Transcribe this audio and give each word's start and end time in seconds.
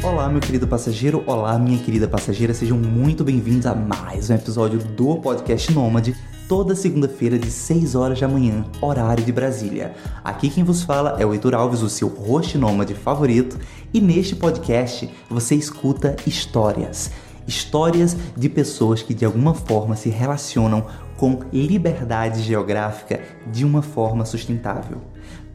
Olá, 0.00 0.28
meu 0.28 0.40
querido 0.40 0.66
passageiro, 0.66 1.24
olá, 1.26 1.58
minha 1.58 1.76
querida 1.76 2.06
passageira, 2.06 2.54
sejam 2.54 2.78
muito 2.78 3.24
bem-vindos 3.24 3.66
a 3.66 3.74
mais 3.74 4.30
um 4.30 4.34
episódio 4.34 4.78
do 4.78 5.16
podcast 5.16 5.72
Nômade, 5.72 6.16
toda 6.48 6.76
segunda-feira 6.76 7.36
de 7.36 7.50
6 7.50 7.96
horas 7.96 8.20
da 8.20 8.28
manhã, 8.28 8.64
horário 8.80 9.24
de 9.24 9.32
Brasília. 9.32 9.96
Aqui 10.22 10.50
quem 10.50 10.62
vos 10.62 10.84
fala 10.84 11.16
é 11.18 11.26
o 11.26 11.34
Heitor 11.34 11.52
Alves, 11.52 11.82
o 11.82 11.88
seu 11.88 12.06
host 12.06 12.56
nômade 12.56 12.94
favorito, 12.94 13.58
e 13.92 14.00
neste 14.00 14.36
podcast 14.36 15.10
você 15.28 15.56
escuta 15.56 16.14
histórias. 16.24 17.10
Histórias 17.44 18.16
de 18.36 18.48
pessoas 18.48 19.02
que 19.02 19.12
de 19.12 19.24
alguma 19.24 19.52
forma 19.52 19.96
se 19.96 20.08
relacionam 20.10 20.86
com 21.16 21.40
liberdade 21.52 22.40
geográfica 22.42 23.20
de 23.50 23.64
uma 23.64 23.82
forma 23.82 24.24
sustentável 24.24 25.02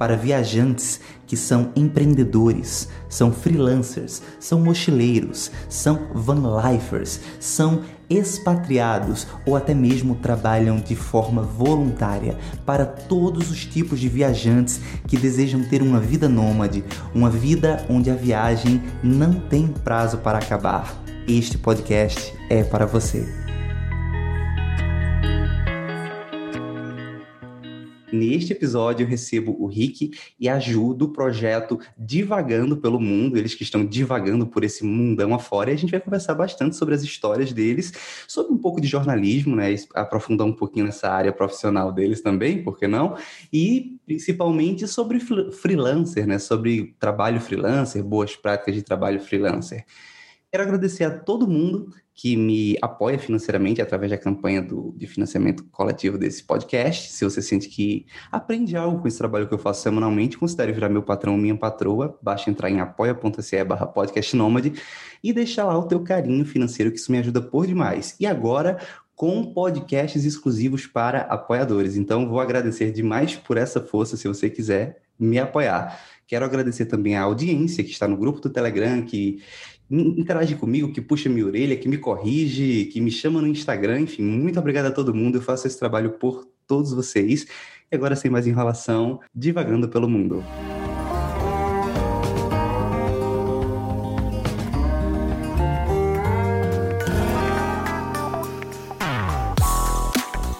para 0.04 0.17
viajantes 0.17 0.99
que 1.25 1.38
são 1.38 1.71
empreendedores, 1.77 2.89
são 3.07 3.31
freelancers, 3.31 4.21
são 4.38 4.59
mochileiros, 4.59 5.49
são 5.70 6.09
vanlifers, 6.13 7.21
são 7.39 7.84
expatriados 8.09 9.25
ou 9.45 9.55
até 9.55 9.73
mesmo 9.73 10.16
trabalham 10.16 10.75
de 10.75 10.94
forma 10.94 11.41
voluntária 11.41 12.38
para 12.66 12.85
todos 12.85 13.49
os 13.49 13.66
tipos 13.66 13.97
de 13.97 14.09
viajantes 14.09 14.81
que 15.08 15.17
desejam 15.17 15.63
ter 15.63 15.81
uma 15.81 16.02
vida 16.02 16.27
nômade, 16.27 16.83
uma 17.16 17.30
vida 17.30 17.85
onde 17.89 18.11
a 18.11 18.16
viagem 18.16 18.83
não 19.02 19.35
tem 19.35 19.67
prazo 19.70 20.17
para 20.17 20.38
acabar. 20.38 21.02
Este 21.25 21.58
podcast 21.58 22.33
é 22.49 22.61
para 22.61 22.85
você. 22.85 23.42
Neste 28.13 28.53
episódio 28.53 29.03
eu 29.03 29.08
recebo 29.08 29.55
o 29.59 29.66
Rick 29.66 30.12
e 30.40 30.48
ajudo 30.48 31.05
o 31.05 31.09
projeto 31.09 31.80
Divagando 31.98 32.77
pelo 32.77 32.99
Mundo, 32.99 33.39
eles 33.39 33.55
que 33.55 33.63
estão 33.63 33.84
divagando 33.84 34.45
por 34.45 34.63
esse 34.63 34.86
mundão 34.86 35.34
afora, 35.34 35.72
e 35.72 35.73
a 35.73 35.77
gente 35.77 35.89
vai 35.89 35.99
conversar 35.99 36.36
bastante 36.36 36.76
sobre 36.76 36.94
as 36.94 37.02
histórias 37.02 37.52
deles, 37.52 37.91
sobre 38.28 38.53
um 38.53 38.58
pouco 38.59 38.80
de 38.80 38.88
jornalismo, 38.88 39.56
né, 39.56 39.73
aprofundar 39.95 40.45
um 40.45 40.53
pouquinho 40.53 40.86
nessa 40.86 41.09
área 41.09 41.34
profissional 41.34 41.91
deles 41.91 42.22
também, 42.22 42.64
por 42.64 42.78
que 42.78 42.88
não? 42.88 43.17
E 43.52 43.97
principalmente 44.06 44.88
sobre 44.88 45.19
freelancer, 45.19 46.28
né, 46.28 46.38
sobre 46.38 46.95
trabalho 47.00 47.41
freelancer, 47.41 48.03
boas 48.03 48.36
práticas 48.36 48.75
de 48.75 48.84
trabalho 48.84 49.19
freelancer. 49.19 49.86
Quero 50.52 50.66
agradecer 50.66 51.03
a 51.03 51.09
todo 51.09 51.47
mundo 51.47 51.91
que 52.16 52.38
me 52.38 52.78
apoia 52.81 53.17
financeiramente 53.17 53.81
através 53.81 54.11
da 54.11 54.17
campanha 54.17 54.61
do, 54.61 54.94
de 54.95 55.08
financiamento 55.08 55.64
coletivo 55.72 56.17
desse 56.17 56.44
podcast. 56.44 57.11
Se 57.11 57.25
você 57.25 57.42
sente 57.42 57.67
que 57.67 58.06
aprende 58.31 58.78
algo 58.78 59.02
com 59.02 59.08
esse 59.08 59.17
trabalho 59.17 59.47
que 59.47 59.53
eu 59.53 59.58
faço 59.58 59.81
semanalmente, 59.81 60.38
considere 60.38 60.72
virar 60.72 60.89
meu 60.89 61.02
patrão 61.02 61.34
ou 61.34 61.39
minha 61.39 61.58
patroa. 61.58 62.17
Basta 62.22 62.50
entrar 62.50 62.69
em 62.69 62.80
apoia.se 62.80 63.64
barra 63.64 63.91
e 65.23 65.34
deixar 65.34 65.66
lá 65.66 65.78
o 65.78 65.88
teu 65.88 66.02
carinho 66.02 66.45
financeiro, 66.45 66.91
que 66.91 67.00
isso 67.00 67.11
me 67.11 67.17
ajuda 67.17 67.41
por 67.41 67.66
demais. 67.66 68.16
E 68.19 68.28
agora, 68.28 68.78
com 69.16 69.53
podcasts 69.53 70.23
exclusivos 70.23 70.86
para 70.86 71.22
apoiadores. 71.22 71.95
Então, 71.95 72.28
vou 72.30 72.39
agradecer 72.39 72.91
demais 72.91 73.36
por 73.36 73.58
essa 73.58 73.81
força, 73.81 74.17
se 74.17 74.28
você 74.28 74.50
quiser 74.50 75.02
me 75.19 75.39
apoiar. 75.39 76.00
Quero 76.28 76.45
agradecer 76.45 76.86
também 76.86 77.16
a 77.16 77.22
audiência 77.23 77.84
que 77.84 77.91
está 77.91 78.08
no 78.08 78.17
grupo 78.17 78.39
do 78.39 78.50
Telegram, 78.50 79.02
que 79.03 79.41
interage 79.94 80.55
comigo, 80.55 80.91
que 80.91 81.02
puxa 81.02 81.30
minha 81.30 81.45
orelha, 81.45 81.75
que 81.75 81.88
me 81.88 81.97
corrige, 81.97 82.86
que 82.86 82.99
me 82.99 83.11
chama 83.11 83.41
no 83.41 83.47
Instagram, 83.47 84.02
enfim, 84.02 84.23
muito 84.23 84.59
obrigado 84.59 84.88
a 84.88 84.91
todo 84.91 85.13
mundo. 85.13 85.38
Eu 85.38 85.41
faço 85.41 85.67
esse 85.67 85.77
trabalho 85.77 86.11
por 86.13 86.47
todos 86.66 86.91
vocês. 86.94 87.45
E 87.91 87.95
agora, 87.95 88.16
sem 88.16 88.31
mais 88.31 88.47
enrolação, 88.47 89.19
divagando 89.35 89.88
pelo 89.88 90.09
mundo. 90.09 90.44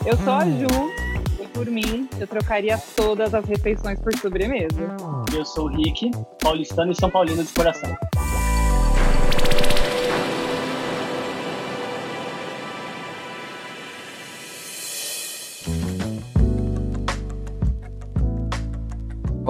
Eu 0.06 0.18
sou 0.18 0.34
a 0.34 0.46
Ju, 0.46 0.68
e 1.42 1.48
por 1.48 1.66
mim, 1.66 2.08
eu 2.20 2.28
trocaria 2.28 2.78
todas 2.96 3.34
as 3.34 3.46
refeições 3.46 4.00
por 4.00 4.16
sobremesa. 4.18 4.96
Eu 5.36 5.44
sou 5.44 5.66
o 5.66 5.70
Rick, 5.70 6.12
paulistano 6.40 6.92
e 6.92 6.96
São 6.96 7.10
Paulino 7.10 7.44
de 7.44 7.52
coração. 7.54 7.98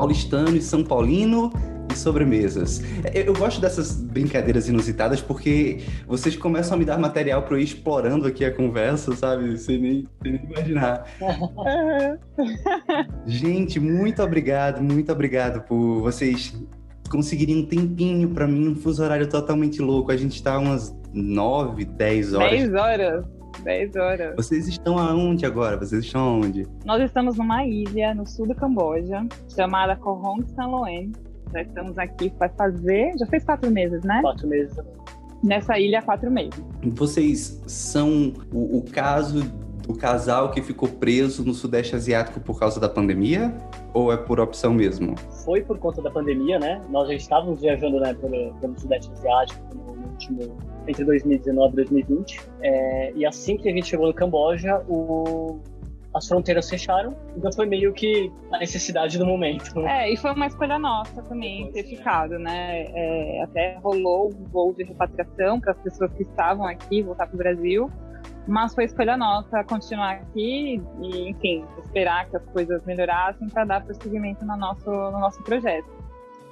Paulistano 0.03 0.57
e 0.57 0.61
São 0.61 0.83
Paulino 0.83 1.51
e 1.91 1.95
sobremesas. 1.95 2.81
Eu, 3.13 3.23
eu, 3.23 3.33
gosto 3.33 3.61
dessas 3.61 3.95
brincadeiras 3.95 4.67
inusitadas 4.67 5.21
porque 5.21 5.79
vocês 6.05 6.35
começam 6.35 6.75
a 6.75 6.77
me 6.77 6.83
dar 6.83 6.97
material 6.97 7.43
para 7.43 7.55
eu 7.55 7.59
ir 7.59 7.63
explorando 7.63 8.27
aqui 8.27 8.43
a 8.43 8.53
conversa, 8.53 9.15
sabe? 9.15 9.57
Sem 9.57 9.79
nem, 9.79 10.07
sem 10.21 10.33
nem 10.33 10.43
imaginar. 10.43 11.05
Gente, 13.25 13.79
muito 13.79 14.21
obrigado, 14.21 14.83
muito 14.83 15.09
obrigado 15.11 15.61
por 15.61 16.01
vocês 16.01 16.53
conseguirem 17.09 17.57
um 17.57 17.65
tempinho 17.65 18.29
para 18.29 18.47
mim, 18.47 18.69
um 18.69 18.75
fuso 18.75 19.03
horário 19.03 19.29
totalmente 19.29 19.81
louco. 19.81 20.11
A 20.11 20.17
gente 20.17 20.35
está 20.35 20.57
umas 20.57 20.93
9, 21.13 21.85
10 21.85 22.33
horas. 22.33 22.51
10 22.51 22.73
horas. 22.73 23.25
10 23.63 23.95
horas. 23.95 24.35
Vocês 24.35 24.67
estão 24.67 24.97
aonde 24.97 25.45
agora? 25.45 25.77
Vocês 25.77 26.05
estão 26.05 26.21
aonde? 26.21 26.67
Nós 26.85 27.01
estamos 27.01 27.37
numa 27.37 27.65
ilha 27.65 28.13
no 28.13 28.27
sul 28.27 28.47
do 28.47 28.55
Camboja, 28.55 29.25
chamada 29.55 29.95
Korong 29.95 30.45
Sanloen. 30.55 31.11
Já 31.51 31.61
estamos 31.61 31.97
aqui 31.97 32.29
para 32.31 32.49
fazer. 32.49 33.13
Já 33.17 33.25
fez 33.27 33.43
quatro 33.43 33.71
meses, 33.71 34.03
né? 34.03 34.21
Quatro 34.21 34.47
meses. 34.47 34.75
Nessa 35.43 35.77
ilha 35.77 35.99
há 35.99 36.01
quatro 36.01 36.31
meses. 36.31 36.63
Vocês 36.93 37.61
são 37.67 38.33
o, 38.51 38.77
o 38.77 38.83
caso 38.91 39.43
do 39.85 39.93
casal 39.93 40.51
que 40.51 40.61
ficou 40.61 40.87
preso 40.87 41.43
no 41.43 41.53
Sudeste 41.53 41.95
Asiático 41.95 42.39
por 42.39 42.59
causa 42.59 42.79
da 42.79 42.89
pandemia? 42.89 43.53
Ou 43.93 44.11
é 44.11 44.17
por 44.17 44.39
opção 44.39 44.73
mesmo? 44.73 45.15
Foi 45.43 45.61
por 45.61 45.77
conta 45.77 46.01
da 46.01 46.09
pandemia, 46.09 46.57
né? 46.57 46.81
Nós 46.89 47.07
já 47.07 47.13
estávamos 47.13 47.61
viajando 47.61 47.99
né, 47.99 48.13
pelo, 48.13 48.53
pelo 48.55 48.79
Sudeste 48.79 49.11
Asiático 49.11 49.75
no, 49.75 49.95
no 49.95 50.07
último 50.07 50.57
entre 50.87 51.03
2019 51.03 51.73
e 51.73 51.75
2020. 51.75 52.41
É, 52.61 53.13
e 53.15 53.25
assim 53.25 53.57
que 53.57 53.69
a 53.69 53.71
gente 53.71 53.87
chegou 53.87 54.07
no 54.07 54.13
Camboja, 54.13 54.83
o, 54.87 55.59
as 56.13 56.27
fronteiras 56.27 56.69
fecharam, 56.69 57.15
então 57.35 57.51
foi 57.51 57.65
meio 57.65 57.91
que 57.91 58.31
a 58.51 58.59
necessidade 58.59 59.17
do 59.17 59.25
momento. 59.25 59.79
Né? 59.79 60.05
É, 60.05 60.13
e 60.13 60.17
foi 60.17 60.31
uma 60.31 60.45
escolha 60.45 60.77
nossa 60.77 61.21
também 61.23 61.71
ter 61.71 61.83
ficado, 61.83 62.37
né? 62.37 62.85
É, 62.93 63.43
até 63.43 63.79
rolou 63.83 64.27
um 64.29 64.43
voo 64.49 64.73
de 64.73 64.83
repatriação 64.83 65.59
para 65.59 65.71
as 65.71 65.77
pessoas 65.79 66.13
que 66.13 66.23
estavam 66.23 66.65
aqui 66.65 67.01
voltar 67.01 67.25
para 67.25 67.35
o 67.35 67.37
Brasil, 67.37 67.89
mas 68.47 68.75
foi 68.75 68.85
escolha 68.85 69.17
nossa 69.17 69.63
continuar 69.63 70.11
aqui 70.11 70.81
e, 71.01 71.29
enfim, 71.29 71.65
esperar 71.83 72.29
que 72.29 72.37
as 72.37 72.45
coisas 72.45 72.83
melhorassem 72.85 73.49
para 73.49 73.65
dar 73.65 73.83
prosseguimento 73.83 74.45
no 74.45 74.55
nosso, 74.55 74.89
no 74.89 75.19
nosso 75.19 75.41
projeto. 75.43 75.87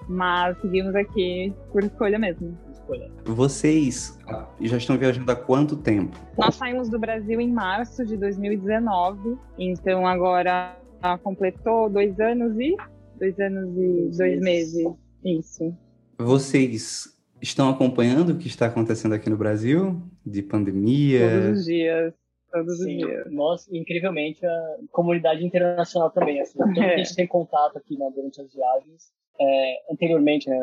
Mas 0.08 0.60
seguimos 0.60 0.96
aqui 0.96 1.54
por 1.72 1.84
escolha 1.84 2.18
mesmo 2.18 2.58
escolha. 2.92 3.12
Vocês 3.26 4.20
já 4.60 4.78
estão 4.78 4.98
viajando 4.98 5.32
há 5.32 5.36
quanto 5.36 5.78
tempo? 5.78 6.18
Nós 6.38 6.56
saímos 6.56 6.90
do 6.90 7.00
Brasil 7.00 7.40
em 7.40 7.52
março 7.52 8.06
de 8.06 8.18
2019, 8.18 9.38
então 9.58 10.06
agora 10.06 10.78
completou 11.24 11.90
dois 11.90 12.20
anos 12.20 12.60
e 12.60 12.76
dois 13.18 13.40
anos 13.40 13.78
e 13.78 14.18
dois 14.18 14.40
meses. 14.42 14.88
Isso. 15.24 15.76
Vocês 16.18 17.18
estão 17.42 17.70
acompanhando 17.70 18.32
o 18.32 18.38
que 18.38 18.48
está 18.48 18.68
acontecendo 18.68 19.14
aqui 19.14 19.30
no 19.30 19.38
Brasil? 19.38 20.02
De 20.26 20.42
pandemia? 20.42 21.30
Todos 21.30 21.60
os 21.60 21.66
dias. 21.66 22.14
Todos 22.52 22.78
Sim, 22.80 22.98
os 22.98 23.08
dias. 23.08 23.32
Nós, 23.32 23.68
incrivelmente, 23.72 24.46
a 24.46 24.78
comunidade 24.92 25.44
internacional 25.44 26.12
também. 26.12 26.42
Assim, 26.42 26.60
é. 26.78 26.96
a 26.96 26.98
gente 26.98 27.16
tem 27.16 27.28
contato 27.28 27.78
aqui 27.78 27.98
né, 27.98 28.12
durante 28.14 28.42
as 28.42 28.54
viagens. 28.54 29.12
É, 29.40 29.92
anteriormente, 29.92 30.50
né, 30.50 30.60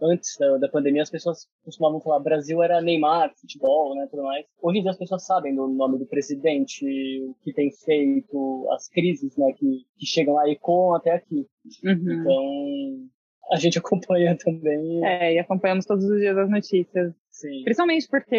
antes 0.00 0.36
da, 0.38 0.58
da, 0.58 0.68
pandemia, 0.68 1.02
as 1.02 1.10
pessoas 1.10 1.46
costumavam 1.64 2.00
falar 2.00 2.20
Brasil 2.20 2.62
era 2.62 2.80
Neymar, 2.80 3.32
futebol, 3.40 3.94
né, 3.94 4.06
tudo 4.10 4.22
mais. 4.24 4.46
Hoje 4.60 4.78
em 4.78 4.82
dia 4.82 4.90
as 4.90 4.98
pessoas 4.98 5.24
sabem 5.24 5.54
do 5.54 5.68
nome 5.68 5.98
do 5.98 6.06
presidente, 6.06 6.84
o 7.22 7.34
que 7.42 7.52
tem 7.52 7.70
feito, 7.70 8.68
as 8.72 8.88
crises, 8.88 9.36
né, 9.36 9.52
que, 9.52 9.84
que 9.96 10.06
chegam 10.06 10.34
lá 10.34 10.48
e 10.48 10.56
com 10.56 10.94
até 10.94 11.12
aqui. 11.12 11.46
Uhum. 11.84 12.12
Então, 12.12 13.10
a 13.52 13.56
gente 13.56 13.78
acompanha 13.78 14.36
também. 14.36 15.04
É, 15.04 15.34
e 15.34 15.38
acompanhamos 15.38 15.86
todos 15.86 16.04
os 16.04 16.18
dias 16.18 16.36
as 16.36 16.50
notícias. 16.50 17.14
Sim. 17.30 17.62
Principalmente 17.64 18.08
porque 18.08 18.36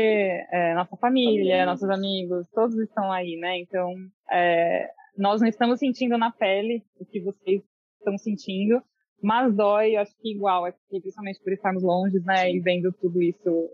é, 0.52 0.74
nossa 0.74 0.96
família, 0.98 1.32
família, 1.32 1.66
nossos 1.66 1.90
amigos, 1.90 2.48
todos 2.54 2.78
estão 2.78 3.12
aí, 3.12 3.38
né? 3.38 3.60
Então, 3.60 3.94
é, 4.32 4.90
nós 5.18 5.42
não 5.42 5.48
estamos 5.48 5.80
sentindo 5.80 6.18
na 6.18 6.32
pele 6.32 6.84
o 7.00 7.06
que 7.06 7.20
vocês 7.20 7.62
estão 8.00 8.18
sentindo, 8.18 8.82
mas 9.22 9.54
dói, 9.56 9.96
acho 9.96 10.16
que 10.18 10.32
igual 10.32 10.66
aqui, 10.66 11.00
principalmente 11.02 11.40
por 11.42 11.54
estarmos 11.54 11.84
longe, 11.84 12.20
né? 12.20 12.52
E 12.52 12.60
vendo 12.60 12.92
tudo 12.92 13.22
isso, 13.22 13.70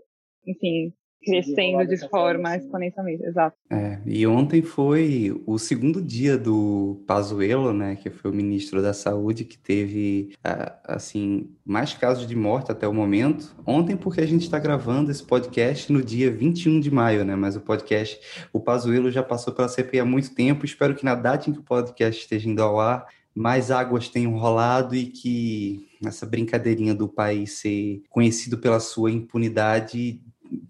enfim, 0.46 0.92
crescendo 1.22 1.86
de 1.86 1.96
forma 2.08 2.50
assim. 2.50 2.64
exponencialmente, 2.64 3.24
exato. 3.24 3.56
É, 3.70 4.00
e 4.04 4.26
ontem 4.26 4.62
foi 4.62 5.40
o 5.46 5.58
segundo 5.58 6.02
dia 6.02 6.36
do 6.36 7.02
Pazuello, 7.06 7.72
né, 7.72 7.96
que 7.96 8.10
foi 8.10 8.30
o 8.30 8.34
ministro 8.34 8.82
da 8.82 8.92
Saúde, 8.92 9.44
que 9.44 9.56
teve, 9.56 10.32
assim, 10.84 11.50
mais 11.64 11.94
casos 11.94 12.26
de 12.26 12.36
morte 12.36 12.72
até 12.72 12.86
o 12.86 12.94
momento. 12.94 13.54
Ontem, 13.66 13.96
porque 13.96 14.20
a 14.20 14.26
gente 14.26 14.42
está 14.42 14.58
gravando 14.58 15.10
esse 15.10 15.22
podcast 15.22 15.92
no 15.92 16.02
dia 16.02 16.30
21 16.30 16.80
de 16.80 16.90
maio, 16.90 17.24
né, 17.24 17.36
mas 17.36 17.56
o 17.56 17.60
podcast, 17.60 18.18
o 18.52 18.60
Pazuello 18.60 19.10
já 19.10 19.22
passou 19.22 19.52
pela 19.52 19.68
CPI 19.68 20.00
há 20.00 20.04
muito 20.04 20.34
tempo, 20.34 20.64
espero 20.64 20.94
que 20.94 21.04
na 21.04 21.14
data 21.14 21.48
em 21.48 21.52
que 21.52 21.60
o 21.60 21.64
podcast 21.64 22.20
esteja 22.20 22.48
indo 22.48 22.62
ao 22.62 22.80
ar, 22.80 23.06
mais 23.34 23.70
águas 23.70 24.08
tenham 24.08 24.36
rolado 24.36 24.94
e 24.94 25.06
que 25.06 25.88
essa 26.04 26.26
brincadeirinha 26.26 26.94
do 26.94 27.08
país 27.08 27.58
ser 27.58 28.02
conhecido 28.08 28.58
pela 28.58 28.80
sua 28.80 29.10
impunidade 29.10 30.20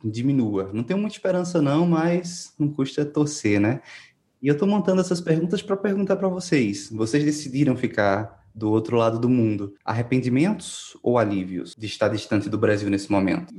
diminua. 0.05 0.71
Não 0.73 0.85
tenho 0.85 0.99
muita 0.99 1.17
esperança 1.17 1.61
não, 1.61 1.87
mas 1.87 2.55
não 2.59 2.69
custa 2.69 3.05
torcer, 3.05 3.61
né? 3.61 3.81
E 4.41 4.49
eu 4.49 4.55
estou 4.55 4.69
montando 4.69 5.01
essas 5.01 5.21
perguntas 5.21 5.63
para 5.63 5.77
perguntar 5.77 6.17
para 6.17 6.29
vocês. 6.29 6.91
Vocês 6.91 7.25
decidiram 7.25 7.77
ficar 7.77 8.43
do 8.55 8.71
outro 8.71 8.97
lado 8.97 9.19
do 9.19 9.29
mundo. 9.29 9.75
Arrependimentos 9.85 10.97
ou 11.03 11.19
alívios 11.19 11.75
de 11.77 11.87
estar 11.87 12.09
distante 12.09 12.49
do 12.49 12.59
Brasil 12.59 12.91
nesse 12.91 13.11
momento? 13.11 13.53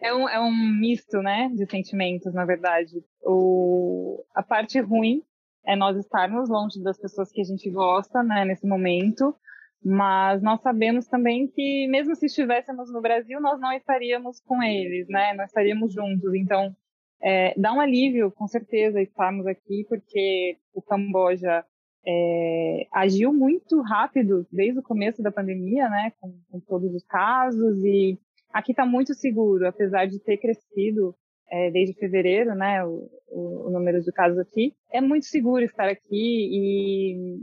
É 0.00 0.12
um, 0.14 0.28
é 0.28 0.40
um 0.40 0.52
misto, 0.80 1.18
né, 1.18 1.50
de 1.54 1.70
sentimentos, 1.70 2.32
na 2.34 2.44
verdade. 2.44 3.02
O, 3.22 4.24
a 4.34 4.42
parte 4.42 4.80
ruim 4.80 5.22
é 5.68 5.76
nós 5.76 5.98
estarmos 5.98 6.48
longe 6.48 6.82
das 6.82 6.98
pessoas 6.98 7.30
que 7.30 7.42
a 7.42 7.44
gente 7.44 7.70
gosta, 7.70 8.22
né, 8.22 8.42
nesse 8.46 8.66
momento. 8.66 9.36
Mas 9.84 10.42
nós 10.42 10.62
sabemos 10.62 11.06
também 11.06 11.46
que, 11.46 11.86
mesmo 11.88 12.16
se 12.16 12.26
estivéssemos 12.26 12.90
no 12.90 13.02
Brasil, 13.02 13.38
nós 13.38 13.60
não 13.60 13.70
estaríamos 13.72 14.40
com 14.40 14.62
eles, 14.62 15.06
né? 15.08 15.34
Nós 15.34 15.50
estaríamos 15.50 15.92
juntos. 15.92 16.34
Então, 16.34 16.74
é, 17.22 17.54
dá 17.56 17.72
um 17.72 17.80
alívio, 17.80 18.32
com 18.32 18.48
certeza, 18.48 19.00
estarmos 19.00 19.46
aqui, 19.46 19.84
porque 19.88 20.56
o 20.74 20.82
Camboja 20.82 21.64
é, 22.04 22.86
agiu 22.90 23.32
muito 23.32 23.80
rápido 23.82 24.46
desde 24.50 24.80
o 24.80 24.82
começo 24.82 25.22
da 25.22 25.30
pandemia, 25.30 25.88
né? 25.88 26.12
Com, 26.18 26.34
com 26.50 26.60
todos 26.60 26.92
os 26.92 27.04
casos. 27.04 27.84
E 27.84 28.18
aqui 28.52 28.72
está 28.72 28.86
muito 28.86 29.14
seguro, 29.14 29.68
apesar 29.68 30.06
de 30.06 30.18
ter 30.18 30.38
crescido 30.38 31.14
é, 31.50 31.70
desde 31.70 31.94
fevereiro, 31.94 32.54
né? 32.54 32.84
O, 32.84 33.10
o, 33.28 33.68
o 33.68 33.70
número 33.70 34.00
de 34.00 34.12
casos 34.12 34.38
aqui. 34.38 34.74
É 34.92 35.00
muito 35.00 35.26
seguro 35.26 35.64
estar 35.64 35.88
aqui 35.88 36.48
e 36.52 37.38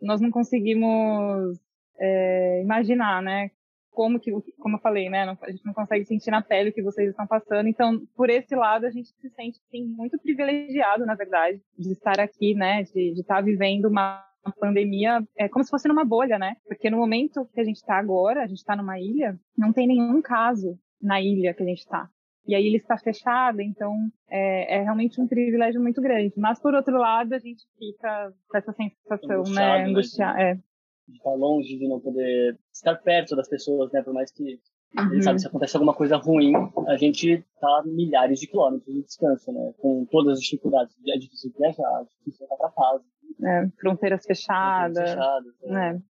nós 0.00 0.20
não 0.20 0.30
conseguimos 0.30 1.58
é, 1.98 2.62
imaginar, 2.62 3.22
né? 3.22 3.50
Como 3.90 4.20
que, 4.20 4.30
como 4.58 4.76
eu 4.76 4.80
falei, 4.80 5.10
né? 5.10 5.26
Não, 5.26 5.36
a 5.42 5.50
gente 5.50 5.66
não 5.66 5.74
consegue 5.74 6.04
sentir 6.06 6.30
na 6.30 6.40
pele 6.40 6.70
o 6.70 6.72
que 6.72 6.82
vocês 6.82 7.10
estão 7.10 7.26
passando. 7.26 7.68
Então, 7.68 8.00
por 8.16 8.30
esse 8.30 8.54
lado, 8.54 8.86
a 8.86 8.90
gente 8.90 9.08
se 9.08 9.28
sente 9.30 9.58
sim, 9.70 9.84
muito 9.96 10.18
privilegiado, 10.18 11.04
na 11.04 11.14
verdade, 11.14 11.60
de 11.76 11.92
estar 11.92 12.18
aqui, 12.20 12.54
né? 12.54 12.84
De, 12.84 13.20
estar 13.20 13.42
vivendo 13.42 13.86
uma 13.86 14.24
pandemia 14.58 15.22
é 15.36 15.48
como 15.48 15.62
se 15.62 15.70
fosse 15.70 15.86
numa 15.86 16.04
bolha, 16.04 16.38
né? 16.38 16.56
Porque 16.66 16.88
no 16.88 16.96
momento 16.96 17.46
que 17.52 17.60
a 17.60 17.64
gente 17.64 17.76
está 17.76 17.98
agora, 17.98 18.42
a 18.42 18.46
gente 18.46 18.58
está 18.58 18.74
numa 18.74 18.98
ilha, 18.98 19.38
não 19.58 19.72
tem 19.72 19.86
nenhum 19.86 20.22
caso 20.22 20.78
na 21.02 21.20
ilha 21.20 21.52
que 21.52 21.62
a 21.62 21.66
gente 21.66 21.80
está. 21.80 22.08
E 22.46 22.54
a 22.54 22.60
ilha 22.60 22.76
está 22.76 22.96
fechada, 22.96 23.62
então 23.62 23.94
é, 24.28 24.76
é, 24.76 24.82
realmente 24.82 25.20
um 25.20 25.28
privilégio 25.28 25.80
muito 25.80 26.00
grande. 26.00 26.32
Mas 26.36 26.58
por 26.60 26.74
outro 26.74 26.96
lado, 26.96 27.34
a 27.34 27.38
gente 27.38 27.64
fica 27.78 28.32
com 28.48 28.56
essa 28.56 28.72
sensação, 28.72 29.42
né? 29.54 29.84
Angustiada. 29.84 30.38
Né? 30.38 30.50
É 30.52 30.70
de 31.10 31.16
estar 31.16 31.34
longe, 31.34 31.76
de 31.76 31.88
não 31.88 32.00
poder 32.00 32.58
estar 32.72 32.94
perto 32.96 33.36
das 33.36 33.48
pessoas, 33.48 33.90
né? 33.92 34.02
Por 34.02 34.14
mais 34.14 34.30
que 34.30 34.60
uhum. 34.96 35.04
a 35.04 35.14
gente 35.14 35.24
sabe 35.24 35.40
se 35.40 35.46
acontece 35.46 35.76
alguma 35.76 35.94
coisa 35.94 36.16
ruim, 36.16 36.52
a 36.86 36.96
gente 36.96 37.44
tá 37.60 37.82
milhares 37.84 38.40
de 38.40 38.46
quilômetros 38.46 38.94
de 38.94 39.02
distância, 39.02 39.52
né? 39.52 39.74
Com 39.78 40.06
todas 40.06 40.38
as 40.38 40.40
dificuldades. 40.40 40.96
É 41.08 41.18
difícil 41.18 41.52
viajar, 41.58 42.02
é 42.02 42.04
difícil 42.04 42.44
estar 42.44 42.56
para 42.56 42.70
casa. 42.70 43.04
É, 43.42 43.68
fronteiras 43.80 44.24
fechadas. 44.24 44.96
Fronteiras 44.96 45.14
fechadas 45.14 45.54
é. 45.62 45.72
Né? 45.72 46.02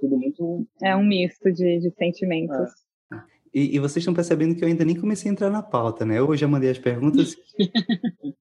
Tudo 0.00 0.16
muito. 0.16 0.66
É 0.82 0.96
um 0.96 1.04
misto 1.04 1.52
de, 1.52 1.80
de 1.80 1.90
sentimentos. 1.90 2.70
E, 3.52 3.76
e, 3.76 3.78
vocês 3.78 3.96
estão 3.98 4.14
percebendo 4.14 4.54
que 4.54 4.62
eu 4.62 4.68
ainda 4.68 4.84
nem 4.84 4.94
comecei 4.94 5.28
a 5.28 5.32
entrar 5.32 5.50
na 5.50 5.62
pauta, 5.62 6.06
né? 6.06 6.18
Eu 6.18 6.36
já 6.36 6.46
mandei 6.46 6.70
as 6.70 6.78
perguntas. 6.78 7.36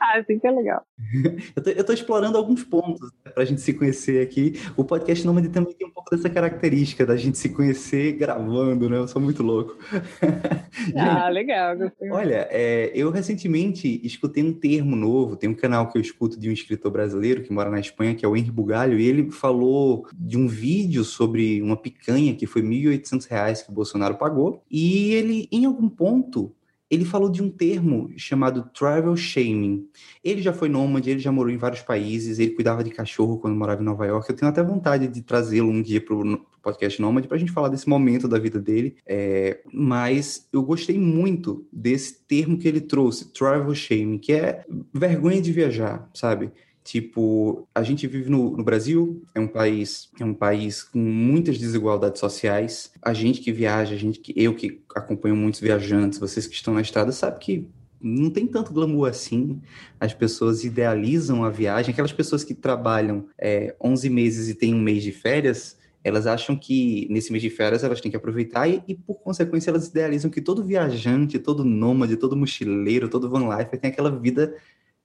Ah, 0.00 0.18
assim 0.18 0.38
que 0.38 0.46
é 0.46 0.50
legal. 0.50 0.84
eu, 1.76 1.84
tô 1.84 1.92
explorando 1.92 2.36
alguns 2.36 2.62
pontos 2.62 3.10
né, 3.24 3.30
para 3.32 3.42
a 3.42 3.46
gente 3.46 3.60
se 3.60 3.72
conhecer 3.72 4.22
aqui. 4.22 4.54
O 4.76 4.84
podcast 4.84 5.26
Nômade 5.26 5.48
também 5.48 5.74
tem 5.74 5.86
um 5.86 5.90
pouco 5.90 6.10
dessa 6.10 6.28
característica 6.28 7.06
da 7.06 7.16
gente 7.16 7.38
se 7.38 7.48
conhecer 7.48 8.12
gravando, 8.12 8.88
né? 8.88 8.98
Eu 8.98 9.08
sou 9.08 9.20
muito 9.20 9.42
louco. 9.42 9.76
ah, 10.96 11.28
legal. 11.28 11.76
Gostei. 11.76 12.10
Olha, 12.10 12.46
é, 12.50 12.92
eu 12.94 13.10
recentemente 13.10 14.00
escutei 14.04 14.42
um 14.42 14.52
termo 14.52 14.94
novo. 14.94 15.36
Tem 15.36 15.48
um 15.48 15.54
canal 15.54 15.88
que 15.88 15.96
eu 15.96 16.02
escuto 16.02 16.38
de 16.38 16.48
um 16.48 16.52
escritor 16.52 16.90
brasileiro 16.90 17.42
que 17.42 17.52
mora 17.52 17.70
na 17.70 17.80
Espanha, 17.80 18.14
que 18.14 18.24
é 18.24 18.28
o 18.28 18.36
Henri 18.36 18.50
Bugalho, 18.50 18.98
e 18.98 19.06
ele 19.06 19.30
falou 19.30 20.06
de 20.14 20.36
um 20.36 20.46
vídeo 20.46 21.04
sobre 21.04 21.62
uma 21.62 21.76
picanha 21.76 22.34
que 22.34 22.46
foi 22.46 22.62
R$ 22.62 22.68
1.800 22.68 23.64
que 23.64 23.70
o 23.70 23.74
Bolsonaro 23.74 24.16
pagou. 24.16 24.62
E 24.70 25.14
ele, 25.14 25.48
em 25.50 25.64
algum 25.64 25.88
ponto, 25.88 26.54
ele 26.90 27.04
falou 27.04 27.28
de 27.28 27.42
um 27.42 27.50
termo 27.50 28.10
chamado 28.16 28.70
travel 28.72 29.16
shaming. 29.16 29.88
Ele 30.22 30.40
já 30.40 30.52
foi 30.52 30.68
nômade, 30.68 31.10
ele 31.10 31.18
já 31.18 31.32
morou 31.32 31.52
em 31.52 31.56
vários 31.56 31.82
países, 31.82 32.38
ele 32.38 32.52
cuidava 32.52 32.84
de 32.84 32.90
cachorro 32.90 33.38
quando 33.38 33.56
morava 33.56 33.82
em 33.82 33.84
Nova 33.84 34.06
York. 34.06 34.30
Eu 34.30 34.36
tenho 34.36 34.50
até 34.50 34.62
vontade 34.62 35.08
de 35.08 35.22
trazê-lo 35.22 35.70
um 35.70 35.82
dia 35.82 36.00
para 36.00 36.14
o 36.14 36.46
podcast 36.62 37.00
Nômade 37.00 37.28
para 37.28 37.36
a 37.36 37.40
gente 37.40 37.52
falar 37.52 37.68
desse 37.68 37.88
momento 37.88 38.26
da 38.26 38.38
vida 38.38 38.60
dele. 38.60 38.96
É, 39.06 39.60
mas 39.72 40.48
eu 40.52 40.62
gostei 40.62 40.98
muito 40.98 41.66
desse 41.72 42.24
termo 42.24 42.58
que 42.58 42.66
ele 42.66 42.80
trouxe, 42.80 43.32
travel 43.32 43.74
shaming, 43.74 44.18
que 44.18 44.32
é 44.32 44.64
vergonha 44.92 45.40
de 45.40 45.52
viajar, 45.52 46.08
sabe? 46.12 46.52
Tipo, 46.86 47.66
a 47.74 47.82
gente 47.82 48.06
vive 48.06 48.30
no, 48.30 48.56
no, 48.56 48.62
Brasil, 48.62 49.20
é 49.34 49.40
um 49.40 49.48
país, 49.48 50.08
é 50.20 50.24
um 50.24 50.32
país 50.32 50.84
com 50.84 51.00
muitas 51.00 51.58
desigualdades 51.58 52.20
sociais. 52.20 52.92
A 53.02 53.12
gente 53.12 53.40
que 53.40 53.50
viaja, 53.50 53.92
a 53.92 53.98
gente 53.98 54.20
que 54.20 54.32
eu 54.36 54.54
que 54.54 54.84
acompanho 54.94 55.34
muitos 55.34 55.58
viajantes, 55.58 56.20
vocês 56.20 56.46
que 56.46 56.54
estão 56.54 56.72
na 56.72 56.80
estrada, 56.80 57.10
sabe 57.10 57.40
que 57.40 57.66
não 58.00 58.30
tem 58.30 58.46
tanto 58.46 58.72
glamour 58.72 59.08
assim. 59.08 59.60
As 59.98 60.14
pessoas 60.14 60.62
idealizam 60.62 61.42
a 61.42 61.50
viagem. 61.50 61.92
Aquelas 61.92 62.12
pessoas 62.12 62.44
que 62.44 62.54
trabalham 62.54 63.26
é, 63.36 63.74
11 63.82 64.08
meses 64.08 64.48
e 64.48 64.54
têm 64.54 64.72
um 64.72 64.80
mês 64.80 65.02
de 65.02 65.10
férias, 65.10 65.76
elas 66.04 66.24
acham 66.24 66.56
que 66.56 67.08
nesse 67.10 67.32
mês 67.32 67.42
de 67.42 67.50
férias 67.50 67.82
elas 67.82 68.00
têm 68.00 68.12
que 68.12 68.16
aproveitar 68.16 68.68
e, 68.68 68.80
e, 68.86 68.94
por 68.94 69.16
consequência, 69.16 69.70
elas 69.70 69.88
idealizam 69.88 70.30
que 70.30 70.40
todo 70.40 70.62
viajante, 70.62 71.36
todo 71.36 71.64
nômade, 71.64 72.16
todo 72.16 72.36
mochileiro, 72.36 73.08
todo 73.08 73.28
van 73.28 73.48
life 73.58 73.76
tem 73.76 73.90
aquela 73.90 74.16
vida 74.16 74.54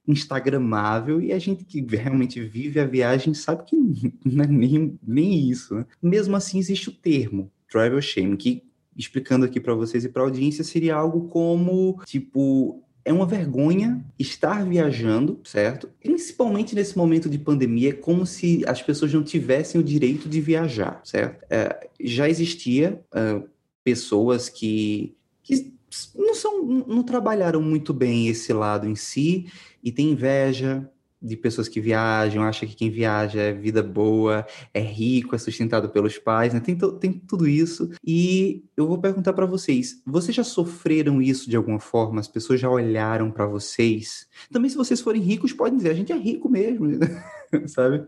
instagramável 0.08 1.22
e 1.22 1.32
a 1.32 1.40
gente 1.40 1.64
que 1.64 1.82
realmente 1.82 2.42
vive 2.42 2.80
a 2.80 2.86
viagem 2.86 3.34
sabe 3.34 3.64
que 3.66 3.76
não 4.26 4.44
é 4.44 4.48
nem, 4.48 5.00
nem 5.06 5.50
isso. 5.50 5.76
Né? 5.76 5.86
Mesmo 6.02 6.36
assim, 6.36 6.60
existe 6.60 6.90
o 6.90 6.94
termo 6.94 7.52
travel 7.70 8.02
shame, 8.02 8.36
que 8.36 8.64
explicando 8.98 9.46
aqui 9.46 9.60
para 9.60 9.74
vocês 9.74 10.04
e 10.04 10.10
para 10.10 10.22
a 10.22 10.26
audiência 10.26 10.64
seria 10.64 10.96
algo 10.96 11.30
como 11.30 12.00
tipo 12.06 12.84
é 13.04 13.12
uma 13.12 13.26
vergonha 13.26 14.04
estar 14.20 14.64
viajando, 14.64 15.40
certo? 15.44 15.90
Principalmente 16.00 16.76
nesse 16.76 16.96
momento 16.96 17.30
de 17.30 17.40
pandemia, 17.40 17.90
é 17.90 17.94
como 17.94 18.28
se 18.28 18.64
as 18.68 18.82
pessoas 18.82 19.12
não 19.12 19.24
tivessem 19.24 19.82
o 19.82 19.84
direito 19.84 20.30
de 20.30 20.40
viajar, 20.40 21.02
certo? 21.04 21.44
É, 21.50 21.90
já 22.00 22.30
existia 22.30 23.02
uh, 23.12 23.48
pessoas 23.84 24.50
que, 24.50 25.16
que 25.42 25.74
não, 26.16 26.34
são, 26.34 26.64
não 26.64 27.04
trabalharam 27.04 27.62
muito 27.62 27.94
bem 27.94 28.28
esse 28.28 28.54
lado 28.54 28.88
em 28.88 28.96
si 28.96 29.48
e 29.84 29.92
tem 29.92 30.12
inveja 30.12 30.90
de 31.22 31.38
pessoas 31.38 31.68
que 31.68 31.80
viajam, 31.80 32.44
acha 32.44 32.66
que 32.66 32.76
quem 32.76 32.90
viaja 32.90 33.40
é 33.40 33.54
vida 33.54 33.84
boa, 33.84 34.46
é 34.74 34.80
rico, 34.80 35.36
é 35.36 35.38
sustentado 35.38 35.90
pelos 35.90 36.18
pais, 36.18 36.54
né? 36.54 36.60
Tem, 36.60 36.76
tem 37.00 37.14
tudo 37.14 37.48
isso. 37.48 37.92
E 38.04 38.64
eu 38.76 38.88
vou 38.88 39.00
perguntar 39.00 39.34
para 39.34 39.46
vocês: 39.46 40.02
vocês 40.06 40.36
já 40.36 40.44
sofreram 40.44 41.22
isso 41.22 41.50
de 41.50 41.56
alguma 41.56 41.80
forma? 41.80 42.20
As 42.20 42.28
pessoas 42.28 42.60
já 42.60 42.70
olharam 42.70 43.30
para 43.30 43.46
vocês? 43.46 44.28
Também, 44.52 44.70
se 44.70 44.76
vocês 44.78 45.00
forem 45.00 45.22
ricos, 45.22 45.54
podem 45.54 45.78
dizer: 45.78 45.92
a 45.92 45.96
gente 45.96 46.12
é 46.12 46.18
rico 46.18 46.50
mesmo, 46.50 46.88
sabe? 47.68 48.08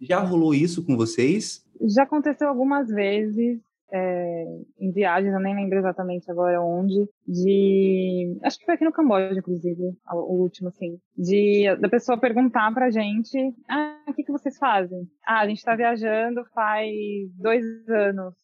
já 0.00 0.20
rolou 0.20 0.54
isso 0.54 0.84
com 0.84 0.96
vocês? 0.96 1.64
Já 1.80 2.02
aconteceu 2.02 2.48
algumas 2.48 2.88
vezes 2.88 3.58
é, 3.92 4.44
em 4.80 4.90
viagens, 4.90 5.34
eu 5.34 5.40
nem 5.40 5.54
lembro 5.54 5.78
exatamente 5.78 6.30
agora 6.30 6.62
onde, 6.62 7.06
de. 7.28 8.38
Acho 8.42 8.58
que 8.58 8.64
foi 8.64 8.74
aqui 8.74 8.84
no 8.84 8.92
Camboja, 8.92 9.38
inclusive, 9.38 9.82
o 10.10 10.42
último, 10.42 10.68
assim. 10.68 10.98
De 11.14 11.76
da 11.76 11.88
pessoa 11.90 12.18
perguntar 12.18 12.72
pra 12.72 12.90
gente: 12.90 13.38
Ah, 13.68 14.02
o 14.08 14.14
que, 14.14 14.24
que 14.24 14.32
vocês 14.32 14.56
fazem? 14.56 15.06
Ah, 15.26 15.40
a 15.40 15.48
gente 15.48 15.62
tá 15.62 15.76
viajando 15.76 16.42
faz 16.54 16.90
dois 17.38 17.64
anos. 17.88 18.34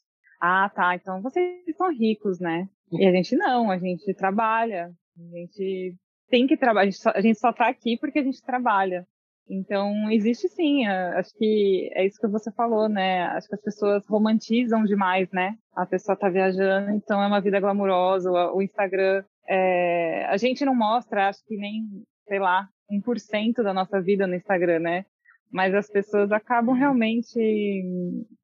Ah, 0.41 0.71
tá, 0.75 0.95
então 0.95 1.23
vocês 1.23 1.65
são 1.77 1.91
ricos, 1.91 2.39
né? 2.39 2.69
E 2.93 3.07
a 3.07 3.13
gente 3.13 3.35
não, 3.35 3.71
a 3.71 3.79
gente 3.79 4.13
trabalha, 4.15 4.91
a 5.19 5.37
gente 5.37 5.95
tem 6.29 6.47
que 6.47 6.57
trabalhar, 6.57 6.83
a 6.83 6.91
gente 6.91 6.99
só, 6.99 7.11
a 7.15 7.21
gente 7.21 7.39
só 7.39 7.53
tá 7.53 7.69
aqui 7.69 7.97
porque 7.99 8.19
a 8.19 8.23
gente 8.23 8.43
trabalha. 8.43 9.07
Então, 9.51 10.11
existe 10.11 10.49
sim, 10.49 10.87
acho 10.87 11.35
que 11.37 11.91
é 11.95 12.07
isso 12.07 12.21
que 12.21 12.29
você 12.29 12.53
falou, 12.53 12.89
né? 12.89 13.23
Acho 13.29 13.49
que 13.49 13.55
as 13.55 13.63
pessoas 13.63 14.07
romantizam 14.07 14.85
demais, 14.85 15.31
né? 15.33 15.55
A 15.75 15.87
pessoa 15.87 16.17
tá 16.17 16.29
viajando, 16.29 16.91
então 16.91 17.23
é 17.23 17.27
uma 17.27 17.41
vida 17.41 17.59
glamurosa, 17.59 18.31
o 18.31 18.61
Instagram. 18.61 19.25
É... 19.49 20.27
A 20.27 20.37
gente 20.37 20.65
não 20.65 20.75
mostra, 20.75 21.29
acho 21.29 21.45
que 21.47 21.57
nem, 21.57 21.85
sei 22.27 22.39
lá, 22.39 22.69
1% 22.93 23.63
da 23.63 23.73
nossa 23.73 24.01
vida 24.01 24.27
no 24.27 24.35
Instagram, 24.35 24.81
né? 24.81 25.05
Mas 25.51 25.75
as 25.75 25.89
pessoas 25.89 26.31
acabam 26.31 26.75
realmente 26.75 27.83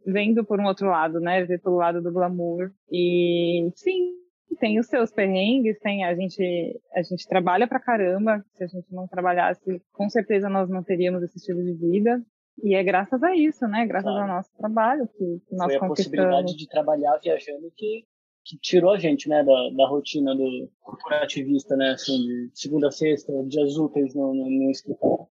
vendo 0.06 0.42
por 0.42 0.58
um 0.58 0.64
outro 0.64 0.88
lado, 0.88 1.20
né? 1.20 1.44
Ver 1.44 1.60
pelo 1.60 1.76
lado 1.76 2.00
do 2.00 2.10
glamour. 2.10 2.70
E 2.90 3.68
sim, 3.74 4.23
tem 4.54 4.78
os 4.78 4.86
seus 4.86 5.10
perrengues, 5.10 5.78
tem 5.80 6.04
a 6.04 6.14
gente 6.14 6.80
a 6.92 7.02
gente 7.02 7.26
trabalha 7.26 7.66
pra 7.66 7.80
caramba. 7.80 8.44
Se 8.54 8.64
a 8.64 8.66
gente 8.66 8.92
não 8.92 9.06
trabalhasse, 9.06 9.80
com 9.92 10.08
certeza 10.08 10.48
nós 10.48 10.68
não 10.68 10.82
teríamos 10.82 11.22
esse 11.22 11.38
estilo 11.38 11.62
de 11.62 11.74
vida. 11.74 12.22
E 12.62 12.74
é 12.74 12.82
graças 12.82 13.22
a 13.22 13.34
isso, 13.34 13.66
né? 13.66 13.86
Graças 13.86 14.10
claro. 14.10 14.30
ao 14.30 14.36
nosso 14.36 14.50
trabalho 14.56 15.08
que, 15.08 15.40
que 15.48 15.56
nós 15.56 15.74
Foi 15.74 15.76
a 15.76 15.88
possibilidade 15.88 16.56
de 16.56 16.68
trabalhar 16.68 17.18
viajando 17.18 17.70
que, 17.76 18.04
que 18.44 18.58
tirou 18.58 18.92
a 18.92 18.98
gente, 18.98 19.28
né, 19.28 19.42
da, 19.42 19.70
da 19.76 19.88
rotina 19.88 20.34
do 20.34 20.70
corporativista, 20.80 21.76
né, 21.76 21.90
assim, 21.90 22.16
de 22.16 22.50
segunda 22.54 22.88
a 22.88 22.92
sexta, 22.92 23.32
dias 23.48 23.76
úteis 23.76 24.14
no, 24.14 24.32
no, 24.34 24.48
no 24.48 24.70
escritório. 24.70 25.26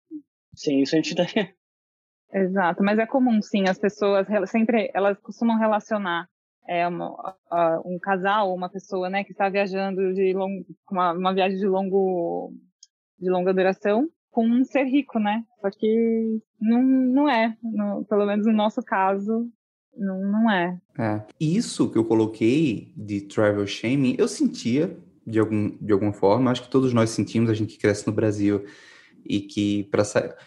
Sim, 0.54 0.80
isso 0.80 0.94
a 0.94 0.98
gente 0.98 1.14
tá... 1.14 1.24
Exato, 2.32 2.82
mas 2.82 2.98
é 2.98 3.06
comum, 3.06 3.42
sim, 3.42 3.64
as 3.68 3.76
pessoas 3.76 4.26
sempre, 4.46 4.88
elas 4.94 5.18
costumam 5.18 5.58
relacionar 5.58 6.28
é, 6.68 6.86
uma, 6.86 7.36
um 7.84 7.98
casal 8.00 8.54
uma 8.54 8.68
pessoa, 8.68 9.08
né, 9.08 9.24
que 9.24 9.32
está 9.32 9.48
viajando 9.48 10.14
de 10.14 10.34
uma, 10.90 11.12
uma 11.12 11.34
viagem 11.34 11.58
de 11.58 11.66
longo, 11.66 12.52
de 13.18 13.30
longa 13.30 13.52
duração 13.52 14.08
com 14.30 14.46
um 14.46 14.64
ser 14.64 14.84
rico, 14.84 15.18
né? 15.18 15.44
Só 15.60 15.70
que 15.70 16.40
não, 16.60 16.82
não 16.82 17.28
é, 17.28 17.56
no, 17.62 18.04
pelo 18.04 18.24
menos 18.26 18.46
no 18.46 18.52
nosso 18.52 18.80
caso, 18.82 19.50
não, 19.96 20.20
não 20.22 20.50
é. 20.50 20.78
é. 20.98 21.22
Isso 21.38 21.90
que 21.90 21.98
eu 21.98 22.04
coloquei 22.04 22.92
de 22.96 23.22
travel 23.22 23.66
shaming, 23.66 24.14
eu 24.18 24.28
sentia 24.28 24.96
de, 25.26 25.38
algum, 25.38 25.76
de 25.80 25.92
alguma 25.92 26.12
forma, 26.12 26.50
acho 26.50 26.62
que 26.62 26.70
todos 26.70 26.92
nós 26.92 27.10
sentimos, 27.10 27.50
a 27.50 27.54
gente 27.54 27.74
que 27.74 27.80
cresce 27.80 28.06
no 28.06 28.12
Brasil 28.12 28.64
e 29.24 29.40
que 29.40 29.84
para 29.84 30.02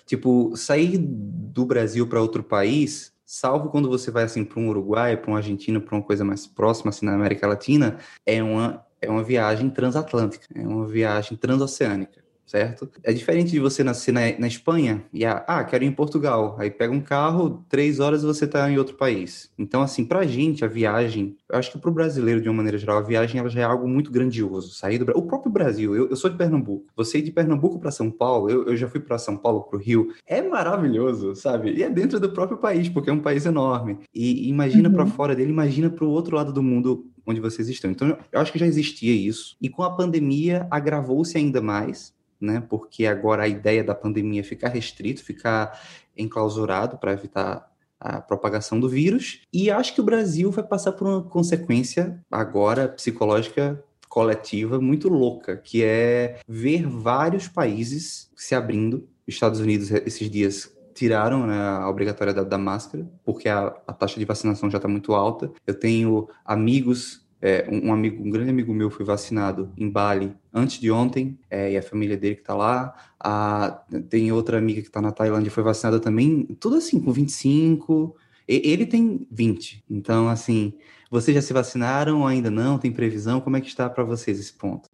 tipo 0.05 0.55
sair 0.55 0.97
do 0.97 1.65
Brasil 1.65 2.07
para 2.07 2.21
outro 2.21 2.43
país 2.43 3.12
salvo 3.33 3.69
quando 3.69 3.89
você 3.89 4.11
vai 4.11 4.23
assim 4.25 4.45
para 4.45 4.59
um 4.59 4.69
Uruguai, 4.69 5.17
para 5.17 5.31
um 5.31 5.35
Argentina, 5.35 5.79
para 5.79 5.95
uma 5.95 6.03
coisa 6.03 6.23
mais 6.23 6.45
próxima 6.45 6.89
assim 6.89 7.03
na 7.03 7.15
América 7.15 7.47
Latina, 7.47 7.97
é 8.25 8.43
uma 8.43 8.85
é 9.01 9.09
uma 9.09 9.23
viagem 9.23 9.69
transatlântica, 9.69 10.47
é 10.55 10.65
uma 10.65 10.87
viagem 10.87 11.35
transoceânica 11.35 12.22
certo? 12.45 12.89
É 13.03 13.11
diferente 13.11 13.51
de 13.51 13.59
você 13.59 13.83
nascer 13.83 14.11
na, 14.11 14.21
na 14.37 14.47
Espanha 14.47 15.03
e, 15.11 15.25
ah, 15.25 15.43
ah, 15.47 15.63
quero 15.63 15.83
ir 15.83 15.87
em 15.87 15.91
Portugal. 15.91 16.55
Aí 16.59 16.69
pega 16.69 16.93
um 16.93 17.01
carro, 17.01 17.63
três 17.69 17.99
horas 17.99 18.23
e 18.23 18.25
você 18.25 18.45
está 18.45 18.69
em 18.69 18.77
outro 18.77 18.95
país. 18.95 19.51
Então, 19.57 19.81
assim, 19.81 20.05
pra 20.05 20.25
gente, 20.25 20.63
a 20.63 20.67
viagem, 20.67 21.35
eu 21.49 21.57
acho 21.57 21.71
que 21.71 21.77
pro 21.77 21.91
brasileiro, 21.91 22.41
de 22.41 22.49
uma 22.49 22.57
maneira 22.57 22.77
geral, 22.77 22.97
a 22.97 23.01
viagem 23.01 23.39
ela 23.39 23.49
já 23.49 23.61
é 23.61 23.63
algo 23.63 23.87
muito 23.87 24.11
grandioso. 24.11 24.73
Sair 24.73 24.97
do 24.97 25.11
O 25.17 25.23
próprio 25.23 25.51
Brasil, 25.51 25.95
eu, 25.95 26.09
eu 26.09 26.15
sou 26.15 26.29
de 26.29 26.37
Pernambuco. 26.37 26.85
Você 26.95 27.19
ir 27.19 27.23
de 27.23 27.31
Pernambuco 27.31 27.79
para 27.79 27.91
São 27.91 28.11
Paulo, 28.11 28.49
eu, 28.49 28.67
eu 28.67 28.75
já 28.75 28.87
fui 28.87 28.99
para 28.99 29.17
São 29.17 29.37
Paulo, 29.37 29.63
pro 29.63 29.79
Rio, 29.79 30.13
é 30.27 30.41
maravilhoso, 30.41 31.35
sabe? 31.35 31.73
E 31.73 31.83
é 31.83 31.89
dentro 31.89 32.19
do 32.19 32.31
próprio 32.31 32.57
país, 32.57 32.89
porque 32.89 33.09
é 33.09 33.13
um 33.13 33.19
país 33.19 33.45
enorme. 33.45 33.99
E 34.13 34.47
imagina 34.49 34.89
uhum. 34.89 34.95
para 34.95 35.05
fora 35.05 35.35
dele, 35.35 35.51
imagina 35.51 35.89
para 35.89 36.05
o 36.05 36.09
outro 36.09 36.35
lado 36.35 36.51
do 36.53 36.61
mundo 36.61 37.07
onde 37.25 37.39
vocês 37.39 37.69
estão. 37.69 37.89
Então, 37.89 38.17
eu 38.31 38.39
acho 38.39 38.51
que 38.51 38.59
já 38.59 38.67
existia 38.67 39.13
isso. 39.13 39.55
E 39.61 39.69
com 39.69 39.83
a 39.83 39.91
pandemia, 39.91 40.67
agravou-se 40.69 41.37
ainda 41.37 41.61
mais 41.61 42.13
né? 42.43 42.63
Porque 42.69 43.05
agora 43.05 43.43
a 43.43 43.47
ideia 43.47 43.83
da 43.83 43.95
pandemia 43.95 44.41
é 44.41 44.43
ficar 44.43 44.69
restrito, 44.69 45.23
ficar 45.23 45.79
enclausurado 46.15 46.97
para 46.97 47.13
evitar 47.13 47.71
a 47.99 48.19
propagação 48.19 48.79
do 48.79 48.89
vírus. 48.89 49.41
E 49.51 49.71
acho 49.71 49.95
que 49.95 50.01
o 50.01 50.03
Brasil 50.03 50.51
vai 50.51 50.63
passar 50.63 50.91
por 50.91 51.07
uma 51.07 51.23
consequência 51.23 52.19
agora 52.29 52.87
psicológica 52.87 53.81
coletiva 54.09 54.79
muito 54.79 55.09
louca, 55.09 55.57
que 55.57 55.83
é 55.83 56.39
ver 56.47 56.85
vários 56.85 57.47
países 57.47 58.29
se 58.35 58.53
abrindo. 58.53 59.07
Estados 59.25 59.59
Unidos 59.59 59.89
esses 59.89 60.29
dias 60.29 60.71
tiraram 60.93 61.47
né, 61.47 61.57
a 61.57 61.89
obrigatoriedade 61.89 62.47
da 62.47 62.57
máscara, 62.57 63.09
porque 63.23 63.49
a, 63.49 63.73
a 63.87 63.93
taxa 63.93 64.19
de 64.19 64.25
vacinação 64.25 64.69
já 64.69 64.77
está 64.77 64.87
muito 64.87 65.13
alta. 65.13 65.51
Eu 65.65 65.73
tenho 65.73 66.27
amigos 66.45 67.22
é, 67.45 67.67
um, 67.69 67.91
amigo, 67.91 68.23
um 68.23 68.29
grande 68.29 68.51
amigo 68.51 68.73
meu 68.73 68.89
foi 68.89 69.05
vacinado 69.05 69.69
em 69.75 69.89
Bali 69.89 70.33
antes 70.53 70.79
de 70.79 70.89
ontem, 70.89 71.37
é, 71.49 71.73
e 71.73 71.77
a 71.77 71.83
família 71.83 72.15
dele 72.15 72.35
que 72.35 72.41
está 72.41 72.55
lá. 72.55 72.95
A, 73.19 73.83
tem 74.09 74.31
outra 74.31 74.57
amiga 74.57 74.79
que 74.79 74.87
está 74.87 75.01
na 75.01 75.11
Tailândia 75.11 75.51
foi 75.51 75.61
vacinada 75.61 75.99
também, 75.99 76.45
tudo 76.57 76.77
assim, 76.77 77.01
com 77.01 77.11
25. 77.11 78.15
E, 78.47 78.61
ele 78.63 78.85
tem 78.85 79.27
20. 79.29 79.83
Então, 79.89 80.29
assim, 80.29 80.71
vocês 81.11 81.35
já 81.35 81.41
se 81.41 81.51
vacinaram 81.51 82.21
ou 82.21 82.27
ainda 82.27 82.49
não? 82.49 82.79
Tem 82.79 82.93
previsão? 82.93 83.41
Como 83.41 83.57
é 83.57 83.61
que 83.61 83.67
está 83.67 83.89
para 83.89 84.05
vocês 84.05 84.39
esse 84.39 84.53
ponto? 84.53 84.89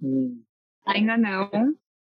Ainda 0.88 1.16
não, 1.18 1.52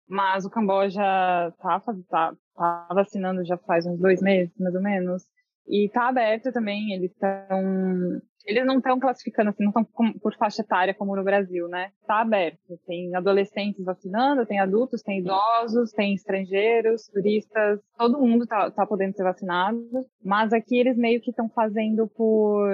mas 0.08 0.46
o 0.46 0.50
Camboja 0.50 1.52
está 1.58 1.78
tá, 2.08 2.34
tá 2.56 2.88
vacinando 2.94 3.44
já 3.44 3.58
faz 3.58 3.84
uns 3.84 3.98
dois 3.98 4.22
meses, 4.22 4.50
mais 4.58 4.74
ou 4.74 4.80
menos. 4.80 5.26
E 5.68 5.86
está 5.86 6.08
aberto 6.08 6.50
também, 6.52 6.94
eles 6.94 7.12
estão 7.12 8.20
eles 8.48 8.64
não 8.64 8.78
estão 8.78 8.98
classificando 8.98 9.50
assim, 9.50 9.62
não 9.62 9.70
estão 9.70 9.84
por 10.22 10.34
faixa 10.36 10.62
etária 10.62 10.94
como 10.94 11.14
no 11.14 11.22
Brasil, 11.22 11.68
né? 11.68 11.90
Está 12.00 12.22
aberto. 12.22 12.80
Tem 12.86 13.14
adolescentes 13.14 13.84
vacinando, 13.84 14.46
tem 14.46 14.58
adultos, 14.58 15.02
tem 15.02 15.18
idosos, 15.18 15.92
tem 15.92 16.14
estrangeiros, 16.14 17.08
turistas, 17.08 17.78
todo 17.98 18.18
mundo 18.18 18.44
está 18.44 18.70
tá 18.70 18.86
podendo 18.86 19.14
ser 19.14 19.22
vacinado. 19.22 19.86
Mas 20.24 20.54
aqui 20.54 20.78
eles 20.78 20.96
meio 20.96 21.20
que 21.20 21.28
estão 21.28 21.46
fazendo 21.50 22.08
por 22.08 22.66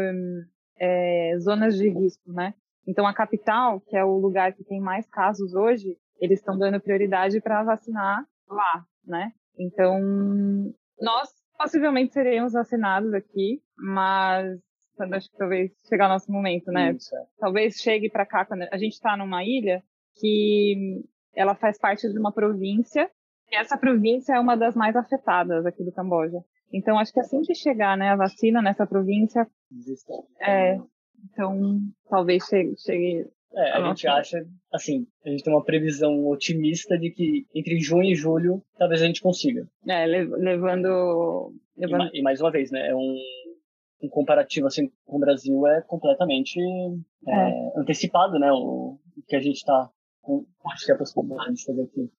é, 0.78 1.36
zonas 1.40 1.76
de 1.76 1.88
risco, 1.88 2.32
né? 2.32 2.54
Então 2.86 3.04
a 3.04 3.12
capital, 3.12 3.80
que 3.80 3.96
é 3.96 4.04
o 4.04 4.16
lugar 4.18 4.52
que 4.52 4.62
tem 4.62 4.80
mais 4.80 5.08
casos 5.08 5.54
hoje, 5.54 5.96
eles 6.20 6.38
estão 6.38 6.56
dando 6.56 6.80
prioridade 6.80 7.40
para 7.40 7.64
vacinar 7.64 8.24
lá, 8.48 8.84
né? 9.04 9.32
Então 9.58 10.00
nós 11.00 11.28
possivelmente 11.56 12.12
seremos 12.12 12.52
vacinados 12.52 13.12
aqui, 13.14 13.60
mas 13.76 14.58
quando 14.96 15.14
acho 15.14 15.30
que 15.30 15.36
talvez 15.36 15.72
chegar 15.88 16.06
o 16.06 16.10
nosso 16.10 16.30
momento, 16.30 16.70
né? 16.70 16.92
Isso. 16.92 17.14
É. 17.14 17.24
Talvez 17.38 17.76
chegue 17.76 18.10
para 18.10 18.26
cá 18.26 18.44
quando 18.44 18.62
a 18.70 18.76
gente 18.76 18.92
está 18.92 19.16
numa 19.16 19.44
ilha 19.44 19.82
que 20.20 21.02
ela 21.34 21.54
faz 21.54 21.78
parte 21.78 22.08
de 22.08 22.18
uma 22.18 22.32
província 22.32 23.10
e 23.50 23.56
essa 23.56 23.76
província 23.76 24.34
é 24.34 24.40
uma 24.40 24.56
das 24.56 24.74
mais 24.74 24.96
afetadas 24.96 25.66
aqui 25.66 25.84
do 25.84 25.92
Camboja. 25.92 26.38
Então 26.72 26.98
acho 26.98 27.12
que 27.12 27.20
assim 27.20 27.42
que 27.42 27.54
chegar, 27.54 27.96
né, 27.96 28.10
a 28.10 28.16
vacina 28.16 28.62
nessa 28.62 28.86
província, 28.86 29.46
é, 30.40 30.78
então 31.24 31.78
talvez 32.08 32.44
chegue, 32.44 32.74
chegue 32.78 33.26
é, 33.56 33.70
a, 33.70 33.78
a 33.78 33.88
gente 33.88 34.06
acha, 34.06 34.46
assim, 34.72 35.06
a 35.24 35.30
gente 35.30 35.42
tem 35.42 35.52
uma 35.52 35.64
previsão 35.64 36.26
otimista 36.28 36.98
de 36.98 37.10
que 37.10 37.46
entre 37.54 37.78
junho 37.80 38.10
e 38.10 38.14
julho 38.14 38.62
talvez 38.78 39.02
a 39.02 39.06
gente 39.06 39.22
consiga. 39.22 39.66
É, 39.86 40.06
levando. 40.06 41.52
levando... 41.76 42.12
E, 42.14 42.20
e 42.20 42.22
mais 42.22 42.40
uma 42.40 42.50
vez, 42.50 42.70
né? 42.70 42.88
É 42.88 42.94
um 42.94 43.16
um 44.04 44.08
comparativo 44.08 44.66
assim 44.66 44.90
com 45.04 45.16
o 45.16 45.20
Brasil 45.20 45.66
é 45.66 45.80
completamente 45.82 46.60
é. 47.26 47.32
É, 47.32 47.72
antecipado, 47.80 48.38
né? 48.38 48.52
O, 48.52 48.98
o, 49.16 49.22
que 49.26 49.36
a 49.36 49.40
gente 49.40 49.56
está 49.56 49.90
com 50.20 50.44
acho 50.66 50.84
que 50.84 50.92
é 50.92 50.94
a 50.94 50.98
possibilidade 50.98 51.54
de 51.54 51.64
fazer 51.64 51.82
aqui. 51.82 52.10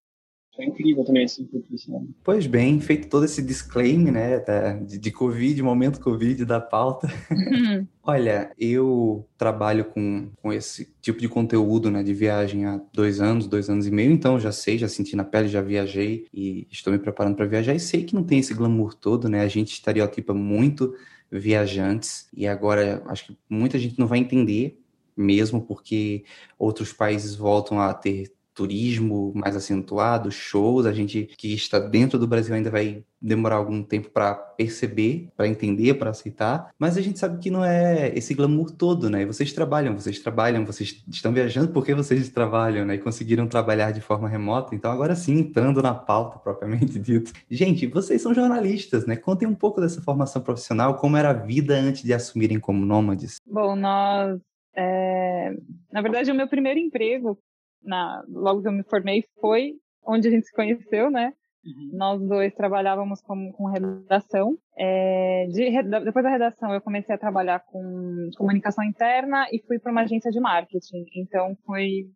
É 0.58 0.66
incrível 0.66 1.04
também 1.04 1.24
esse 1.24 1.48
isso, 1.72 1.92
né? 1.92 2.02
Pois 2.24 2.48
bem, 2.48 2.80
feito 2.80 3.10
todo 3.10 3.26
esse 3.26 3.42
disclaimer, 3.42 4.14
né, 4.14 4.44
de, 4.86 4.98
de 4.98 5.12
Covid, 5.12 5.62
momento 5.62 6.00
Covid 6.00 6.46
da 6.46 6.62
pauta. 6.62 7.08
Uhum. 7.30 7.86
Olha, 8.02 8.52
eu 8.58 9.28
trabalho 9.38 9.86
com, 9.86 10.30
com 10.42 10.54
esse 10.54 10.94
tipo 11.02 11.20
de 11.20 11.28
conteúdo, 11.28 11.92
né, 11.92 12.04
de 12.04 12.14
viagem 12.14 12.66
há 12.66 12.80
dois 12.94 13.20
anos, 13.20 13.48
dois 13.48 13.70
anos 13.70 13.88
e 13.88 13.92
meio, 13.92 14.12
então 14.12 14.40
já 14.40 14.52
sei, 14.52 14.78
já 14.78 14.88
senti 14.88 15.16
na 15.16 15.24
pele, 15.24 15.48
já 15.48 15.62
viajei 15.62 16.28
e 16.34 16.68
estou 16.72 16.94
me 16.94 17.00
preparando 17.00 17.36
para 17.36 17.46
viajar 17.46 17.74
e 17.74 17.80
sei 17.80 18.04
que 18.04 18.16
não 18.16 18.24
tem 18.24 18.40
esse 18.40 18.54
glamour 18.54 18.94
todo, 18.94 19.28
né, 19.28 19.42
a 19.42 19.48
gente 19.48 19.74
estereotipa 19.74 20.34
muito 20.34 20.96
viajantes 21.32 22.30
e 22.34 22.48
agora 22.48 23.04
acho 23.08 23.28
que 23.28 23.38
muita 23.50 23.78
gente 23.80 24.00
não 24.00 24.08
vai 24.08 24.20
entender 24.20 24.80
mesmo 25.18 25.62
porque 25.62 26.24
outros 26.58 26.94
países 26.94 27.36
voltam 27.36 27.80
a 27.80 27.94
ter 27.94 28.32
turismo 28.56 29.34
mais 29.36 29.56
acentuado, 29.56 30.32
shows, 30.32 30.86
a 30.86 30.94
gente 30.94 31.26
que 31.38 31.54
está 31.54 31.78
dentro 31.78 32.18
do 32.18 32.26
Brasil 32.26 32.56
ainda 32.56 32.72
vai 32.72 33.04
demorar 33.22 33.58
algum 33.58 33.84
tempo 33.84 34.10
para 34.10 34.34
perceber, 34.34 35.30
para 35.36 35.48
entender, 35.48 35.96
para 35.96 36.12
aceitar, 36.12 36.72
mas 36.80 36.98
a 36.98 37.02
gente 37.02 37.20
sabe 37.20 37.40
que 37.40 37.52
não 37.52 37.66
é 37.66 38.16
esse 38.16 38.34
glamour 38.34 38.72
todo, 38.72 39.10
né? 39.10 39.24
E 39.24 39.26
vocês 39.26 39.52
trabalham, 39.52 39.96
vocês 39.96 40.20
trabalham, 40.20 40.66
vocês 40.66 41.04
estão 41.08 41.34
viajando 41.34 41.74
porque 41.74 41.94
vocês 41.94 42.30
trabalham, 42.30 42.86
né? 42.86 42.96
E 42.96 43.00
conseguiram 43.00 43.48
trabalhar 43.48 43.92
de 43.92 44.00
forma 44.00 44.30
remota, 44.30 44.74
então 44.74 44.92
agora 44.92 45.16
sim, 45.16 45.40
entrando 45.40 45.82
na 45.82 45.94
pauta 45.94 46.40
propriamente 46.40 46.98
dito. 47.00 47.34
Gente, 47.50 47.88
vocês 47.88 48.22
são 48.22 48.34
jornalistas, 48.34 49.06
né? 49.06 49.16
Contem 49.16 49.48
um 49.48 49.56
pouco 49.56 49.82
dessa 49.82 50.02
formação 50.02 50.42
profissional, 50.42 50.96
como 50.96 51.18
era 51.18 51.32
a 51.32 51.34
vida 51.34 51.76
antes 51.76 52.04
de 52.04 52.14
assumirem 52.14 52.60
como 52.60 52.86
nômades. 52.86 53.42
Bom, 53.46 53.76
nós 53.76 54.40
é... 54.76 55.56
Na 55.92 56.02
verdade, 56.02 56.32
o 56.32 56.36
meu 56.36 56.48
primeiro 56.48 56.80
emprego 56.80 57.38
na, 57.86 58.24
logo 58.28 58.62
que 58.62 58.68
eu 58.68 58.72
me 58.72 58.84
formei, 58.84 59.24
foi 59.40 59.74
onde 60.06 60.28
a 60.28 60.32
gente 60.32 60.48
se 60.48 60.54
conheceu, 60.54 61.10
né? 61.10 61.34
Uhum. 61.66 61.98
Nós 61.98 62.22
dois 62.22 62.54
trabalhávamos 62.54 63.22
com, 63.22 63.52
com 63.54 63.66
redação. 63.66 64.56
É, 64.78 65.48
de, 65.50 65.84
depois 66.04 66.24
da 66.24 66.30
redação, 66.30 66.74
eu 66.74 66.82
comecei 66.82 67.16
a 67.16 67.18
trabalhar 67.18 67.60
com 67.60 68.30
comunicação 68.38 68.84
interna 68.84 69.48
e 69.52 69.60
fui 69.66 69.80
para 69.80 69.92
uma 69.92 70.02
agência 70.02 70.30
de 70.30 70.40
marketing. 70.40 71.06
Então, 71.16 71.56
foi, 71.66 72.08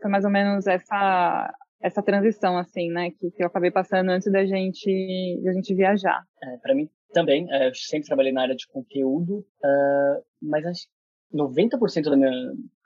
foi 0.00 0.10
mais 0.10 0.24
ou 0.24 0.30
menos 0.30 0.66
essa 0.66 1.50
essa 1.80 2.02
transição, 2.02 2.58
assim, 2.58 2.90
né, 2.90 3.10
que, 3.12 3.30
que 3.30 3.42
eu 3.42 3.46
acabei 3.46 3.70
passando 3.70 4.10
antes 4.10 4.30
da 4.32 4.44
gente, 4.44 5.40
da 5.44 5.52
gente 5.52 5.74
viajar. 5.74 6.24
É, 6.42 6.56
para 6.58 6.74
mim 6.74 6.88
também, 7.12 7.46
é, 7.50 7.68
eu 7.68 7.74
sempre 7.74 8.06
trabalhei 8.06 8.32
na 8.32 8.42
área 8.42 8.56
de 8.56 8.66
conteúdo, 8.66 9.38
uh, 9.38 10.22
mas 10.42 10.66
acho 10.66 10.82
que 10.82 11.36
90% 11.36 12.10
da 12.10 12.16
minha, 12.16 12.30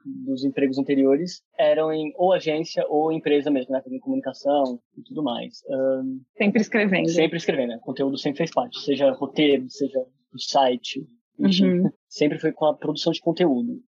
dos 0.04 0.44
empregos 0.44 0.78
anteriores 0.78 1.42
eram 1.59 1.92
em 1.92 2.12
ou 2.16 2.32
agência 2.32 2.85
ou 2.88 3.12
empresa 3.12 3.50
mesmo, 3.50 3.73
né, 3.73 3.80
fazendo 3.82 4.00
comunicação 4.00 4.80
e 4.97 5.02
tudo 5.02 5.23
mais. 5.23 5.62
Um, 5.68 6.21
sempre 6.37 6.61
escrevendo. 6.61 7.09
Sempre 7.09 7.37
escrevendo, 7.38 7.71
né, 7.71 7.78
conteúdo 7.82 8.18
sempre 8.18 8.38
fez 8.38 8.50
parte, 8.50 8.80
seja 8.80 9.11
roteiro, 9.12 9.68
seja 9.68 9.99
o 9.99 10.38
site, 10.38 11.06
enfim, 11.38 11.80
uhum. 11.80 11.90
sempre 12.09 12.38
foi 12.38 12.52
com 12.52 12.66
a 12.66 12.75
produção 12.75 13.12
de 13.12 13.21
conteúdo. 13.21 13.80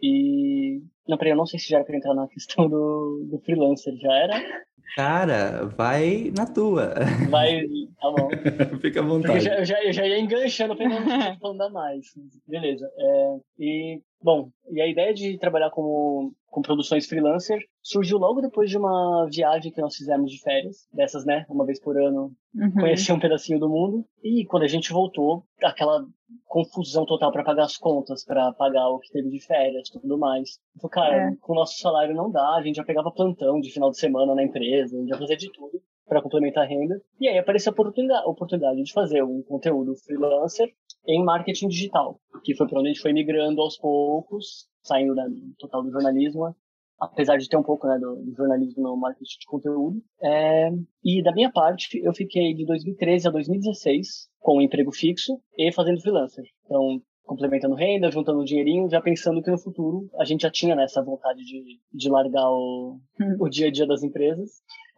E. 0.00 0.82
Não, 1.06 1.16
peraí, 1.16 1.32
eu 1.32 1.36
não 1.36 1.46
sei 1.46 1.58
se 1.58 1.68
já 1.68 1.76
era 1.76 1.84
pra 1.84 1.96
entrar 1.96 2.14
na 2.14 2.28
questão 2.28 2.68
do, 2.68 3.26
do 3.30 3.38
freelancer, 3.40 3.94
já 3.96 4.12
era? 4.12 4.64
Cara, 4.96 5.66
vai 5.76 6.32
na 6.36 6.46
tua. 6.46 6.94
Vai, 7.30 7.62
tá 8.00 8.10
bom. 8.10 8.28
Fica 8.80 9.00
à 9.00 9.02
vontade. 9.02 9.38
Eu 9.38 9.40
já, 9.40 9.58
eu 9.58 9.64
já, 9.64 9.84
eu 9.84 9.92
já 9.92 10.06
ia 10.06 10.20
enganchando 10.20 10.76
pra 10.76 10.86
não 10.86 11.50
andar 11.50 11.70
mais. 11.70 12.06
Beleza. 12.46 12.90
É, 12.98 13.36
e 13.58 14.00
Bom, 14.22 14.50
e 14.70 14.80
a 14.80 14.86
ideia 14.86 15.12
de 15.12 15.36
trabalhar 15.38 15.70
como, 15.70 16.32
com 16.48 16.62
produções 16.62 17.06
freelancer 17.06 17.58
surgiu 17.82 18.18
logo 18.18 18.40
depois 18.40 18.70
de 18.70 18.78
uma 18.78 19.26
viagem 19.32 19.72
que 19.72 19.80
nós 19.80 19.96
fizemos 19.96 20.30
de 20.30 20.40
férias, 20.40 20.86
dessas, 20.92 21.24
né, 21.24 21.44
uma 21.48 21.66
vez 21.66 21.80
por 21.80 22.00
ano, 22.00 22.32
uhum. 22.54 22.72
conhecer 22.72 23.12
um 23.12 23.18
pedacinho 23.18 23.58
do 23.58 23.68
mundo. 23.68 24.04
E 24.22 24.44
quando 24.46 24.62
a 24.62 24.68
gente 24.68 24.92
voltou, 24.92 25.44
aquela 25.62 26.06
confusão 26.46 27.04
total 27.04 27.32
para 27.32 27.44
pagar 27.44 27.64
as 27.64 27.76
contas, 27.76 28.24
para 28.24 28.52
pagar 28.52 28.88
o 28.88 28.98
que 29.00 29.10
teve 29.10 29.28
de 29.28 29.40
férias, 29.40 29.88
tudo 29.90 30.16
mais. 30.16 30.58
Então, 30.76 30.88
cara, 30.88 31.30
é. 31.30 31.36
com 31.40 31.52
o 31.52 31.56
nosso 31.56 31.78
salário 31.78 32.14
não 32.14 32.30
dá, 32.30 32.56
a 32.56 32.62
gente 32.62 32.76
já 32.76 32.84
pegava 32.84 33.10
plantão 33.10 33.60
de 33.60 33.70
final 33.70 33.90
de 33.90 33.98
semana 33.98 34.34
na 34.34 34.44
empresa, 34.44 34.96
a 34.96 35.00
gente 35.00 35.08
já 35.08 35.18
fazia 35.18 35.36
de 35.36 35.50
tudo 35.50 35.82
para 36.06 36.20
complementar 36.20 36.64
a 36.64 36.66
renda. 36.66 37.00
E 37.18 37.26
aí 37.26 37.38
apareceu 37.38 37.72
a 37.72 38.28
oportunidade 38.28 38.82
de 38.82 38.92
fazer 38.92 39.22
um 39.22 39.42
conteúdo 39.42 39.94
freelancer 39.96 40.70
em 41.06 41.24
marketing 41.24 41.68
digital, 41.68 42.20
que 42.44 42.54
foi 42.54 42.66
para 42.66 42.78
onde 42.78 42.88
a 42.88 42.92
gente 42.92 43.02
foi 43.02 43.12
migrando 43.12 43.60
aos 43.60 43.76
poucos, 43.76 44.68
saindo 44.82 45.14
do 45.14 45.54
total 45.58 45.82
do 45.82 45.90
jornalismo, 45.90 46.54
apesar 47.00 47.36
de 47.36 47.48
ter 47.48 47.56
um 47.56 47.62
pouco 47.62 47.86
né, 47.88 47.98
do, 47.98 48.16
do 48.16 48.34
jornalismo 48.34 48.82
no 48.82 48.96
marketing 48.96 49.38
de 49.40 49.46
conteúdo. 49.46 50.02
É, 50.22 50.70
e 51.04 51.22
da 51.22 51.32
minha 51.32 51.50
parte, 51.50 51.98
eu 51.98 52.14
fiquei 52.14 52.54
de 52.54 52.64
2013 52.64 53.28
a 53.28 53.30
2016 53.30 54.28
com 54.38 54.58
um 54.58 54.62
emprego 54.62 54.92
fixo 54.92 55.40
e 55.58 55.72
fazendo 55.72 56.00
freelancer. 56.00 56.44
Então, 56.64 57.00
complementando 57.24 57.74
renda, 57.74 58.10
juntando 58.10 58.40
um 58.40 58.44
dinheirinho, 58.44 58.88
já 58.88 59.00
pensando 59.00 59.42
que 59.42 59.50
no 59.50 59.58
futuro 59.58 60.08
a 60.18 60.24
gente 60.24 60.42
já 60.42 60.50
tinha 60.50 60.76
né, 60.76 60.84
essa 60.84 61.02
vontade 61.02 61.44
de, 61.44 61.80
de 61.92 62.08
largar 62.08 62.48
o, 62.50 63.00
hum. 63.20 63.36
o 63.40 63.48
dia 63.48 63.68
a 63.68 63.70
dia 63.70 63.86
das 63.86 64.02
empresas. 64.02 64.50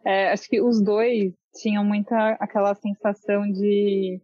É, 0.05 0.31
acho 0.31 0.47
que 0.47 0.61
os 0.61 0.83
dois 0.83 1.33
tinham 1.61 1.83
muita 1.83 2.37
aquela 2.39 2.75
sensação 2.75 3.51
de 3.51 4.21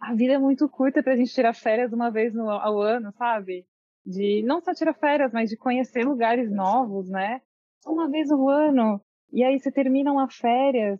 a 0.00 0.14
vida 0.14 0.34
é 0.34 0.38
muito 0.38 0.68
curta 0.68 1.02
pra 1.02 1.16
gente 1.16 1.32
tirar 1.32 1.54
férias 1.54 1.92
uma 1.92 2.10
vez 2.10 2.34
no, 2.34 2.50
ao 2.50 2.80
ano, 2.80 3.12
sabe? 3.12 3.66
De 4.04 4.42
não 4.42 4.60
só 4.60 4.72
tirar 4.72 4.94
férias, 4.94 5.32
mas 5.32 5.50
de 5.50 5.56
conhecer 5.56 6.04
lugares 6.04 6.50
novos, 6.50 7.08
né? 7.08 7.40
Uma 7.86 8.08
vez 8.08 8.30
ao 8.30 8.48
ano. 8.48 9.00
E 9.32 9.42
aí 9.44 9.58
você 9.58 9.70
termina 9.70 10.12
uma 10.12 10.30
férias 10.30 10.98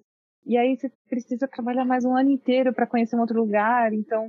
e 0.49 0.57
aí 0.57 0.77
você 0.77 0.91
precisa 1.09 1.47
trabalhar 1.47 1.85
mais 1.85 2.05
um 2.05 2.17
ano 2.17 2.31
inteiro 2.31 2.73
para 2.73 2.87
conhecer 2.87 3.17
um 3.17 3.21
outro 3.21 3.39
lugar. 3.39 3.93
Então, 3.93 4.27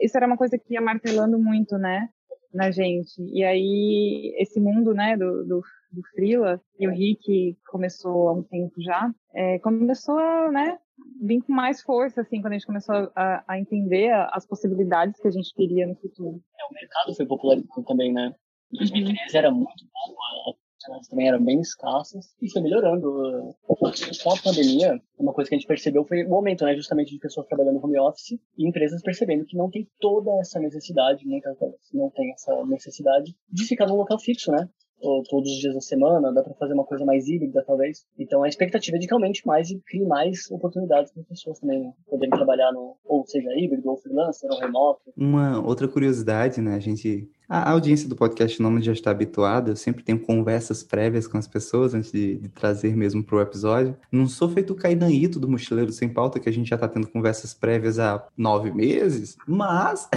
isso 0.00 0.16
era 0.16 0.26
uma 0.26 0.36
coisa 0.36 0.58
que 0.58 0.74
ia 0.74 0.80
martelando 0.80 1.38
muito, 1.38 1.78
né, 1.78 2.08
na 2.52 2.70
gente. 2.70 3.22
E 3.32 3.44
aí 3.44 4.34
esse 4.38 4.60
mundo, 4.60 4.92
né, 4.92 5.16
do, 5.16 5.44
do, 5.46 5.62
do 5.92 6.02
freela 6.14 6.60
e 6.78 6.88
o 6.88 6.90
Rick 6.90 7.56
começou 7.70 8.28
há 8.28 8.32
um 8.32 8.42
tempo 8.42 8.74
já, 8.80 9.12
é, 9.34 9.58
começou 9.58 10.18
a, 10.18 10.50
né, 10.50 10.78
vir 11.20 11.42
com 11.42 11.52
mais 11.52 11.82
força, 11.82 12.20
assim, 12.20 12.40
quando 12.40 12.52
a 12.52 12.56
gente 12.56 12.66
começou 12.66 12.94
a, 13.14 13.44
a 13.46 13.58
entender 13.58 14.10
as 14.32 14.46
possibilidades 14.46 15.20
que 15.20 15.28
a 15.28 15.32
gente 15.32 15.54
queria 15.54 15.86
no 15.86 15.96
futuro. 15.96 16.40
É, 16.58 16.64
o 16.64 16.74
mercado 16.74 17.14
foi 17.14 17.26
popularizado 17.26 17.84
também, 17.84 18.12
né? 18.12 18.34
Em 18.72 18.78
2013 18.78 19.32
uhum. 19.32 19.38
era 19.38 19.50
muito 19.50 19.84
bom, 19.84 20.54
elas 20.88 21.08
também 21.08 21.28
eram 21.28 21.44
bem 21.44 21.60
escassas 21.60 22.34
e 22.40 22.50
foi 22.50 22.62
melhorando. 22.62 23.54
Com 23.66 24.32
a 24.32 24.42
pandemia, 24.42 25.00
uma 25.18 25.32
coisa 25.32 25.48
que 25.48 25.54
a 25.54 25.58
gente 25.58 25.66
percebeu 25.66 26.04
foi 26.04 26.24
o 26.24 26.34
aumento, 26.34 26.64
né, 26.64 26.74
justamente 26.74 27.12
de 27.12 27.18
pessoas 27.18 27.46
trabalhando 27.46 27.84
home 27.84 27.98
office 27.98 28.38
e 28.56 28.66
empresas 28.66 29.02
percebendo 29.02 29.44
que 29.44 29.56
não 29.56 29.70
tem 29.70 29.86
toda 30.00 30.30
essa 30.40 30.58
necessidade, 30.58 31.26
muitas 31.26 31.58
delas 31.58 31.76
não 31.92 32.10
tem 32.10 32.32
essa 32.32 32.64
necessidade 32.64 33.34
de 33.50 33.64
ficar 33.64 33.86
num 33.86 33.96
local 33.96 34.18
fixo, 34.18 34.50
né? 34.50 34.68
Ou 35.00 35.22
todos 35.22 35.50
os 35.50 35.58
dias 35.58 35.74
da 35.74 35.80
semana, 35.80 36.32
dá 36.32 36.42
para 36.42 36.54
fazer 36.54 36.74
uma 36.74 36.84
coisa 36.84 37.04
mais 37.04 37.26
híbrida, 37.28 37.64
talvez. 37.66 38.06
Então 38.18 38.42
a 38.42 38.48
expectativa 38.48 38.96
é 38.96 39.00
de 39.00 39.06
que 39.06 39.14
aumente 39.14 39.46
mais 39.46 39.70
e 39.70 39.80
crie 39.80 40.04
mais 40.04 40.50
oportunidades 40.50 41.12
para 41.12 41.22
as 41.22 41.28
pessoas 41.28 41.58
também 41.58 41.80
né? 41.80 41.92
poderem 42.08 42.30
trabalhar 42.30 42.72
no, 42.72 42.96
ou 43.04 43.26
seja, 43.26 43.48
híbrido, 43.56 43.88
ou 43.88 43.96
freelancer, 43.96 44.50
ou 44.50 44.58
remoto. 44.58 45.12
Uma 45.16 45.64
outra 45.66 45.88
curiosidade, 45.88 46.60
né? 46.60 46.74
A 46.74 46.80
gente 46.80 47.28
a 47.50 47.72
audiência 47.72 48.08
do 48.08 48.14
podcast 48.14 48.62
Nômade 48.62 48.86
já 48.86 48.92
está 48.92 49.10
habituada, 49.10 49.72
eu 49.72 49.76
sempre 49.76 50.04
tenho 50.04 50.20
conversas 50.20 50.84
prévias 50.84 51.26
com 51.26 51.36
as 51.36 51.48
pessoas 51.48 51.92
antes 51.94 52.12
de, 52.12 52.36
de 52.36 52.48
trazer 52.48 52.94
mesmo 52.96 53.24
para 53.24 53.34
o 53.34 53.40
episódio. 53.40 53.96
Não 54.12 54.28
sou 54.28 54.48
feito 54.48 54.72
o 54.72 54.76
Kaidanito 54.76 55.40
do 55.40 55.48
Mochileiro 55.48 55.90
Sem 55.90 56.08
Pauta, 56.08 56.38
que 56.38 56.48
a 56.48 56.52
gente 56.52 56.68
já 56.70 56.76
está 56.76 56.86
tendo 56.86 57.08
conversas 57.08 57.52
prévias 57.52 57.98
há 57.98 58.24
nove 58.36 58.70
meses, 58.70 59.36
mas 59.48 60.08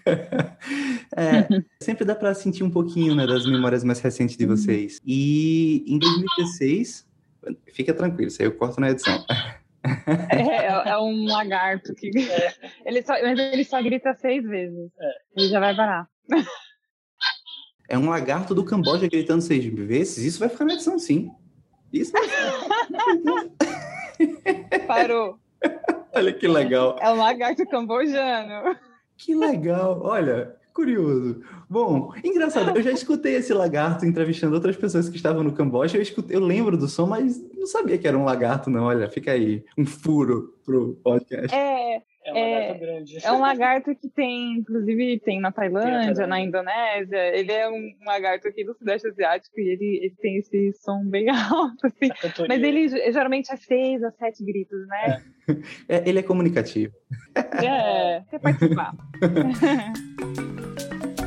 é, 1.14 1.46
sempre 1.78 2.06
dá 2.06 2.14
para 2.14 2.32
sentir 2.32 2.64
um 2.64 2.70
pouquinho 2.70 3.14
né, 3.14 3.26
das 3.26 3.44
memórias 3.44 3.84
mais 3.84 4.00
recentes 4.00 4.38
de 4.38 4.46
vocês. 4.46 4.98
E 5.04 5.84
em 5.86 5.98
2016, 5.98 7.06
fica 7.66 7.92
tranquilo, 7.92 8.28
isso 8.28 8.40
aí 8.40 8.48
eu 8.48 8.56
corto 8.56 8.80
na 8.80 8.90
edição. 8.90 9.22
É, 10.28 10.66
é, 10.66 10.88
é 10.90 10.98
um 10.98 11.24
lagarto 11.24 11.94
que. 11.94 12.10
É. 12.18 12.52
Ele 12.84 13.00
só, 13.00 13.12
mas 13.22 13.38
ele 13.38 13.64
só 13.64 13.80
grita 13.80 14.12
seis 14.14 14.44
vezes. 14.44 14.90
É. 15.00 15.12
Ele 15.36 15.48
já 15.48 15.60
vai 15.60 15.74
parar 15.74 16.06
é 17.88 17.98
um 17.98 18.10
lagarto 18.10 18.54
do 18.54 18.64
Camboja 18.64 19.08
gritando 19.08 19.40
seis 19.40 19.64
vezes, 19.64 20.18
isso 20.18 20.38
vai 20.38 20.48
ficar 20.48 20.66
na 20.66 20.74
edição, 20.74 20.98
sim. 20.98 21.30
Isso 21.92 22.12
vai 22.12 22.22
Parou. 24.86 25.38
Olha 26.14 26.32
que 26.32 26.46
legal. 26.46 26.96
É 27.00 27.10
um 27.10 27.16
lagarto 27.16 27.66
cambojano. 27.66 28.76
Que 29.16 29.34
legal. 29.34 30.00
Olha, 30.02 30.54
curioso. 30.74 31.42
Bom, 31.68 32.12
engraçado, 32.22 32.76
eu 32.76 32.82
já 32.82 32.92
escutei 32.92 33.36
esse 33.36 33.52
lagarto 33.52 34.06
entrevistando 34.06 34.54
outras 34.54 34.76
pessoas 34.76 35.08
que 35.08 35.16
estavam 35.16 35.42
no 35.42 35.52
Camboja. 35.52 35.96
Eu, 35.96 36.02
escutei, 36.02 36.36
eu 36.36 36.40
lembro 36.40 36.76
do 36.76 36.88
som, 36.88 37.06
mas 37.06 37.40
não 37.54 37.66
sabia 37.66 37.98
que 37.98 38.06
era 38.06 38.18
um 38.18 38.24
lagarto, 38.24 38.70
não. 38.70 38.84
Olha, 38.84 39.08
fica 39.08 39.32
aí, 39.32 39.64
um 39.76 39.86
furo 39.86 40.54
pro 40.64 40.94
podcast. 41.02 41.54
É, 41.54 42.02
é 42.28 42.32
um 42.32 42.36
é, 42.36 42.60
lagarto 42.60 42.80
grande. 42.80 43.18
É 43.24 43.32
um 43.32 43.40
lagarto 43.40 43.94
que 43.94 44.08
tem, 44.08 44.58
inclusive, 44.58 45.20
tem 45.20 45.40
na 45.40 45.52
Tailândia, 45.52 46.14
tem 46.14 46.26
na 46.26 46.40
Indonésia. 46.40 47.36
Ele 47.36 47.52
é 47.52 47.68
um 47.68 47.90
lagarto 48.06 48.48
aqui 48.48 48.64
do 48.64 48.74
Sudeste 48.74 49.08
Asiático 49.08 49.58
e 49.58 49.68
ele, 49.68 50.00
ele 50.04 50.14
tem 50.20 50.36
esse 50.38 50.72
som 50.84 51.04
bem 51.04 51.28
alto, 51.30 51.86
assim. 51.86 52.10
Mas 52.48 52.62
ele 52.62 52.88
geralmente 52.88 53.52
é 53.52 53.56
seis 53.56 54.02
a 54.02 54.10
sete 54.12 54.44
gritos, 54.44 54.86
né? 54.88 55.22
É. 55.88 55.96
é 55.96 56.08
ele 56.08 56.18
é 56.18 56.22
comunicativo. 56.22 56.92
É, 57.36 58.22
quer 58.30 58.38
participar. 58.40 58.94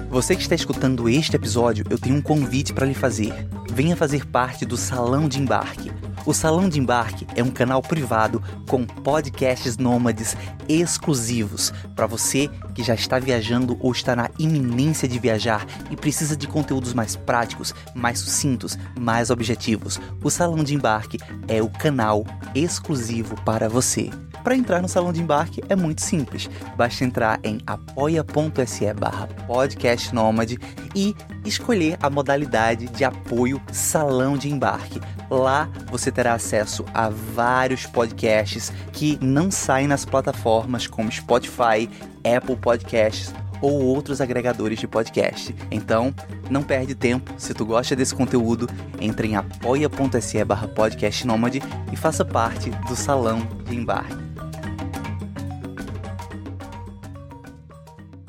Você 0.10 0.36
que 0.36 0.42
está 0.42 0.56
escutando 0.56 1.08
este 1.08 1.36
episódio, 1.36 1.86
eu 1.90 1.98
tenho 1.98 2.16
um 2.16 2.22
convite 2.22 2.74
para 2.74 2.86
lhe 2.86 2.94
fazer. 2.94 3.32
Venha 3.72 3.96
fazer 3.96 4.26
parte 4.28 4.66
do 4.66 4.76
Salão 4.76 5.30
de 5.30 5.40
Embarque 5.40 5.90
o 6.26 6.34
Salão 6.34 6.70
de 6.70 6.80
Embarque 6.80 7.26
é 7.36 7.44
um 7.44 7.50
canal 7.50 7.82
privado 7.82 8.42
com 8.68 8.86
podcasts 8.86 9.78
nômades 9.78 10.36
exclusivos 10.70 11.74
para 11.96 12.06
você 12.06 12.50
que 12.74 12.84
já 12.84 12.94
está 12.94 13.20
viajando 13.20 13.78
ou 13.80 13.92
está 13.92 14.16
na 14.16 14.30
iminência 14.38 15.08
de 15.08 15.20
viajar 15.20 15.66
e 15.90 15.96
precisa 15.96 16.36
de 16.36 16.48
conteúdos 16.48 16.94
mais 16.94 17.16
práticos, 17.16 17.74
mais 17.96 18.20
sucintos, 18.20 18.78
mais 19.00 19.30
objetivos. 19.30 20.00
O 20.24 20.30
Salão 20.30 20.64
de 20.64 20.76
Embarque 20.76 21.18
é 21.48 21.62
o 21.62 21.70
canal 21.70 22.26
exclusivo 22.54 23.36
para 23.44 23.68
você. 23.68 24.10
Para 24.44 24.56
entrar 24.56 24.82
no 24.82 24.88
Salão 24.88 25.14
de 25.14 25.22
Embarque 25.22 25.62
é 25.70 25.76
muito 25.76 26.02
simples. 26.02 26.50
Basta 26.76 27.04
entrar 27.04 27.40
em 27.44 27.60
apoia.se 27.66 28.92
barra 28.94 29.28
podcastnômade 29.46 30.58
e 30.96 31.16
escolher 31.46 31.98
a 32.02 32.10
modalidade 32.10 32.88
de 32.88 33.04
apoio 33.04 33.62
Salão 33.72 34.38
de 34.38 34.50
Embarque. 34.50 35.00
Lá 35.30 35.70
você 35.90 36.11
terá 36.12 36.34
acesso 36.34 36.86
a 36.94 37.10
vários 37.10 37.86
podcasts 37.86 38.72
que 38.92 39.18
não 39.22 39.50
saem 39.50 39.88
nas 39.88 40.06
plataformas 40.06 40.88
como 40.88 41.12
Spotify, 41.12 41.90
Apple 42.24 42.56
Podcasts 42.56 43.34
ou 43.62 43.84
outros 43.84 44.20
agregadores 44.20 44.80
de 44.80 44.88
podcast. 44.88 45.56
Então, 45.70 46.14
não 46.50 46.64
perde 46.64 46.96
tempo. 46.96 47.32
Se 47.38 47.54
tu 47.54 47.66
gosta 47.66 47.96
desse 47.96 48.16
conteúdo, 48.16 48.68
entre 49.00 49.28
em 49.28 49.36
apoia.se 49.36 50.44
barra 50.44 50.68
podcastnômade 50.68 51.62
e 51.92 51.96
faça 51.96 52.26
parte 52.26 52.72
do 52.88 52.96
Salão 52.96 53.40
de 53.70 53.76
Embarque. 53.76 54.32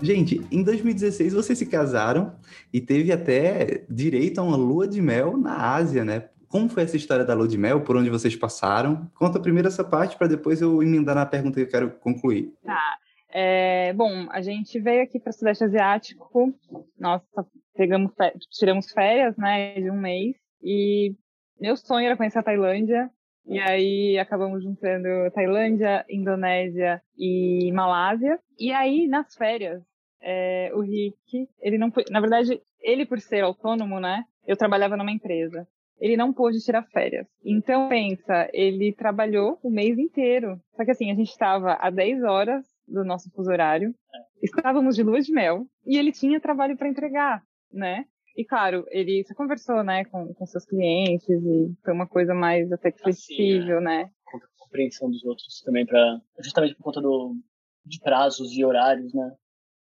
Gente, 0.03 0.45
em 0.51 0.65
2016 0.65 1.33
vocês 1.33 1.57
se 1.57 1.67
casaram 1.67 2.33
e 2.73 2.81
teve 2.81 3.13
até 3.13 3.85
direito 3.89 4.41
a 4.41 4.43
uma 4.43 4.57
lua 4.57 4.89
de 4.89 5.01
mel 5.01 5.37
na 5.37 5.75
Ásia, 5.75 6.05
né? 6.05 6.25
Como 6.53 6.69
foi 6.69 6.83
essa 6.83 6.99
história 6.99 7.25
da 7.25 7.33
lua 7.33 7.49
de 7.49 7.57
mel? 7.57 7.81
Por 7.81 7.97
onde 7.97 8.11
vocês 8.11 8.37
passaram? 8.37 9.11
Conta 9.15 9.41
primeiro 9.41 9.69
essa 9.69 9.83
parte 9.83 10.19
para 10.19 10.27
depois 10.27 10.61
eu 10.61 10.83
emendar 10.83 11.15
na 11.15 11.25
pergunta 11.25 11.55
que 11.55 11.63
eu 11.63 11.71
quero 11.71 11.91
concluir. 11.93 12.53
Tá. 12.63 12.99
É, 13.31 13.95
bom, 13.95 14.29
a 14.31 14.43
gente 14.43 14.79
veio 14.79 15.03
aqui 15.03 15.19
para 15.19 15.31
o 15.31 15.33
Sudeste 15.33 15.65
Asiático. 15.65 16.53
Nossa, 17.01 17.47
pegamos, 17.75 18.13
tiramos 18.51 18.93
férias, 18.93 19.35
né, 19.39 19.81
de 19.81 19.91
um 19.91 19.99
mês. 19.99 20.37
E 20.63 21.15
meu 21.59 21.75
sonho 21.75 22.05
era 22.05 22.19
conhecer 22.19 22.41
a 22.41 22.43
Tailândia. 22.43 23.11
E 23.47 23.59
aí 23.59 24.19
acabamos 24.19 24.63
juntando 24.63 25.09
Tailândia, 25.35 26.05
Indonésia 26.11 27.01
e 27.17 27.73
Malásia. 27.73 28.39
E 28.59 28.71
aí, 28.73 29.07
nas 29.09 29.35
férias, 29.35 29.83
é, 30.21 30.71
o 30.75 30.81
Rick, 30.81 31.49
ele 31.63 31.79
não 31.79 31.91
na 32.11 32.21
verdade, 32.21 32.61
ele 32.79 33.07
por 33.07 33.19
ser 33.21 33.43
autônomo, 33.43 33.99
né? 33.99 34.23
Eu 34.47 34.55
trabalhava 34.55 34.99
numa 34.99 35.11
empresa. 35.11 35.67
Ele 36.03 36.17
não 36.17 36.33
pôde 36.33 36.59
tirar 36.59 36.83
férias. 36.89 37.29
Então, 37.45 37.89
pensa, 37.89 38.51
ele 38.53 38.93
trabalhou 38.93 39.57
o 39.63 39.71
mês 39.71 39.97
inteiro. 39.97 40.61
Só 40.75 40.85
que 40.85 40.91
assim, 40.91 41.13
a 41.13 41.15
gente 41.15 41.31
estava 41.31 41.75
a 41.75 41.91
10 41.91 42.25
horas 42.25 42.67
do 42.89 43.05
nosso 43.05 43.31
fuso 43.31 43.49
horário, 43.49 43.95
estávamos 44.43 44.97
de 44.97 45.05
lua 45.05 45.21
de 45.21 45.33
mel 45.33 45.65
e 45.87 45.97
ele 45.97 46.11
tinha 46.11 46.41
trabalho 46.41 46.77
para 46.77 46.89
entregar, 46.89 47.41
né? 47.73 48.05
E 48.37 48.45
claro, 48.45 48.85
ele 48.91 49.23
se 49.25 49.33
conversou, 49.33 49.85
né, 49.85 50.05
com, 50.07 50.35
com 50.35 50.45
seus 50.45 50.65
clientes 50.65 51.29
e 51.29 51.73
foi 51.85 51.95
uma 51.95 52.09
coisa 52.09 52.35
mais 52.35 52.73
até 52.73 52.91
que 52.91 53.01
flexível, 53.01 53.79
assim, 53.79 53.87
é. 53.87 54.03
né? 54.05 54.11
Compreensão 54.59 55.09
dos 55.09 55.23
outros 55.25 55.61
também 55.65 55.87
para 55.87 56.21
justamente 56.41 56.75
por 56.75 56.83
conta 56.83 57.01
do 57.01 57.37
de 57.85 58.01
prazos 58.01 58.53
e 58.57 58.65
horários, 58.65 59.15
né? 59.15 59.33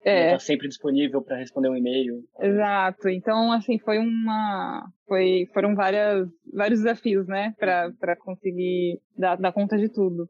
É. 0.03 0.31
Tá 0.31 0.39
sempre 0.39 0.67
disponível 0.67 1.21
para 1.21 1.37
responder 1.37 1.69
um 1.69 1.75
e-mail. 1.75 2.23
Exato. 2.39 3.09
Então, 3.09 3.51
assim, 3.51 3.77
foi 3.79 3.97
uma. 3.97 4.87
Foi, 5.07 5.47
foram 5.53 5.75
várias, 5.75 6.27
vários 6.53 6.79
desafios, 6.79 7.27
né, 7.27 7.53
para 7.57 8.15
conseguir 8.17 8.99
dar, 9.17 9.35
dar 9.37 9.53
conta 9.53 9.77
de 9.77 9.89
tudo. 9.89 10.29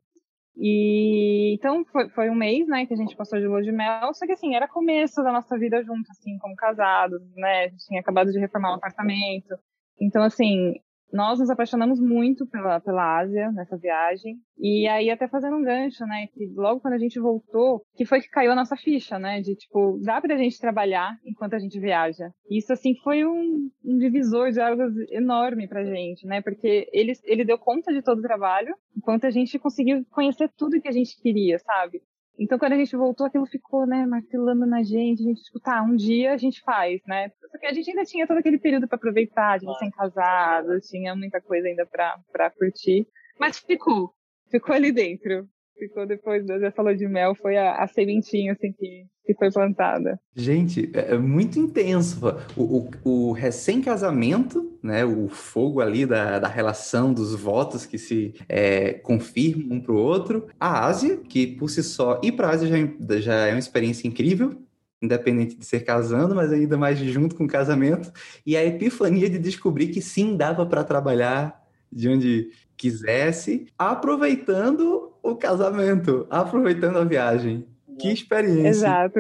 E 0.60 1.53
então 1.53 1.86
foi, 1.86 2.10
foi 2.10 2.30
um 2.32 2.36
mês, 2.36 2.67
né, 2.67 2.86
que 2.88 2.93
a 2.93 2.97
gente 2.97 3.15
passou 3.15 3.39
de 3.39 3.45
lua 3.45 3.62
de 3.62 3.71
mel, 3.71 4.12
só 4.13 4.25
que 4.25 4.32
assim, 4.32 4.56
era 4.56 4.67
começo 4.67 5.21
da 5.21 5.32
nossa 5.32 5.56
vida 5.58 5.84
junto, 5.84 6.10
assim, 6.10 6.36
como 6.39 6.56
casados, 6.56 7.21
né? 7.36 7.65
A 7.65 7.67
gente 7.67 7.86
tinha 7.86 8.01
acabado 8.01 8.32
de 8.32 8.39
reformar 8.39 8.71
um 8.71 8.77
apartamento. 8.77 9.56
Então, 9.99 10.23
assim, 10.23 10.75
nós 11.11 11.39
nos 11.39 11.49
apaixonamos 11.49 11.99
muito 11.99 12.45
pela, 12.47 12.79
pela 12.79 13.19
Ásia 13.19 13.51
nessa 13.51 13.77
viagem. 13.77 14.37
E 14.57 14.87
aí, 14.87 15.09
até 15.09 15.27
fazendo 15.27 15.55
um 15.55 15.63
gancho, 15.63 16.05
né? 16.05 16.27
Que 16.33 16.47
logo 16.55 16.81
quando 16.81 16.95
a 16.95 16.97
gente 16.97 17.19
voltou, 17.19 17.83
que 17.95 18.05
foi 18.05 18.21
que 18.21 18.29
caiu 18.29 18.51
a 18.51 18.55
nossa 18.55 18.75
ficha, 18.75 19.17
né? 19.17 19.41
De 19.41 19.55
tipo, 19.55 19.99
dá 20.03 20.19
pra 20.19 20.37
gente 20.37 20.59
trabalhar 20.59 21.17
enquanto 21.25 21.53
a 21.53 21.59
gente 21.59 21.79
viaja. 21.79 22.31
Isso, 22.49 22.73
assim, 22.73 22.95
foi 23.03 23.25
um, 23.25 23.69
um 23.85 23.97
divisor 23.97 24.51
de 24.51 24.59
águas 24.59 24.93
enorme 25.11 25.67
pra 25.67 25.85
gente, 25.85 26.25
né? 26.25 26.41
Porque 26.41 26.89
ele, 26.91 27.13
ele 27.23 27.45
deu 27.45 27.57
conta 27.57 27.93
de 27.93 28.01
todo 28.01 28.19
o 28.19 28.23
trabalho, 28.23 28.75
enquanto 28.95 29.25
a 29.25 29.29
gente 29.29 29.59
conseguiu 29.59 30.03
conhecer 30.11 30.49
tudo 30.57 30.81
que 30.81 30.87
a 30.87 30.93
gente 30.93 31.19
queria, 31.21 31.59
sabe? 31.59 32.01
Então, 32.39 32.60
quando 32.60 32.73
a 32.73 32.78
gente 32.78 32.95
voltou, 32.95 33.26
aquilo 33.26 33.45
ficou, 33.47 33.88
né, 33.88 34.06
martelando 34.06 34.65
na 34.65 34.84
gente. 34.84 35.23
A 35.23 35.26
gente, 35.26 35.43
tipo, 35.43 35.60
tá, 35.60 35.82
um 35.82 35.95
dia 35.95 36.34
a 36.34 36.38
gente 36.38 36.62
faz, 36.62 37.02
né? 37.08 37.30
Porque 37.52 37.65
a 37.65 37.73
gente 37.73 37.89
ainda 37.89 38.04
tinha 38.04 38.28
todo 38.28 38.38
aquele 38.38 38.60
período 38.60 38.88
para 38.88 38.95
aproveitar, 38.95 39.58
de 39.58 39.65
recém-casado, 39.65 40.80
tinha 40.82 41.15
muita 41.15 41.41
coisa 41.41 41.67
ainda 41.67 41.86
para 41.86 42.52
curtir. 42.52 43.08
Mas 43.39 43.58
ficou, 43.58 44.13
ficou 44.52 44.76
ali 44.76 44.91
dentro 44.91 45.47
ficou 45.77 46.05
depois 46.05 46.45
dessa 46.45 46.81
lua 46.81 46.95
de 46.95 47.07
mel 47.07 47.35
foi 47.35 47.57
a, 47.57 47.75
a 47.83 47.87
sementinha 47.87 48.53
assim 48.53 48.71
que, 48.71 49.05
que 49.25 49.33
foi 49.33 49.51
plantada. 49.51 50.19
Gente, 50.35 50.89
é, 50.93 51.13
é 51.13 51.17
muito 51.17 51.59
intenso. 51.59 52.19
O, 52.55 52.89
o, 53.05 53.29
o 53.29 53.31
recém-casamento, 53.31 54.77
né, 54.81 55.05
o 55.05 55.27
fogo 55.27 55.81
ali 55.81 56.05
da, 56.05 56.39
da 56.39 56.47
relação, 56.47 57.13
dos 57.13 57.35
votos 57.35 57.85
que 57.85 57.97
se 57.97 58.33
é, 58.47 58.93
confirmam 58.93 59.77
um 59.77 59.81
para 59.81 59.93
o 59.93 59.97
outro. 59.97 60.47
A 60.59 60.85
Ásia, 60.85 61.17
que 61.17 61.47
por 61.47 61.69
si 61.69 61.83
só, 61.83 62.19
ir 62.23 62.33
para 62.33 62.47
a 62.47 62.51
Ásia 62.51 62.67
já, 62.67 63.19
já 63.19 63.47
é 63.47 63.51
uma 63.51 63.59
experiência 63.59 64.07
incrível, 64.07 64.61
independente 65.01 65.55
de 65.55 65.65
ser 65.65 65.81
casando, 65.81 66.33
mas 66.33 66.51
ainda 66.51 66.77
mais 66.77 66.97
junto 66.97 67.35
com 67.35 67.45
o 67.45 67.47
casamento. 67.47 68.11
E 68.45 68.57
a 68.57 68.65
epifania 68.65 69.29
de 69.29 69.37
descobrir 69.37 69.87
que 69.87 70.01
sim, 70.01 70.35
dava 70.35 70.65
para 70.65 70.83
trabalhar 70.83 71.63
de 71.91 72.09
onde 72.09 72.49
quisesse, 72.75 73.67
aproveitando 73.77 75.06
o 75.31 75.37
casamento, 75.37 76.27
aproveitando 76.29 76.97
a 76.97 77.03
viagem. 77.03 77.67
Que 77.99 78.11
experiência. 78.11 78.69
Exato. 78.69 79.19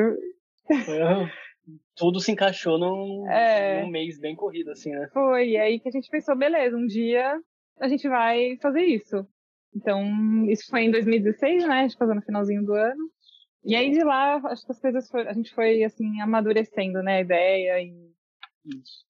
Tudo 1.95 2.19
se 2.19 2.31
encaixou 2.31 2.77
num, 2.77 3.29
é... 3.29 3.83
num 3.83 3.89
mês 3.89 4.19
bem 4.19 4.35
corrido, 4.35 4.71
assim, 4.71 4.91
né? 4.91 5.09
Foi, 5.11 5.49
e 5.49 5.57
aí 5.57 5.79
que 5.79 5.89
a 5.89 5.91
gente 5.91 6.09
pensou, 6.09 6.35
beleza, 6.35 6.77
um 6.77 6.85
dia 6.85 7.39
a 7.79 7.87
gente 7.87 8.07
vai 8.07 8.57
fazer 8.61 8.83
isso. 8.83 9.25
Então, 9.75 10.45
isso 10.49 10.67
foi 10.69 10.81
em 10.81 10.91
2016, 10.91 11.67
né? 11.67 11.79
A 11.79 11.81
gente 11.83 11.97
casou 11.97 12.15
no 12.15 12.21
finalzinho 12.21 12.63
do 12.63 12.73
ano. 12.73 13.09
E 13.63 13.75
aí 13.75 13.91
de 13.91 14.03
lá, 14.03 14.37
acho 14.45 14.65
que 14.65 14.71
as 14.71 14.79
coisas 14.79 15.09
foram, 15.09 15.29
a 15.29 15.33
gente 15.33 15.53
foi 15.53 15.83
assim 15.83 16.21
amadurecendo, 16.21 17.03
né, 17.03 17.17
a 17.17 17.21
ideia 17.21 17.81
e 17.81 17.93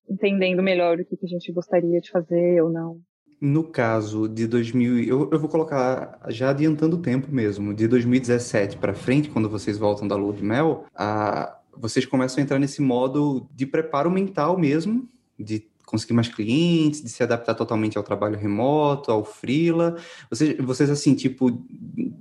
entendendo 0.08 0.62
melhor 0.62 0.98
o 0.98 1.04
que, 1.04 1.16
que 1.16 1.26
a 1.26 1.28
gente 1.28 1.52
gostaria 1.52 2.00
de 2.00 2.10
fazer 2.10 2.62
ou 2.62 2.70
não. 2.70 3.00
No 3.40 3.62
caso 3.62 4.28
de 4.28 4.46
2000, 4.46 5.04
eu, 5.04 5.28
eu 5.30 5.38
vou 5.38 5.48
colocar 5.48 6.18
já 6.28 6.50
adiantando 6.50 6.96
o 6.96 7.00
tempo 7.00 7.30
mesmo, 7.30 7.72
de 7.72 7.86
2017 7.86 8.78
para 8.78 8.94
frente, 8.94 9.30
quando 9.30 9.48
vocês 9.48 9.78
voltam 9.78 10.08
da 10.08 10.16
lua 10.16 10.32
de 10.32 10.42
mel, 10.42 10.84
a, 10.94 11.56
vocês 11.76 12.04
começam 12.04 12.40
a 12.40 12.42
entrar 12.42 12.58
nesse 12.58 12.82
modo 12.82 13.48
de 13.54 13.64
preparo 13.64 14.10
mental 14.10 14.58
mesmo, 14.58 15.08
de 15.38 15.68
conseguir 15.88 16.12
mais 16.12 16.28
clientes, 16.28 17.02
de 17.02 17.08
se 17.08 17.22
adaptar 17.22 17.54
totalmente 17.54 17.96
ao 17.96 18.04
trabalho 18.04 18.36
remoto, 18.36 19.10
ao 19.10 19.24
freela. 19.24 19.96
Vocês, 20.28 20.56
vocês 20.58 20.90
assim, 20.90 21.14
tipo, 21.14 21.64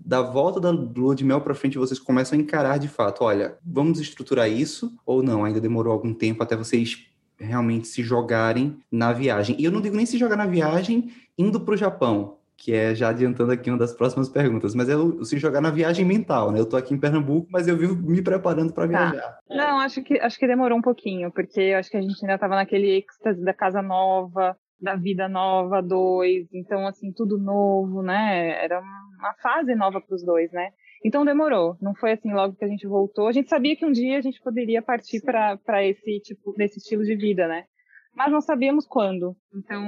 da 0.05 0.21
volta 0.21 0.59
da 0.59 0.71
lua 0.71 1.13
de 1.13 1.25
mel 1.25 1.41
para 1.41 1.53
frente, 1.53 1.77
vocês 1.77 1.99
começam 1.99 2.37
a 2.37 2.41
encarar 2.41 2.77
de 2.77 2.87
fato, 2.87 3.23
olha, 3.23 3.57
vamos 3.65 3.99
estruturar 3.99 4.49
isso 4.49 4.95
ou 5.05 5.21
não? 5.21 5.43
Ainda 5.43 5.59
demorou 5.59 5.91
algum 5.91 6.13
tempo 6.13 6.41
até 6.41 6.55
vocês 6.55 7.07
realmente 7.39 7.87
se 7.87 8.03
jogarem 8.03 8.77
na 8.91 9.13
viagem. 9.13 9.55
E 9.59 9.65
eu 9.65 9.71
não 9.71 9.81
digo 9.81 9.95
nem 9.95 10.05
se 10.05 10.17
jogar 10.17 10.35
na 10.35 10.45
viagem 10.45 11.11
indo 11.37 11.59
para 11.59 11.73
o 11.73 11.77
Japão, 11.77 12.37
que 12.57 12.73
é 12.73 12.95
já 12.95 13.09
adiantando 13.09 13.51
aqui 13.51 13.69
uma 13.69 13.77
das 13.77 13.93
próximas 13.93 14.27
perguntas, 14.27 14.73
mas 14.73 14.89
é 14.89 14.95
o, 14.95 15.23
se 15.23 15.37
jogar 15.37 15.61
na 15.61 15.69
viagem 15.69 16.03
mental, 16.03 16.51
né? 16.51 16.59
Eu 16.59 16.65
tô 16.65 16.75
aqui 16.75 16.93
em 16.93 16.99
Pernambuco, 16.99 17.47
mas 17.51 17.67
eu 17.67 17.77
vivo 17.77 17.95
me 17.95 18.21
preparando 18.21 18.73
para 18.73 18.87
tá. 18.87 19.09
viajar. 19.11 19.39
Não, 19.49 19.79
acho 19.79 20.01
que 20.01 20.19
acho 20.19 20.39
que 20.39 20.47
demorou 20.47 20.77
um 20.77 20.81
pouquinho, 20.81 21.31
porque 21.31 21.73
acho 21.77 21.89
que 21.89 21.97
a 21.97 22.01
gente 22.01 22.17
ainda 22.21 22.33
estava 22.33 22.55
naquele 22.55 22.97
êxtase 22.97 23.43
da 23.43 23.53
casa 23.53 23.81
nova, 23.81 24.57
da 24.81 24.95
vida 24.95 25.27
nova, 25.27 25.81
dois, 25.81 26.47
então 26.51 26.87
assim 26.87 27.11
tudo 27.11 27.37
novo, 27.37 28.01
né? 28.01 28.63
Era 28.63 28.79
uma 28.79 29.33
fase 29.41 29.75
nova 29.75 30.01
para 30.01 30.15
os 30.15 30.23
dois, 30.23 30.51
né? 30.51 30.71
Então 31.05 31.25
demorou, 31.25 31.77
não 31.81 31.93
foi 31.95 32.13
assim 32.13 32.33
logo 32.33 32.55
que 32.55 32.65
a 32.65 32.67
gente 32.67 32.87
voltou. 32.87 33.27
A 33.27 33.31
gente 33.31 33.49
sabia 33.49 33.75
que 33.75 33.85
um 33.85 33.91
dia 33.91 34.17
a 34.17 34.21
gente 34.21 34.41
poderia 34.41 34.81
partir 34.81 35.21
para 35.21 35.85
esse 35.85 36.19
tipo, 36.19 36.53
desse 36.53 36.79
estilo 36.79 37.03
de 37.03 37.15
vida, 37.15 37.47
né? 37.47 37.65
Mas 38.15 38.31
não 38.31 38.41
sabíamos 38.41 38.87
quando. 38.87 39.35
Então, 39.53 39.79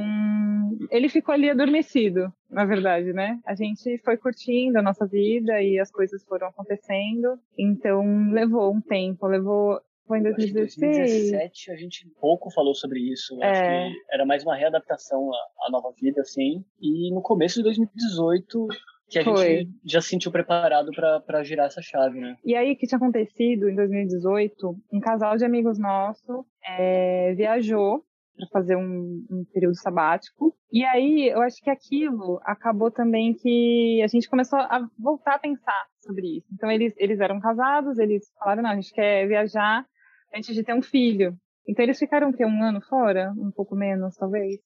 ele 0.91 1.09
ficou 1.09 1.33
ali 1.33 1.49
adormecido, 1.49 2.31
na 2.47 2.63
verdade, 2.63 3.11
né? 3.11 3.39
A 3.43 3.55
gente 3.55 3.97
foi 4.05 4.17
curtindo 4.17 4.77
a 4.77 4.83
nossa 4.83 5.07
vida 5.07 5.59
e 5.63 5.79
as 5.79 5.89
coisas 5.89 6.23
foram 6.25 6.47
acontecendo. 6.47 7.39
Então, 7.57 8.29
levou 8.31 8.71
um 8.71 8.79
tempo, 8.79 9.25
levou 9.25 9.81
foi 10.09 10.19
em 10.19 10.23
2016. 10.23 10.77
Em 10.77 10.97
2017 10.97 11.71
a 11.71 11.75
gente 11.75 12.07
pouco 12.19 12.51
falou 12.51 12.73
sobre 12.73 12.99
isso. 12.99 13.41
É. 13.43 13.47
Acho 13.47 13.61
que 13.61 13.95
era 14.11 14.25
mais 14.25 14.43
uma 14.43 14.55
readaptação 14.55 15.31
à, 15.31 15.67
à, 15.67 15.71
nova 15.71 15.91
vida, 15.99 16.21
assim. 16.21 16.65
E 16.81 17.13
no 17.13 17.21
começo 17.21 17.57
de 17.57 17.63
2018 17.63 18.67
que 19.09 19.19
a 19.19 19.23
Foi. 19.23 19.57
gente 19.57 19.71
já 19.83 20.01
se 20.01 20.09
sentiu 20.09 20.31
preparado 20.31 20.91
para 21.25 21.43
girar 21.43 21.65
essa 21.65 21.81
chave, 21.81 22.19
né? 22.19 22.37
E 22.45 22.55
aí, 22.55 22.71
o 22.71 22.77
que 22.77 22.85
tinha 22.85 22.97
acontecido 22.97 23.67
em 23.67 23.75
2018, 23.75 24.75
um 24.93 24.99
casal 24.99 25.35
de 25.35 25.43
amigos 25.43 25.79
nosso 25.79 26.45
é, 26.63 27.33
viajou 27.33 28.03
para 28.37 28.47
fazer 28.47 28.75
um, 28.75 29.25
um, 29.29 29.43
período 29.51 29.75
sabático. 29.75 30.55
E 30.71 30.85
aí, 30.85 31.27
eu 31.27 31.41
acho 31.41 31.57
que 31.61 31.69
aquilo 31.69 32.39
acabou 32.43 32.91
também 32.91 33.33
que 33.33 34.01
a 34.03 34.07
gente 34.07 34.29
começou 34.29 34.59
a 34.59 34.87
voltar 34.97 35.35
a 35.35 35.39
pensar 35.39 35.85
sobre 35.99 36.37
isso. 36.37 36.47
Então, 36.53 36.69
eles, 36.71 36.93
eles 36.97 37.19
eram 37.19 37.39
casados, 37.39 37.97
eles 37.97 38.31
falaram, 38.37 38.63
não, 38.63 38.69
a 38.69 38.75
gente 38.75 38.93
quer 38.93 39.27
viajar 39.27 39.85
antes 40.33 40.53
de 40.55 40.63
ter 40.63 40.73
um 40.73 40.81
filho. 40.81 41.35
Então, 41.67 41.83
eles 41.83 41.97
ficaram, 41.97 42.31
que 42.31 42.45
um 42.45 42.63
ano 42.63 42.79
fora? 42.81 43.33
Um 43.37 43.51
pouco 43.51 43.75
menos, 43.75 44.15
talvez. 44.15 44.59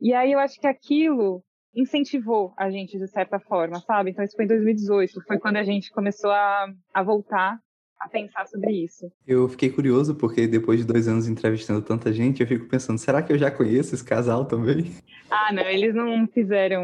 E 0.00 0.14
aí, 0.14 0.32
eu 0.32 0.40
acho 0.40 0.58
que 0.58 0.66
aquilo 0.66 1.42
incentivou 1.74 2.52
a 2.56 2.70
gente 2.70 2.98
de 2.98 3.06
certa 3.08 3.38
forma, 3.38 3.80
sabe? 3.80 4.10
Então 4.10 4.24
isso 4.24 4.36
foi 4.36 4.44
em 4.44 4.48
2018, 4.48 5.20
foi 5.26 5.38
quando 5.38 5.56
a 5.56 5.62
gente 5.62 5.90
começou 5.92 6.30
a, 6.30 6.66
a 6.94 7.02
voltar 7.02 7.60
a 7.98 8.08
pensar 8.08 8.46
sobre 8.46 8.72
isso. 8.72 9.10
Eu 9.26 9.48
fiquei 9.48 9.70
curioso 9.70 10.14
porque 10.14 10.46
depois 10.46 10.80
de 10.80 10.86
dois 10.86 11.08
anos 11.08 11.28
entrevistando 11.28 11.82
tanta 11.82 12.12
gente, 12.12 12.40
eu 12.40 12.46
fico 12.46 12.68
pensando, 12.68 12.98
será 12.98 13.22
que 13.22 13.32
eu 13.32 13.38
já 13.38 13.50
conheço 13.50 13.94
esse 13.94 14.04
casal 14.04 14.44
também? 14.44 14.92
Ah, 15.30 15.52
não, 15.52 15.62
eles 15.64 15.94
não 15.94 16.26
fizeram 16.28 16.82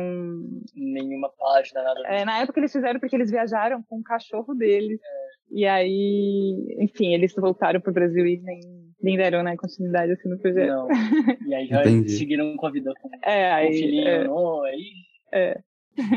nenhuma 0.74 1.30
página, 1.38 1.82
nada. 1.82 2.00
É, 2.06 2.24
na 2.24 2.38
época 2.38 2.58
eles 2.58 2.72
fizeram 2.72 2.98
porque 2.98 3.14
eles 3.14 3.30
viajaram 3.30 3.82
com 3.82 3.98
o 3.98 4.02
cachorro 4.02 4.54
deles. 4.54 4.98
É. 5.00 5.32
E 5.54 5.66
aí, 5.66 6.76
enfim, 6.80 7.12
eles 7.12 7.34
voltaram 7.34 7.80
para 7.80 7.90
o 7.90 7.94
Brasil 7.94 8.26
e 8.26 8.40
nem, 8.40 8.60
nem 9.02 9.16
deram 9.16 9.42
né, 9.42 9.56
continuidade 9.56 10.12
assim 10.12 10.28
no 10.28 10.38
projeto. 10.38 10.68
Não. 10.68 10.88
E 11.46 11.54
aí 11.54 11.66
já 11.66 11.82
Entendi. 11.82 12.10
seguiram 12.10 12.56
com 12.56 12.66
a 12.66 12.70
vida 12.70 12.92
com, 13.00 13.10
é, 13.22 13.52
aí, 13.52 13.72
filhinho, 13.72 14.08
é, 14.08 14.24
não, 14.24 14.62
aí. 14.62 14.92
É. 15.32 15.60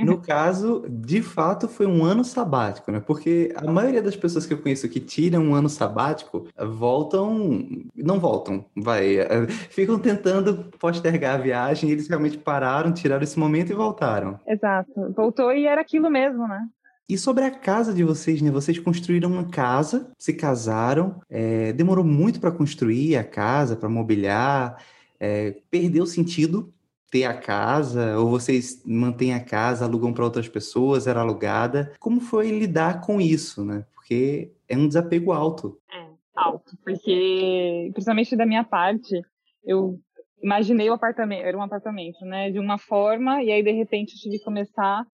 No 0.04 0.22
caso, 0.22 0.86
de 0.90 1.22
fato, 1.22 1.68
foi 1.68 1.86
um 1.86 2.04
ano 2.04 2.24
sabático, 2.24 2.92
né? 2.92 3.02
Porque 3.02 3.54
a 3.56 3.70
maioria 3.70 4.02
das 4.02 4.16
pessoas 4.16 4.46
que 4.46 4.54
eu 4.54 4.62
conheço 4.62 4.88
que 4.88 5.00
tiram 5.00 5.44
um 5.44 5.54
ano 5.54 5.68
sabático 5.68 6.48
voltam. 6.58 7.68
Não 7.94 8.20
voltam, 8.20 8.66
vai. 8.76 9.18
Ficam 9.70 10.00
tentando 10.00 10.70
postergar 10.80 11.36
a 11.36 11.44
viagem 11.44 11.90
e 11.90 11.92
eles 11.92 12.08
realmente 12.08 12.38
pararam, 12.38 12.94
tiraram 12.94 13.24
esse 13.24 13.38
momento 13.38 13.72
e 13.72 13.76
voltaram. 13.76 14.40
Exato. 14.48 15.14
Voltou 15.14 15.52
e 15.52 15.66
era 15.66 15.82
aquilo 15.82 16.10
mesmo, 16.10 16.48
né? 16.48 16.66
E 17.08 17.18
sobre 17.18 17.44
a 17.44 17.52
casa 17.52 17.94
de 17.94 18.04
vocês, 18.04 18.42
né? 18.42 18.50
Vocês 18.50 18.80
construíram 18.80 19.32
uma 19.32 19.48
casa, 19.48 20.12
se 20.18 20.34
casaram, 20.34 21.22
é, 21.30 21.72
demorou 21.74 22.04
muito 22.04 22.40
para 22.40 22.52
construir 22.52 23.16
a 23.16 23.24
casa, 23.24 23.76
para 23.76 23.88
mobiliar, 23.88 24.84
é, 25.20 25.56
perdeu 25.70 26.06
sentido 26.08 26.74
ter 27.12 27.26
a 27.26 27.38
casa, 27.38 28.18
ou 28.18 28.28
vocês 28.28 28.82
mantêm 28.84 29.34
a 29.36 29.40
casa, 29.40 29.86
alugam 29.86 30.12
para 30.12 30.24
outras 30.24 30.50
pessoas, 30.50 31.06
era 31.06 31.22
alugada. 31.22 31.94
Como 32.00 32.20
foi 32.20 32.50
lidar 32.50 33.02
com 33.02 33.22
isso, 33.22 33.64
né? 33.64 33.86
Porque 33.94 34.52
é 34.68 34.76
um 34.76 34.88
desapego 34.88 35.32
alto. 35.32 35.80
É, 35.94 36.08
alto, 36.36 36.76
porque, 36.84 37.92
principalmente 37.94 38.36
da 38.36 38.48
minha 38.48 38.64
parte, 38.64 39.22
eu 39.64 40.00
imaginei 40.42 40.90
o 40.90 40.94
apartamento, 40.94 41.46
era 41.46 41.58
um 41.58 41.62
apartamento, 41.62 42.24
né, 42.26 42.52
de 42.52 42.60
uma 42.60 42.78
forma, 42.78 43.42
e 43.42 43.52
aí 43.52 43.64
de 43.64 43.72
repente 43.72 44.14
eu 44.14 44.20
tive 44.20 44.38
que 44.38 44.44
começar 44.44 45.06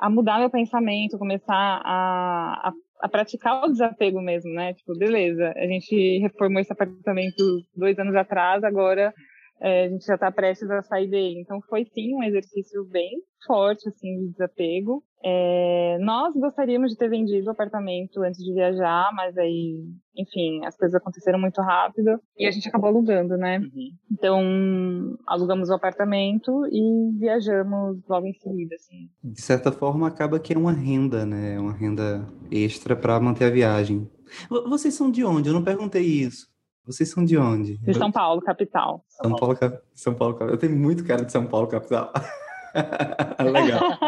a 0.00 0.08
mudar 0.08 0.38
meu 0.38 0.50
pensamento, 0.50 1.18
começar 1.18 1.54
a, 1.84 2.68
a, 2.68 2.72
a, 3.02 3.08
praticar 3.08 3.62
o 3.62 3.68
desapego 3.68 4.20
mesmo, 4.20 4.50
né? 4.54 4.72
Tipo, 4.72 4.96
beleza, 4.98 5.52
a 5.54 5.66
gente 5.66 6.18
reformou 6.20 6.60
esse 6.60 6.72
apartamento 6.72 7.44
dois 7.76 7.98
anos 7.98 8.16
atrás, 8.16 8.64
agora 8.64 9.12
é, 9.60 9.84
a 9.84 9.88
gente 9.90 10.06
já 10.06 10.14
está 10.14 10.32
prestes 10.32 10.70
a 10.70 10.82
sair 10.82 11.08
dele. 11.08 11.40
Então 11.40 11.60
foi 11.68 11.84
sim 11.84 12.14
um 12.14 12.22
exercício 12.22 12.82
bem 12.86 13.10
forte 13.46 13.88
assim 13.88 14.18
de 14.20 14.30
desapego. 14.30 15.04
É, 15.22 15.98
nós 16.00 16.34
gostaríamos 16.34 16.90
de 16.90 16.96
ter 16.96 17.08
vendido 17.08 17.48
o 17.48 17.50
apartamento 17.50 18.22
antes 18.22 18.42
de 18.42 18.54
viajar, 18.54 19.10
mas 19.14 19.36
aí, 19.36 19.84
enfim, 20.16 20.64
as 20.64 20.74
coisas 20.76 20.94
aconteceram 20.94 21.38
muito 21.38 21.60
rápido 21.60 22.18
e 22.38 22.46
a 22.46 22.50
gente 22.50 22.66
acabou 22.68 22.88
alugando, 22.88 23.36
né? 23.36 23.58
Uhum. 23.58 23.90
Então 24.10 25.18
alugamos 25.26 25.68
o 25.68 25.74
apartamento 25.74 26.66
e 26.72 27.10
viajamos 27.18 27.98
logo 28.08 28.26
em 28.26 28.32
seguida, 28.32 28.74
assim. 28.76 29.10
De 29.22 29.40
certa 29.42 29.70
forma 29.70 30.08
acaba 30.08 30.40
que 30.40 30.54
é 30.54 30.58
uma 30.58 30.72
renda, 30.72 31.26
né? 31.26 31.58
Uma 31.60 31.74
renda 31.74 32.26
extra 32.50 32.96
para 32.96 33.20
manter 33.20 33.44
a 33.44 33.50
viagem. 33.50 34.10
Vocês 34.48 34.94
são 34.94 35.10
de 35.10 35.22
onde? 35.22 35.48
Eu 35.48 35.54
não 35.54 35.64
perguntei 35.64 36.02
isso. 36.02 36.48
Vocês 36.86 37.10
são 37.10 37.24
de 37.24 37.36
onde? 37.36 37.76
De 37.76 37.94
São 37.94 38.10
Paulo, 38.10 38.40
capital. 38.40 39.04
São 39.06 39.36
Paulo, 39.36 39.58
São 39.94 40.14
Paulo, 40.14 40.34
capital. 40.34 40.54
Eu 40.54 40.58
tenho 40.58 40.76
muito 40.76 41.04
cara 41.04 41.24
de 41.24 41.30
São 41.30 41.46
Paulo, 41.46 41.66
capital. 41.68 42.10
Legal. 43.52 43.98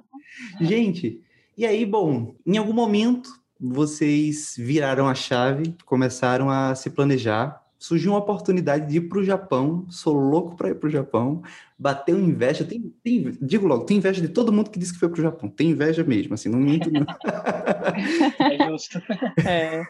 Gente, 0.60 1.20
e 1.56 1.66
aí, 1.66 1.84
bom, 1.84 2.34
em 2.46 2.56
algum 2.56 2.72
momento 2.72 3.30
vocês 3.60 4.54
viraram 4.56 5.08
a 5.08 5.14
chave, 5.14 5.74
começaram 5.84 6.48
a 6.48 6.74
se 6.74 6.90
planejar 6.90 7.60
surgiu 7.78 8.12
uma 8.12 8.18
oportunidade 8.18 8.88
de 8.88 8.96
ir 8.96 9.02
para 9.02 9.18
o 9.18 9.24
Japão, 9.24 9.86
sou 9.88 10.14
louco 10.14 10.56
para 10.56 10.70
ir 10.70 10.74
para 10.74 10.88
o 10.88 10.90
Japão, 10.90 11.42
bateu 11.78 12.18
inveja, 12.18 12.64
tem, 12.64 12.92
tem, 13.04 13.38
digo 13.40 13.66
logo, 13.66 13.84
tem 13.84 13.98
inveja 13.98 14.20
de 14.20 14.28
todo 14.28 14.52
mundo 14.52 14.68
que 14.68 14.78
disse 14.78 14.92
que 14.92 14.98
foi 14.98 15.08
para 15.08 15.20
o 15.20 15.22
Japão, 15.22 15.48
tem 15.48 15.70
inveja 15.70 16.02
mesmo, 16.02 16.34
assim, 16.34 16.48
não 16.48 16.58
minto 16.58 16.90
não. 16.90 17.06
É 18.38 18.68
justo. 18.68 19.00
É. 19.46 19.82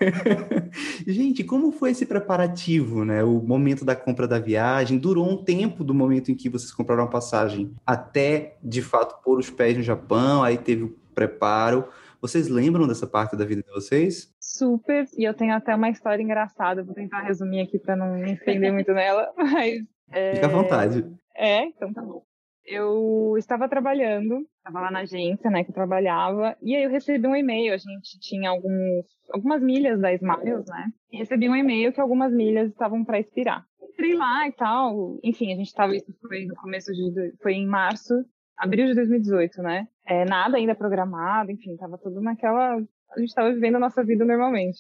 Gente, 1.07 1.43
como 1.45 1.73
foi 1.73 1.91
esse 1.91 2.05
preparativo, 2.05 3.05
né, 3.05 3.25
o 3.25 3.41
momento 3.41 3.85
da 3.85 3.97
compra 3.97 4.29
da 4.29 4.39
viagem, 4.39 4.99
durou 4.99 5.29
um 5.29 5.43
tempo 5.43 5.83
do 5.83 5.95
momento 5.95 6.31
em 6.31 6.35
que 6.35 6.51
vocês 6.51 6.73
compraram 6.73 7.05
a 7.05 7.09
passagem 7.09 7.73
até, 7.87 8.59
de 8.63 8.83
fato, 8.83 9.23
pôr 9.23 9.39
os 9.39 9.49
pés 9.49 9.77
no 9.77 9.83
Japão, 9.83 10.43
aí 10.43 10.59
teve 10.59 10.85
o 10.85 10.95
preparo, 11.15 11.87
vocês 12.21 12.49
lembram 12.49 12.87
dessa 12.87 13.07
parte 13.07 13.37
da 13.37 13.45
vida 13.45 13.63
de 13.63 13.71
vocês? 13.71 14.35
Super, 14.41 15.07
e 15.17 15.25
eu 15.25 15.35
tenho 15.35 15.55
até 15.55 15.75
uma 15.75 15.91
história 15.91 16.23
engraçada, 16.23 16.83
vou 16.83 16.95
tentar 16.95 17.21
resumir 17.23 17.61
aqui 17.61 17.79
para 17.79 17.97
não 17.97 18.15
me 18.15 18.33
estender 18.33 18.73
muito 18.73 18.93
nela, 18.93 19.33
mas... 19.37 19.83
É... 20.11 20.35
Fica 20.35 20.47
à 20.47 20.51
vontade. 20.51 21.05
É, 21.37 21.65
então 21.67 21.93
tá 21.93 22.03
bom. 22.03 22.23
Eu 22.65 23.35
estava 23.39 23.69
trabalhando, 23.69 24.47
estava 24.59 24.81
lá 24.81 24.91
na 24.91 25.01
agência, 25.01 25.51
né, 25.51 25.65
que 25.65 25.71
eu 25.71 25.75
trabalhava, 25.75 26.57
e 26.61 26.77
aí 26.77 26.85
eu 26.85 26.91
recebi 26.91 27.27
um 27.27 27.37
e-mail, 27.37 27.73
a 27.73 27.79
gente 27.79 28.19
tinha 28.21 28.51
alguns, 28.51 29.07
algumas 29.33 29.63
milhas 29.63 29.99
da 30.01 30.13
Smiles, 30.13 30.67
né, 30.67 30.87
e 31.11 31.19
recebi 31.19 31.49
um 31.49 31.57
e-mail 31.57 31.93
que 31.93 32.01
algumas 32.01 32.33
milhas 32.33 32.69
estavam 32.69 33.05
para 33.05 33.21
expirar. 33.21 33.65
Entrei 33.81 34.15
lá 34.15 34.47
e 34.47 34.53
tal, 34.53 35.19
enfim, 35.25 35.53
a 35.53 35.57
gente 35.57 35.69
estava, 35.69 35.97
isso 35.97 36.13
foi 36.21 36.45
no 36.45 36.55
começo 36.57 36.93
de, 36.93 37.33
foi 37.43 37.55
em 37.55 37.67
março, 37.67 38.15
abril 38.59 38.87
de 38.87 38.95
2018, 38.95 39.63
né? 39.63 39.87
É, 40.07 40.25
nada 40.25 40.57
ainda 40.57 40.75
programado, 40.75 41.51
enfim, 41.51 41.77
tava 41.77 41.97
tudo 41.99 42.21
naquela. 42.21 42.77
A 42.77 43.21
gente 43.21 43.35
tava 43.35 43.53
vivendo 43.53 43.77
a 43.77 43.81
nossa 43.81 44.05
vida 44.05 44.25
normalmente. 44.25 44.79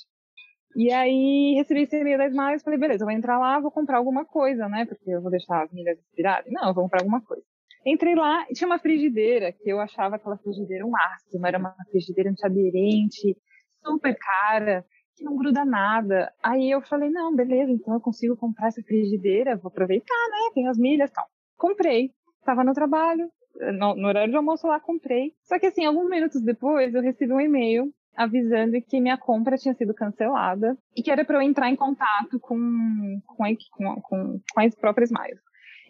E 0.76 0.92
aí 0.92 1.54
recebi 1.56 1.82
esse 1.82 1.96
e-mail 1.96 2.18
da 2.18 2.54
e 2.54 2.60
falei, 2.60 2.78
beleza, 2.78 3.04
vou 3.04 3.12
entrar 3.12 3.38
lá, 3.38 3.58
vou 3.58 3.70
comprar 3.70 3.96
alguma 3.98 4.24
coisa, 4.24 4.68
né? 4.68 4.84
Porque 4.84 5.10
eu 5.10 5.22
vou 5.22 5.30
deixar 5.30 5.64
as 5.64 5.72
milhas 5.72 5.98
expirarem. 5.98 6.52
Não, 6.52 6.68
eu 6.68 6.74
vou 6.74 6.84
comprar 6.84 7.00
alguma 7.00 7.22
coisa. 7.22 7.42
Entrei 7.86 8.14
lá 8.14 8.44
e 8.50 8.54
tinha 8.54 8.68
uma 8.68 8.78
frigideira, 8.78 9.52
que 9.52 9.70
eu 9.70 9.80
achava 9.80 10.16
aquela 10.16 10.36
frigideira 10.36 10.84
o 10.84 10.88
um 10.88 10.90
máximo, 10.90 11.46
era 11.46 11.58
uma 11.58 11.74
frigideira 11.90 12.30
antiaderente, 12.30 13.36
super 13.84 14.16
cara, 14.16 14.84
que 15.16 15.24
não 15.24 15.36
gruda 15.36 15.64
nada. 15.64 16.32
Aí 16.42 16.70
eu 16.70 16.82
falei, 16.82 17.08
não, 17.08 17.34
beleza, 17.34 17.72
então 17.72 17.94
eu 17.94 18.00
consigo 18.00 18.36
comprar 18.36 18.68
essa 18.68 18.82
frigideira, 18.82 19.56
vou 19.56 19.68
aproveitar, 19.68 20.28
né? 20.30 20.50
Tem 20.54 20.68
as 20.68 20.76
milhas 20.76 21.10
e 21.10 21.12
tal. 21.12 21.26
Comprei. 21.56 22.10
Estava 22.40 22.62
no 22.62 22.72
trabalho, 22.72 23.28
no, 23.72 23.94
no 23.94 24.08
horário 24.08 24.30
de 24.30 24.36
almoço 24.36 24.66
lá 24.66 24.80
comprei. 24.80 25.32
Só 25.44 25.58
que 25.58 25.66
assim, 25.66 25.84
alguns 25.84 26.08
minutos 26.08 26.42
depois 26.42 26.94
eu 26.94 27.02
recebi 27.02 27.32
um 27.32 27.40
e-mail 27.40 27.92
avisando 28.16 28.80
que 28.82 29.00
minha 29.00 29.16
compra 29.16 29.56
tinha 29.56 29.74
sido 29.74 29.94
cancelada 29.94 30.76
e 30.96 31.02
que 31.02 31.10
era 31.10 31.24
para 31.24 31.36
eu 31.36 31.42
entrar 31.42 31.70
em 31.70 31.76
contato 31.76 32.40
com, 32.40 33.20
com, 33.24 33.44
com, 33.70 34.00
com, 34.02 34.40
com 34.52 34.60
as 34.60 34.74
próprias 34.74 35.10
Smiles. 35.10 35.40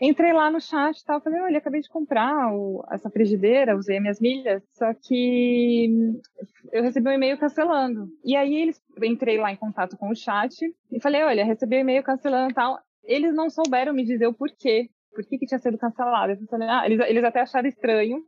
Entrei 0.00 0.32
lá 0.32 0.48
no 0.48 0.60
chat 0.60 0.96
e 0.96 1.04
tal, 1.04 1.20
falei, 1.20 1.40
olha, 1.40 1.58
acabei 1.58 1.80
de 1.80 1.88
comprar 1.88 2.54
o, 2.54 2.84
essa 2.92 3.10
frigideira, 3.10 3.76
usei 3.76 3.98
minhas 3.98 4.20
milhas, 4.20 4.62
só 4.70 4.94
que 4.94 5.90
eu 6.70 6.82
recebi 6.84 7.08
um 7.08 7.12
e-mail 7.12 7.36
cancelando. 7.36 8.06
E 8.24 8.36
aí 8.36 8.54
eles, 8.54 8.80
entrei 9.02 9.38
lá 9.38 9.50
em 9.50 9.56
contato 9.56 9.96
com 9.96 10.10
o 10.10 10.14
chat 10.14 10.54
e 10.92 11.00
falei, 11.00 11.22
olha, 11.24 11.44
recebi 11.44 11.76
um 11.76 11.80
e-mail 11.80 12.04
cancelando 12.04 12.50
e 12.50 12.54
tal. 12.54 12.78
Eles 13.04 13.34
não 13.34 13.50
souberam 13.50 13.92
me 13.92 14.04
dizer 14.04 14.28
o 14.28 14.34
porquê 14.34 14.88
por 15.12 15.24
que, 15.24 15.38
que 15.38 15.46
tinha 15.46 15.58
sido 15.58 15.78
cancelado. 15.78 16.32
ah, 16.68 16.86
eles, 16.86 17.00
eles 17.08 17.24
até 17.24 17.40
acharam 17.40 17.68
estranho, 17.68 18.22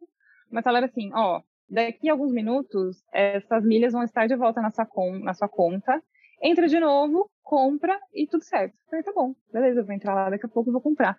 mas 0.51 0.65
falaram 0.65 0.87
assim, 0.87 1.11
ó, 1.15 1.41
daqui 1.69 2.09
a 2.09 2.13
alguns 2.13 2.33
minutos, 2.33 3.03
essas 3.13 3.65
milhas 3.65 3.93
vão 3.93 4.03
estar 4.03 4.27
de 4.27 4.37
volta 4.37 4.61
na 4.61 4.71
sua, 4.71 4.87
com, 4.87 5.19
na 5.19 5.35
sua 5.35 5.49
conta, 5.49 6.03
entra 6.43 6.67
de 6.67 6.81
novo, 6.81 7.31
compra 7.43 7.99
e 8.15 8.27
tudo 8.27 8.43
certo. 8.43 8.75
Falei, 8.89 9.05
tá 9.05 9.13
bom, 9.13 9.35
beleza, 9.53 9.81
eu 9.81 9.87
vou 9.87 9.95
entrar 9.95 10.15
lá 10.15 10.31
daqui 10.31 10.47
a 10.47 10.49
pouco 10.49 10.71
e 10.71 10.73
vou 10.73 10.81
comprar. 10.81 11.17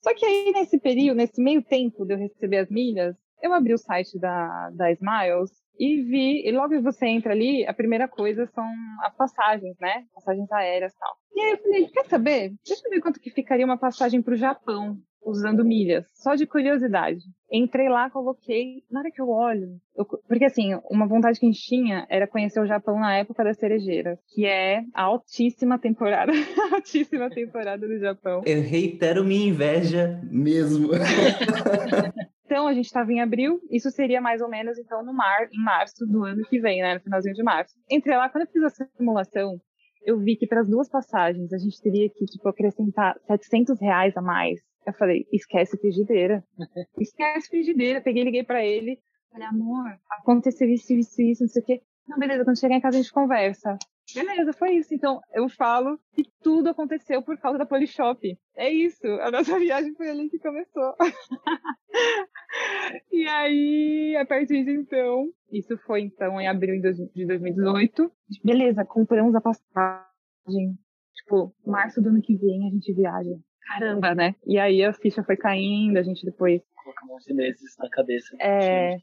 Só 0.00 0.14
que 0.14 0.24
aí, 0.24 0.52
nesse 0.52 0.78
período, 0.78 1.16
nesse 1.16 1.42
meio 1.42 1.62
tempo 1.62 2.04
de 2.04 2.14
eu 2.14 2.18
receber 2.18 2.58
as 2.58 2.70
milhas, 2.70 3.16
eu 3.42 3.52
abri 3.52 3.74
o 3.74 3.78
site 3.78 4.18
da, 4.18 4.70
da 4.70 4.92
Smiles 4.92 5.50
e 5.78 6.02
vi, 6.02 6.46
e 6.46 6.52
logo 6.52 6.70
que 6.70 6.80
você 6.80 7.06
entra 7.06 7.32
ali, 7.32 7.66
a 7.66 7.72
primeira 7.72 8.08
coisa 8.08 8.46
são 8.46 8.66
as 9.02 9.14
passagens, 9.16 9.76
né? 9.80 10.04
Passagens 10.14 10.50
aéreas 10.50 10.92
e 10.92 10.98
tal. 10.98 11.16
E 11.34 11.40
aí 11.40 11.50
eu 11.52 11.58
falei, 11.58 11.88
quer 11.88 12.04
saber? 12.06 12.52
Deixa 12.66 12.82
eu 12.84 12.90
ver 12.90 13.00
quanto 13.00 13.20
que 13.20 13.30
ficaria 13.30 13.64
uma 13.64 13.78
passagem 13.78 14.20
para 14.20 14.34
o 14.34 14.36
Japão 14.36 14.98
usando 15.24 15.64
milhas, 15.64 16.06
só 16.14 16.34
de 16.34 16.46
curiosidade. 16.46 17.20
Entrei 17.50 17.88
lá, 17.88 18.10
coloquei, 18.10 18.82
na 18.90 19.00
hora 19.00 19.10
que 19.10 19.20
eu 19.20 19.28
olho, 19.28 19.78
eu, 19.96 20.04
porque 20.26 20.44
assim, 20.44 20.78
uma 20.90 21.06
vontade 21.06 21.38
que 21.38 21.46
a 21.46 21.48
gente 21.50 21.62
tinha 21.62 22.06
era 22.08 22.26
conhecer 22.26 22.60
o 22.60 22.66
Japão 22.66 22.98
na 22.98 23.16
época 23.16 23.44
da 23.44 23.52
cerejeira, 23.52 24.18
que 24.28 24.46
é 24.46 24.82
a 24.94 25.02
altíssima 25.02 25.78
temporada, 25.78 26.32
altíssima 26.72 27.28
temporada 27.30 27.86
do 27.86 27.98
Japão. 27.98 28.42
Eu 28.46 28.62
reitero 28.62 29.24
minha 29.24 29.48
inveja 29.48 30.20
mesmo. 30.30 30.88
Então, 32.48 32.66
a 32.66 32.72
gente 32.72 32.86
estava 32.86 33.12
em 33.12 33.20
abril, 33.20 33.60
isso 33.70 33.90
seria 33.90 34.22
mais 34.22 34.40
ou 34.40 34.48
menos, 34.48 34.78
então, 34.78 35.04
no 35.04 35.12
mar, 35.12 35.50
em 35.52 35.62
março 35.62 36.06
do 36.06 36.24
ano 36.24 36.42
que 36.48 36.58
vem, 36.58 36.80
né, 36.80 36.94
no 36.94 37.00
finalzinho 37.00 37.34
de 37.34 37.42
março. 37.42 37.74
Entrei 37.90 38.16
lá, 38.16 38.30
quando 38.30 38.46
eu 38.46 38.50
fiz 38.50 38.62
a 38.62 38.86
simulação, 38.96 39.60
eu 40.02 40.18
vi 40.18 40.34
que 40.34 40.46
para 40.46 40.62
as 40.62 40.66
duas 40.66 40.88
passagens 40.88 41.52
a 41.52 41.58
gente 41.58 41.78
teria 41.82 42.08
que, 42.08 42.24
tipo, 42.24 42.48
acrescentar 42.48 43.20
700 43.26 43.78
reais 43.78 44.16
a 44.16 44.22
mais. 44.22 44.58
Eu 44.86 44.94
falei, 44.94 45.26
esquece 45.30 45.76
frigideira. 45.76 46.42
esquece 46.98 47.50
frigideira. 47.50 48.00
Peguei, 48.00 48.24
liguei 48.24 48.42
para 48.42 48.64
ele. 48.64 48.98
Falei, 49.30 49.46
amor, 49.46 49.98
aconteceu 50.10 50.70
isso, 50.70 50.90
isso, 50.94 51.20
isso, 51.20 51.42
não 51.42 51.50
sei 51.50 51.62
o 51.62 51.66
quê. 51.66 51.82
Não, 52.08 52.18
beleza, 52.18 52.44
quando 52.44 52.58
chegar 52.58 52.76
em 52.76 52.80
casa 52.80 52.96
a 52.96 53.02
gente 53.02 53.12
conversa. 53.12 53.76
Beleza, 54.14 54.52
foi 54.52 54.76
isso. 54.76 54.94
Então, 54.94 55.20
eu 55.34 55.48
falo 55.48 55.98
que 56.14 56.22
tudo 56.42 56.68
aconteceu 56.68 57.22
por 57.22 57.38
causa 57.38 57.58
da 57.58 57.66
Polishop. 57.66 58.38
É 58.56 58.70
isso. 58.70 59.06
A 59.20 59.30
nossa 59.30 59.56
viagem 59.58 59.94
foi 59.94 60.08
ali 60.08 60.30
que 60.30 60.38
começou. 60.38 60.94
e 63.12 63.26
aí, 63.26 64.16
a 64.16 64.24
partir 64.24 64.64
de 64.64 64.72
então, 64.72 65.30
isso 65.52 65.76
foi 65.86 66.02
então 66.02 66.40
em 66.40 66.48
abril 66.48 66.80
de 66.80 67.26
2018. 67.26 68.10
Beleza, 68.44 68.84
compramos 68.84 69.34
a 69.34 69.40
passagem. 69.40 70.78
Tipo, 71.14 71.54
março 71.66 72.00
do 72.00 72.08
ano 72.08 72.22
que 72.22 72.36
vem 72.36 72.68
a 72.68 72.70
gente 72.70 72.94
viaja. 72.94 73.36
Caramba, 73.68 74.14
né? 74.14 74.34
E 74.46 74.58
aí 74.58 74.82
a 74.82 74.92
ficha 74.94 75.22
foi 75.22 75.36
caindo, 75.36 75.98
a 75.98 76.02
gente 76.02 76.24
depois 76.24 76.62
colocamos 76.82 77.24
meses 77.28 77.76
na 77.78 77.90
cabeça. 77.90 78.34
É... 78.40 78.96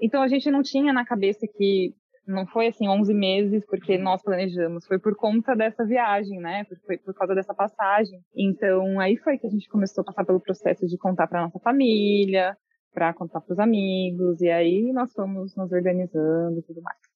Então 0.00 0.22
a 0.22 0.28
gente 0.28 0.48
não 0.50 0.62
tinha 0.62 0.92
na 0.92 1.04
cabeça 1.04 1.46
que 1.46 1.92
não 2.26 2.46
foi 2.46 2.68
assim 2.68 2.88
11 2.88 3.14
meses 3.14 3.64
porque 3.66 3.96
nós 3.96 4.22
planejamos, 4.22 4.86
foi 4.86 4.98
por 4.98 5.14
conta 5.16 5.54
dessa 5.54 5.84
viagem, 5.84 6.38
né? 6.40 6.64
Foi 6.86 6.98
por 6.98 7.14
causa 7.14 7.34
dessa 7.34 7.54
passagem. 7.54 8.20
Então 8.34 8.98
aí 9.00 9.16
foi 9.16 9.38
que 9.38 9.46
a 9.46 9.50
gente 9.50 9.68
começou 9.68 10.02
a 10.02 10.04
passar 10.04 10.24
pelo 10.24 10.40
processo 10.40 10.86
de 10.86 10.98
contar 10.98 11.26
para 11.26 11.42
nossa 11.42 11.58
família, 11.60 12.56
para 12.92 13.14
contar 13.14 13.40
para 13.40 13.52
os 13.52 13.58
amigos 13.58 14.40
e 14.40 14.48
aí 14.50 14.92
nós 14.92 15.12
fomos 15.12 15.54
nos 15.56 15.72
organizando 15.72 16.58
e 16.58 16.62
tudo 16.62 16.82
mais. 16.82 17.15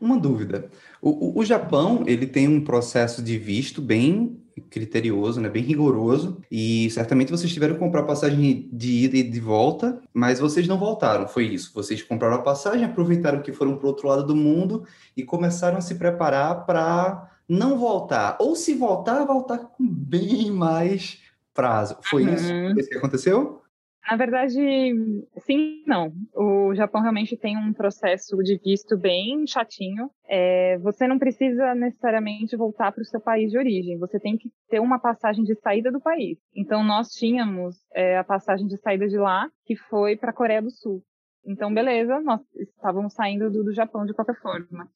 Uma 0.00 0.18
dúvida. 0.18 0.68
O, 1.00 1.10
o, 1.10 1.38
o, 1.40 1.44
Japão, 1.44 2.04
ele 2.06 2.26
tem 2.26 2.48
um 2.48 2.62
processo 2.62 3.22
de 3.22 3.38
visto 3.38 3.80
bem 3.80 4.42
criterioso, 4.70 5.40
né, 5.40 5.48
bem 5.48 5.62
rigoroso, 5.62 6.40
e 6.50 6.88
certamente 6.90 7.30
vocês 7.30 7.52
tiveram 7.52 7.74
que 7.74 7.80
comprar 7.80 8.04
passagem 8.04 8.68
de 8.72 9.04
ida 9.04 9.16
e 9.18 9.22
de 9.22 9.40
volta, 9.40 10.00
mas 10.14 10.38
vocês 10.38 10.66
não 10.66 10.78
voltaram, 10.78 11.28
foi 11.28 11.44
isso. 11.44 11.72
Vocês 11.74 12.02
compraram 12.02 12.36
a 12.36 12.42
passagem, 12.42 12.84
aproveitaram 12.84 13.42
que 13.42 13.52
foram 13.52 13.76
para 13.76 13.84
o 13.84 13.88
outro 13.88 14.08
lado 14.08 14.24
do 14.24 14.34
mundo 14.34 14.84
e 15.16 15.22
começaram 15.22 15.76
a 15.76 15.82
se 15.82 15.94
preparar 15.96 16.64
para 16.64 17.30
não 17.48 17.78
voltar. 17.78 18.36
Ou 18.40 18.56
se 18.56 18.74
voltar, 18.74 19.24
voltar 19.24 19.58
com 19.58 19.86
bem 19.86 20.50
mais 20.50 21.18
prazo. 21.54 21.98
Foi 22.02 22.24
uhum. 22.24 22.34
isso? 22.34 22.48
Foi 22.48 22.80
isso 22.80 22.88
que 22.88 22.98
aconteceu? 22.98 23.62
Na 24.08 24.16
verdade, 24.16 24.54
sim, 25.44 25.82
não. 25.84 26.12
O 26.32 26.72
Japão 26.76 27.00
realmente 27.02 27.36
tem 27.36 27.58
um 27.58 27.72
processo 27.72 28.36
de 28.38 28.56
visto 28.56 28.96
bem 28.96 29.44
chatinho. 29.48 30.08
É, 30.28 30.78
você 30.78 31.08
não 31.08 31.18
precisa 31.18 31.74
necessariamente 31.74 32.56
voltar 32.56 32.92
para 32.92 33.02
o 33.02 33.04
seu 33.04 33.20
país 33.20 33.50
de 33.50 33.58
origem. 33.58 33.98
Você 33.98 34.20
tem 34.20 34.38
que 34.38 34.48
ter 34.68 34.78
uma 34.78 35.00
passagem 35.00 35.42
de 35.42 35.56
saída 35.56 35.90
do 35.90 36.00
país. 36.00 36.38
Então, 36.54 36.84
nós 36.84 37.08
tínhamos 37.08 37.76
é, 37.92 38.16
a 38.16 38.22
passagem 38.22 38.68
de 38.68 38.76
saída 38.76 39.08
de 39.08 39.18
lá, 39.18 39.50
que 39.64 39.74
foi 39.74 40.16
para 40.16 40.30
a 40.30 40.34
Coreia 40.34 40.62
do 40.62 40.70
Sul. 40.70 41.02
Então, 41.44 41.74
beleza, 41.74 42.20
nós 42.20 42.40
estávamos 42.54 43.12
saindo 43.12 43.50
do, 43.50 43.64
do 43.64 43.74
Japão 43.74 44.06
de 44.06 44.14
qualquer 44.14 44.36
forma. 44.40 44.88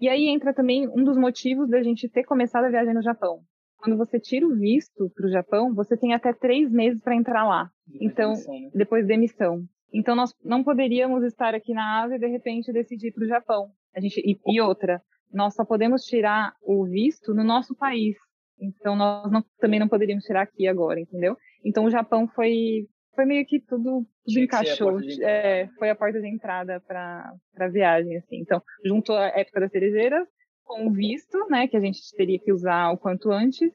E 0.00 0.08
aí 0.08 0.28
entra 0.28 0.54
também 0.54 0.88
um 0.88 1.02
dos 1.02 1.16
motivos 1.16 1.68
da 1.68 1.82
gente 1.82 2.08
ter 2.08 2.22
começado 2.22 2.64
a 2.64 2.70
viagem 2.70 2.94
no 2.94 3.02
Japão 3.02 3.42
quando 3.84 3.98
você 3.98 4.18
tira 4.18 4.46
o 4.46 4.54
visto 4.56 5.10
para 5.14 5.26
o 5.26 5.30
Japão, 5.30 5.74
você 5.74 5.96
tem 5.96 6.14
até 6.14 6.32
três 6.32 6.70
meses 6.70 7.00
para 7.02 7.14
entrar 7.14 7.46
lá. 7.46 7.70
Depois 7.86 8.10
então, 8.10 8.32
demissão, 8.32 8.54
né? 8.54 8.70
depois 8.74 9.06
da 9.06 9.14
emissão. 9.14 9.64
Então, 9.92 10.16
nós 10.16 10.34
não 10.42 10.64
poderíamos 10.64 11.22
estar 11.22 11.54
aqui 11.54 11.74
na 11.74 12.02
Ásia 12.02 12.16
e 12.16 12.18
de 12.18 12.26
repente 12.26 12.72
decidir 12.72 13.12
para 13.12 13.24
o 13.24 13.28
Japão. 13.28 13.70
A 13.94 14.00
gente 14.00 14.18
e, 14.20 14.40
e, 14.46 14.60
outra, 14.60 15.02
nós 15.32 15.54
só 15.54 15.64
podemos 15.64 16.02
tirar 16.02 16.54
o 16.62 16.84
visto 16.86 17.34
no 17.34 17.44
nosso 17.44 17.76
país. 17.76 18.16
Então, 18.58 18.96
nós 18.96 19.30
não, 19.30 19.44
também 19.60 19.78
não 19.78 19.88
poderíamos 19.88 20.24
tirar 20.24 20.42
aqui 20.42 20.66
agora, 20.66 20.98
entendeu? 20.98 21.36
Então, 21.62 21.84
o 21.84 21.90
Japão 21.90 22.26
foi 22.26 22.88
foi 23.14 23.26
meio 23.26 23.46
que 23.46 23.60
tudo, 23.60 24.04
tudo 24.24 24.40
encaixou. 24.40 24.98
É, 25.22 25.68
foi 25.78 25.88
a 25.88 25.94
porta 25.94 26.20
de 26.20 26.26
entrada 26.26 26.80
para 26.80 27.32
a 27.58 27.68
viagem, 27.68 28.16
assim. 28.16 28.38
Então, 28.40 28.60
juntou 28.84 29.16
a 29.16 29.26
época 29.26 29.60
das 29.60 29.70
cerejeiras 29.70 30.26
com 30.64 30.86
o 30.88 30.92
visto, 30.92 31.38
né, 31.48 31.68
que 31.68 31.76
a 31.76 31.80
gente 31.80 32.00
teria 32.16 32.38
que 32.38 32.52
usar 32.52 32.90
o 32.90 32.98
quanto 32.98 33.30
antes. 33.30 33.70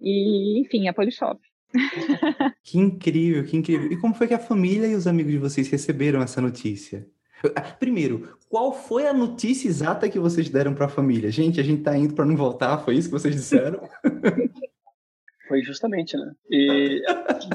E, 0.00 0.60
enfim, 0.60 0.88
a 0.88 0.92
Polishop. 0.92 1.40
que 2.62 2.78
incrível, 2.78 3.44
que 3.44 3.56
incrível. 3.56 3.90
E 3.90 3.96
como 3.96 4.14
foi 4.14 4.28
que 4.28 4.34
a 4.34 4.38
família 4.38 4.86
e 4.86 4.94
os 4.94 5.06
amigos 5.06 5.32
de 5.32 5.38
vocês 5.38 5.68
receberam 5.68 6.22
essa 6.22 6.40
notícia? 6.40 7.06
Ah, 7.54 7.60
primeiro, 7.60 8.36
qual 8.48 8.72
foi 8.72 9.06
a 9.06 9.12
notícia 9.12 9.68
exata 9.68 10.08
que 10.08 10.18
vocês 10.18 10.48
deram 10.48 10.74
para 10.74 10.86
a 10.86 10.90
família? 10.90 11.30
Gente, 11.30 11.60
a 11.60 11.62
gente 11.62 11.82
tá 11.82 11.96
indo 11.96 12.14
para 12.14 12.24
não 12.24 12.36
voltar, 12.36 12.78
foi 12.78 12.96
isso 12.96 13.08
que 13.08 13.12
vocês 13.12 13.34
disseram? 13.34 13.88
Foi 15.48 15.62
justamente, 15.62 16.16
né? 16.16 16.32
E 16.50 17.02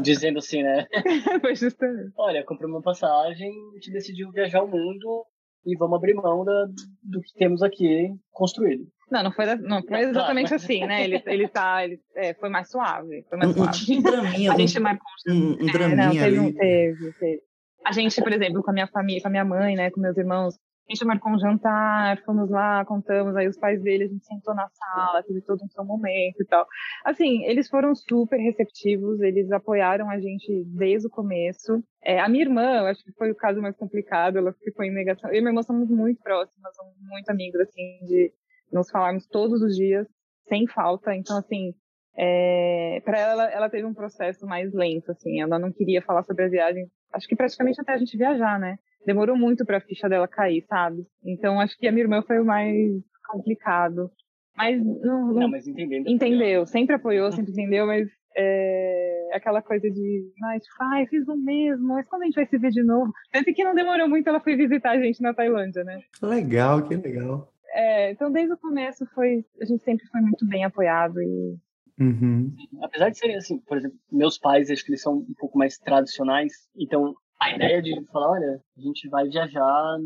dizendo 0.02 0.40
assim, 0.40 0.64
né? 0.64 0.88
Foi 1.42 1.54
justamente. 1.54 2.14
Olha, 2.16 2.42
comprei 2.46 2.70
uma 2.70 2.82
passagem, 2.82 3.52
a 3.72 3.74
gente 3.76 3.92
decidiu 3.92 4.32
viajar 4.32 4.64
o 4.64 4.68
mundo 4.68 5.26
e 5.66 5.76
vamos 5.76 5.98
abrir 5.98 6.14
mão 6.16 6.44
da, 6.44 6.66
do 7.04 7.22
que 7.22 7.34
temos 7.36 7.62
aqui 7.62 8.14
construído. 8.32 8.88
Não, 9.12 9.24
não 9.24 9.32
foi, 9.32 9.56
não 9.56 9.84
foi 9.84 10.00
exatamente 10.00 10.54
assim, 10.54 10.86
né? 10.86 11.04
Ele, 11.04 11.22
ele 11.26 11.48
tá. 11.48 11.84
Ele, 11.84 12.00
é, 12.16 12.34
foi 12.34 12.50
mais 12.50 12.70
suave. 12.70 13.26
Foi 13.30 13.38
mais 13.38 13.52
um, 13.52 13.54
suave. 13.56 13.98
Um 13.98 14.02
draminha. 14.02 14.54
a 14.54 14.58
gente 14.58 14.80
um, 14.80 15.52
um 15.52 15.66
draminha. 15.66 16.02
É, 16.02 16.06
não, 16.06 16.12
teve, 16.12 16.40
ali. 16.40 16.54
teve, 16.54 17.14
teve. 17.20 17.42
A 17.86 17.92
gente, 17.92 18.22
por 18.22 18.32
exemplo, 18.32 18.64
com 18.64 18.72
a 18.72 18.74
minha 18.74 18.88
família, 18.88 19.22
com 19.22 19.28
a 19.28 19.32
minha 19.32 19.46
mãe, 19.46 19.76
né, 19.76 19.92
com 19.92 20.00
meus 20.00 20.16
irmãos, 20.16 20.56
a 20.92 20.94
gente 20.94 21.06
marcou 21.06 21.32
um 21.32 21.40
jantar, 21.40 22.22
fomos 22.26 22.50
lá, 22.50 22.84
contamos, 22.84 23.34
aí 23.36 23.48
os 23.48 23.58
pais 23.58 23.82
dele, 23.82 24.04
a 24.04 24.08
gente 24.08 24.26
sentou 24.26 24.54
na 24.54 24.68
sala, 24.68 25.24
teve 25.24 25.42
todo 25.42 25.64
um 25.64 25.70
seu 25.70 25.86
momento 25.86 26.42
e 26.42 26.46
tal. 26.46 26.68
Assim, 27.06 27.46
eles 27.46 27.70
foram 27.70 27.96
super 27.96 28.38
receptivos, 28.38 29.22
eles 29.22 29.50
apoiaram 29.52 30.10
a 30.10 30.20
gente 30.20 30.66
desde 30.66 31.08
o 31.08 31.10
começo. 31.10 31.82
É, 32.04 32.20
a 32.20 32.28
minha 32.28 32.44
irmã, 32.44 32.80
eu 32.80 32.86
acho 32.88 33.02
que 33.06 33.14
foi 33.14 33.32
o 33.32 33.36
caso 33.36 33.62
mais 33.62 33.76
complicado, 33.78 34.38
ela 34.38 34.54
ficou 34.62 34.84
em 34.84 34.94
negação. 34.94 35.30
Eu 35.30 35.38
e 35.38 35.40
minha 35.40 35.52
irmã 35.52 35.64
somos 35.64 35.90
muito 35.90 36.22
próximas, 36.22 36.76
somos 36.76 36.96
muito 37.00 37.30
amigos, 37.30 37.62
assim, 37.62 38.00
de 38.06 38.34
nos 38.72 38.92
falarmos 38.92 39.26
todos 39.28 39.62
os 39.62 39.76
dias, 39.76 40.06
sem 40.50 40.68
falta. 40.68 41.16
Então, 41.16 41.38
assim, 41.38 41.74
é, 42.18 43.02
para 43.06 43.18
ela, 43.18 43.46
ela 43.50 43.70
teve 43.70 43.86
um 43.86 43.94
processo 43.94 44.46
mais 44.46 44.74
lento, 44.74 45.12
assim, 45.12 45.40
ela 45.40 45.58
não 45.58 45.72
queria 45.72 46.02
falar 46.02 46.24
sobre 46.24 46.44
a 46.44 46.50
viagem, 46.50 46.86
acho 47.14 47.28
que 47.30 47.36
praticamente 47.36 47.80
até 47.80 47.94
a 47.94 47.98
gente 47.98 48.18
viajar, 48.18 48.60
né? 48.60 48.78
Demorou 49.06 49.38
muito 49.38 49.66
para 49.66 49.78
a 49.78 49.82
ficha 49.82 50.08
dela 50.08 50.28
cair, 50.28 50.64
sabe? 50.68 51.06
Então 51.24 51.60
acho 51.60 51.78
que 51.78 51.88
a 51.88 51.92
minha 51.92 52.04
irmã 52.04 52.22
foi 52.22 52.40
o 52.40 52.46
mais 52.46 52.92
complicado. 53.28 54.12
Mas 54.56 54.84
não, 54.84 55.28
não, 55.28 55.34
não 55.34 55.50
mas 55.50 55.68
entendendo. 55.68 56.08
Entendeu, 56.08 56.66
sempre 56.66 56.96
apoiou, 56.96 57.32
sempre 57.32 57.52
entendeu, 57.52 57.88
mas 57.88 58.08
é 58.36 59.30
aquela 59.34 59.62
coisa 59.62 59.90
de, 59.90 60.32
mas 60.40 60.64
tipo, 60.64 60.76
ai, 60.94 61.06
fiz 61.08 61.28
o 61.28 61.36
mesmo, 61.36 61.88
mas 61.88 62.08
quando 62.08 62.24
a 62.24 62.26
gente 62.26 62.36
vai 62.36 62.46
se 62.46 62.58
ver 62.58 62.72
de 62.72 62.84
novo? 62.84 63.12
Tanto 63.32 63.54
que 63.54 63.64
não 63.64 63.74
demorou 63.74 64.08
muito, 64.08 64.28
ela 64.28 64.40
foi 64.40 64.56
visitar 64.56 64.92
a 64.92 65.02
gente 65.02 65.22
na 65.22 65.34
Tailândia, 65.34 65.84
né? 65.84 66.00
Legal, 66.22 66.88
que 66.88 66.96
legal. 66.96 67.52
É, 67.74 68.12
então 68.12 68.32
desde 68.32 68.54
o 68.54 68.58
começo 68.58 69.06
foi, 69.16 69.46
a 69.62 69.66
gente 69.66 69.84
sempre 69.84 70.06
foi 70.08 70.22
muito 70.22 70.46
bem 70.48 70.64
apoiado 70.64 71.22
e 71.22 71.58
Uhum. 72.00 72.52
Apesar 72.82 73.10
de 73.10 73.18
serem 73.20 73.36
assim, 73.36 73.60
por 73.60 73.78
exemplo, 73.78 73.96
meus 74.12 74.40
pais, 74.40 74.72
acho 74.72 74.84
que 74.84 74.90
eles 74.90 75.04
são 75.04 75.18
um 75.18 75.34
pouco 75.38 75.56
mais 75.56 75.78
tradicionais, 75.78 76.52
então 76.76 77.14
a 77.42 77.56
ideia 77.56 77.82
de 77.82 78.06
falar, 78.12 78.34
olha, 78.34 78.62
a 78.78 78.82
gente 78.82 79.10
vai 79.10 79.28
viajar 79.28 79.98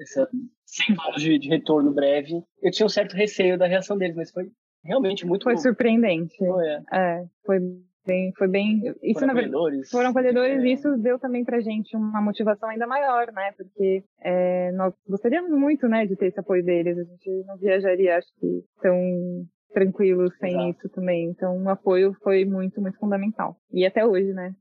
essa 0.00 0.28
100 0.66 0.96
anos 1.06 1.22
de, 1.22 1.38
de, 1.38 1.48
retorno 1.48 1.92
breve, 1.92 2.42
eu 2.60 2.70
tinha 2.72 2.84
um 2.84 2.90
certo 2.90 3.14
receio 3.14 3.56
da 3.56 3.66
reação 3.66 3.96
deles, 3.96 4.16
mas 4.16 4.32
foi 4.32 4.50
realmente 4.84 5.24
muito 5.24 5.44
Foi 5.44 5.56
surpreendente. 5.56 6.36
Foi, 6.36 6.66
é. 6.66 6.82
é. 6.92 7.24
foi 7.46 7.60
bem, 8.04 8.32
foi 8.36 8.48
bem. 8.48 8.82
Isso 9.02 9.20
foram 9.20 9.32
acolhedores. 9.32 9.90
Foram 9.90 10.10
acolhedores 10.10 10.62
é. 10.62 10.66
e 10.66 10.72
isso 10.72 10.96
deu 10.98 11.16
também 11.18 11.44
pra 11.44 11.60
gente 11.60 11.96
uma 11.96 12.20
motivação 12.20 12.68
ainda 12.68 12.88
maior, 12.88 13.32
né? 13.32 13.52
Porque 13.56 14.02
é, 14.20 14.72
nós 14.72 14.92
gostaríamos 15.08 15.52
muito, 15.52 15.86
né, 15.88 16.06
de 16.06 16.16
ter 16.16 16.26
esse 16.26 16.40
apoio 16.40 16.64
deles. 16.64 16.98
A 16.98 17.04
gente 17.04 17.44
não 17.46 17.56
viajaria, 17.56 18.18
acho 18.18 18.28
que, 18.40 18.64
tão 18.82 19.46
tranquilo 19.72 20.30
sem 20.38 20.50
Exato. 20.50 20.70
isso 20.70 20.88
também. 20.90 21.30
Então, 21.30 21.62
o 21.62 21.68
apoio 21.68 22.14
foi 22.22 22.44
muito, 22.44 22.80
muito 22.80 22.98
fundamental. 22.98 23.56
E 23.72 23.86
até 23.86 24.04
hoje, 24.04 24.32
né? 24.32 24.52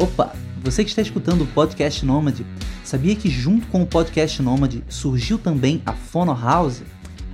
Opa! 0.00 0.53
Você 0.64 0.82
que 0.82 0.88
está 0.88 1.02
escutando 1.02 1.42
o 1.42 1.46
Podcast 1.48 2.06
Nômade, 2.06 2.46
sabia 2.82 3.14
que 3.14 3.28
junto 3.28 3.66
com 3.66 3.82
o 3.82 3.86
Podcast 3.86 4.40
Nômade 4.40 4.82
surgiu 4.88 5.36
também 5.36 5.82
a 5.84 5.92
Fono 5.92 6.32
House? 6.32 6.82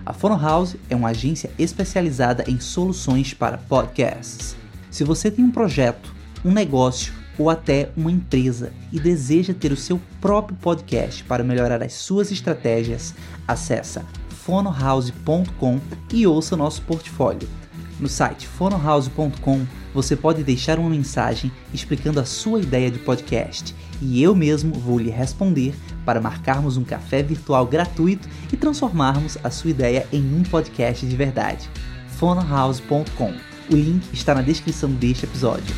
A 0.04 0.12
Fono 0.12 0.36
House 0.36 0.74
é 0.88 0.96
uma 0.96 1.10
agência 1.10 1.48
especializada 1.56 2.44
em 2.48 2.58
soluções 2.58 3.32
para 3.32 3.56
podcasts. 3.56 4.56
Se 4.90 5.04
você 5.04 5.30
tem 5.30 5.44
um 5.44 5.50
projeto, 5.52 6.12
um 6.44 6.50
negócio 6.50 7.12
ou 7.38 7.48
até 7.48 7.90
uma 7.96 8.10
empresa 8.10 8.72
e 8.92 8.98
deseja 8.98 9.54
ter 9.54 9.70
o 9.70 9.76
seu 9.76 10.00
próprio 10.20 10.56
podcast 10.56 11.22
para 11.22 11.44
melhorar 11.44 11.84
as 11.84 11.92
suas 11.92 12.32
estratégias, 12.32 13.14
acessa 13.46 14.04
fonohouse.com 14.44 15.78
e 16.12 16.26
ouça 16.26 16.56
nosso 16.56 16.82
portfólio. 16.82 17.48
No 18.00 18.08
site 18.08 18.48
fonohouse.com 18.48 19.64
você 19.94 20.16
pode 20.16 20.42
deixar 20.42 20.78
uma 20.78 20.90
mensagem 20.90 21.50
explicando 21.72 22.20
a 22.20 22.24
sua 22.24 22.60
ideia 22.60 22.90
de 22.90 22.98
podcast 22.98 23.74
e 24.00 24.22
eu 24.22 24.34
mesmo 24.34 24.74
vou 24.74 24.98
lhe 24.98 25.10
responder 25.10 25.74
para 26.04 26.20
marcarmos 26.20 26.76
um 26.76 26.84
café 26.84 27.22
virtual 27.22 27.66
gratuito 27.66 28.28
e 28.52 28.56
transformarmos 28.56 29.36
a 29.44 29.50
sua 29.50 29.70
ideia 29.70 30.06
em 30.12 30.34
um 30.34 30.42
podcast 30.42 31.06
de 31.06 31.16
verdade. 31.16 31.68
fonohouse.com. 32.18 33.34
O 33.70 33.76
link 33.76 34.12
está 34.12 34.34
na 34.34 34.42
descrição 34.42 34.90
deste 34.90 35.24
episódio. 35.24 35.74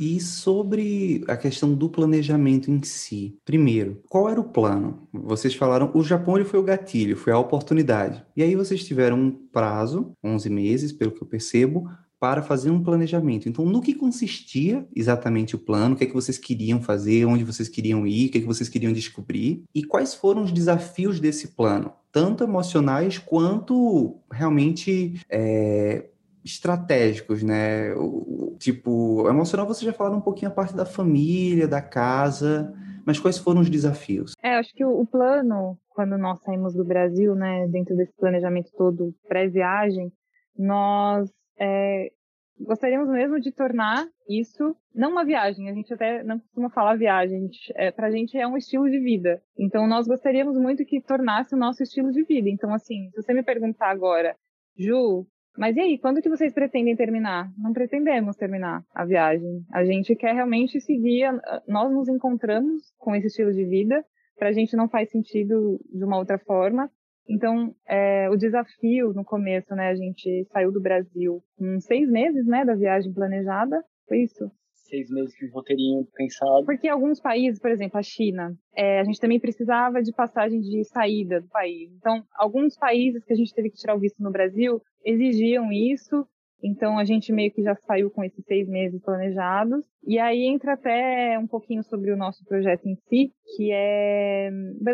E 0.00 0.18
sobre 0.18 1.22
a 1.28 1.36
questão 1.36 1.74
do 1.74 1.90
planejamento 1.90 2.70
em 2.70 2.82
si. 2.82 3.36
Primeiro, 3.44 4.02
qual 4.08 4.30
era 4.30 4.40
o 4.40 4.48
plano? 4.48 5.06
Vocês 5.12 5.54
falaram, 5.54 5.90
o 5.92 6.02
Japão 6.02 6.36
ele 6.36 6.46
foi 6.46 6.58
o 6.58 6.62
gatilho, 6.62 7.18
foi 7.18 7.34
a 7.34 7.38
oportunidade. 7.38 8.24
E 8.34 8.42
aí 8.42 8.56
vocês 8.56 8.82
tiveram 8.82 9.18
um 9.18 9.30
prazo, 9.30 10.12
11 10.24 10.48
meses, 10.48 10.90
pelo 10.90 11.12
que 11.12 11.22
eu 11.22 11.28
percebo, 11.28 11.86
para 12.20 12.42
fazer 12.42 12.70
um 12.70 12.82
planejamento. 12.82 13.48
Então, 13.48 13.64
no 13.64 13.80
que 13.80 13.94
consistia 13.94 14.86
exatamente 14.94 15.56
o 15.56 15.58
plano? 15.58 15.94
O 15.94 15.98
que 15.98 16.04
é 16.04 16.06
que 16.06 16.12
vocês 16.12 16.36
queriam 16.36 16.82
fazer? 16.82 17.24
Onde 17.24 17.42
vocês 17.42 17.66
queriam 17.66 18.06
ir? 18.06 18.28
O 18.28 18.30
que 18.30 18.38
é 18.38 18.40
que 18.42 18.46
vocês 18.46 18.68
queriam 18.68 18.92
descobrir? 18.92 19.64
E 19.74 19.82
quais 19.82 20.14
foram 20.14 20.42
os 20.42 20.52
desafios 20.52 21.18
desse 21.18 21.56
plano? 21.56 21.94
Tanto 22.12 22.44
emocionais 22.44 23.16
quanto 23.16 24.20
realmente 24.30 25.14
é, 25.30 26.10
estratégicos, 26.44 27.42
né? 27.42 27.94
O, 27.94 28.54
tipo, 28.58 29.26
emocional 29.26 29.66
você 29.66 29.86
já 29.86 29.92
falaram 29.94 30.18
um 30.18 30.22
pouquinho 30.22 30.50
a 30.50 30.54
parte 30.54 30.76
da 30.76 30.84
família, 30.84 31.66
da 31.66 31.80
casa, 31.80 32.70
mas 33.06 33.18
quais 33.18 33.38
foram 33.38 33.62
os 33.62 33.70
desafios? 33.70 34.34
É, 34.42 34.56
acho 34.56 34.74
que 34.74 34.84
o, 34.84 35.00
o 35.00 35.06
plano, 35.06 35.78
quando 35.88 36.18
nós 36.18 36.38
saímos 36.42 36.74
do 36.74 36.84
Brasil, 36.84 37.34
né, 37.34 37.66
dentro 37.68 37.96
desse 37.96 38.12
planejamento 38.12 38.70
todo 38.76 39.14
pré-viagem, 39.26 40.12
nós 40.58 41.30
é, 41.60 42.10
gostaríamos 42.58 43.08
mesmo 43.08 43.40
de 43.40 43.52
tornar 43.52 44.06
isso 44.28 44.76
não 44.94 45.10
uma 45.10 45.24
viagem, 45.24 45.68
a 45.68 45.74
gente 45.74 45.92
até 45.92 46.22
não 46.22 46.38
costuma 46.38 46.70
falar 46.70 46.96
viagem, 46.96 47.38
a 47.38 47.40
gente, 47.40 47.72
é, 47.76 48.10
gente 48.10 48.38
é 48.38 48.46
um 48.46 48.56
estilo 48.56 48.88
de 48.90 48.98
vida. 48.98 49.42
Então 49.58 49.86
nós 49.86 50.06
gostaríamos 50.06 50.56
muito 50.56 50.84
que 50.84 51.00
tornasse 51.00 51.54
o 51.54 51.58
nosso 51.58 51.82
estilo 51.82 52.10
de 52.10 52.24
vida. 52.24 52.48
Então 52.48 52.72
assim, 52.74 53.10
se 53.10 53.22
você 53.22 53.32
me 53.32 53.42
perguntar 53.42 53.90
agora, 53.90 54.34
Ju, 54.76 55.26
mas 55.56 55.76
e 55.76 55.80
aí, 55.80 55.98
quando 55.98 56.22
que 56.22 56.28
vocês 56.28 56.54
pretendem 56.54 56.96
terminar? 56.96 57.50
Não 57.58 57.72
pretendemos 57.72 58.36
terminar 58.36 58.84
a 58.94 59.04
viagem. 59.04 59.64
A 59.72 59.84
gente 59.84 60.14
quer 60.14 60.32
realmente 60.32 60.80
seguir, 60.80 61.28
nós 61.66 61.92
nos 61.92 62.08
encontramos 62.08 62.94
com 62.96 63.14
esse 63.14 63.26
estilo 63.26 63.52
de 63.52 63.64
vida, 63.64 64.04
pra 64.38 64.52
gente 64.52 64.76
não 64.76 64.88
faz 64.88 65.10
sentido 65.10 65.78
de 65.92 66.04
uma 66.04 66.16
outra 66.16 66.38
forma. 66.38 66.90
Então, 67.28 67.74
é, 67.88 68.28
o 68.30 68.36
desafio 68.36 69.12
no 69.12 69.24
começo, 69.24 69.74
né, 69.74 69.88
a 69.88 69.94
gente 69.94 70.46
saiu 70.52 70.72
do 70.72 70.80
Brasil 70.80 71.42
com 71.56 71.80
seis 71.80 72.10
meses, 72.10 72.46
né, 72.46 72.64
da 72.64 72.74
viagem 72.74 73.12
planejada, 73.12 73.82
foi 74.08 74.22
isso? 74.22 74.50
Seis 74.72 75.08
meses 75.08 75.32
de 75.34 75.48
roteirinho 75.50 76.04
pensado. 76.12 76.64
Porque 76.66 76.88
alguns 76.88 77.20
países, 77.20 77.60
por 77.60 77.70
exemplo, 77.70 77.96
a 77.96 78.02
China, 78.02 78.52
é, 78.74 78.98
a 78.98 79.04
gente 79.04 79.20
também 79.20 79.38
precisava 79.38 80.02
de 80.02 80.12
passagem 80.12 80.60
de 80.60 80.82
saída 80.84 81.40
do 81.40 81.48
país. 81.48 81.92
Então, 81.92 82.24
alguns 82.34 82.76
países 82.76 83.24
que 83.24 83.32
a 83.32 83.36
gente 83.36 83.54
teve 83.54 83.70
que 83.70 83.76
tirar 83.76 83.94
o 83.94 84.00
visto 84.00 84.20
no 84.20 84.32
Brasil 84.32 84.82
exigiam 85.04 85.70
isso, 85.70 86.26
então 86.62 86.98
a 86.98 87.04
gente 87.04 87.32
meio 87.32 87.50
que 87.52 87.62
já 87.62 87.74
saiu 87.86 88.10
com 88.10 88.22
esses 88.22 88.44
seis 88.44 88.68
meses 88.68 89.02
planejados. 89.02 89.84
E 90.06 90.18
aí 90.18 90.44
entra 90.46 90.74
até 90.74 91.38
um 91.38 91.46
pouquinho 91.46 91.82
sobre 91.82 92.12
o 92.12 92.16
nosso 92.16 92.44
projeto 92.44 92.86
em 92.86 92.96
si, 93.08 93.32
que 93.56 93.70
é. 93.72 94.50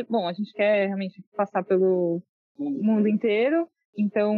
Bom, 0.09 0.29
a 0.29 0.33
gente 0.33 0.53
quer 0.53 0.87
realmente 0.87 1.23
passar 1.37 1.65
pelo 1.65 2.23
mundo 2.59 3.09
inteiro. 3.09 3.69
Então, 3.99 4.37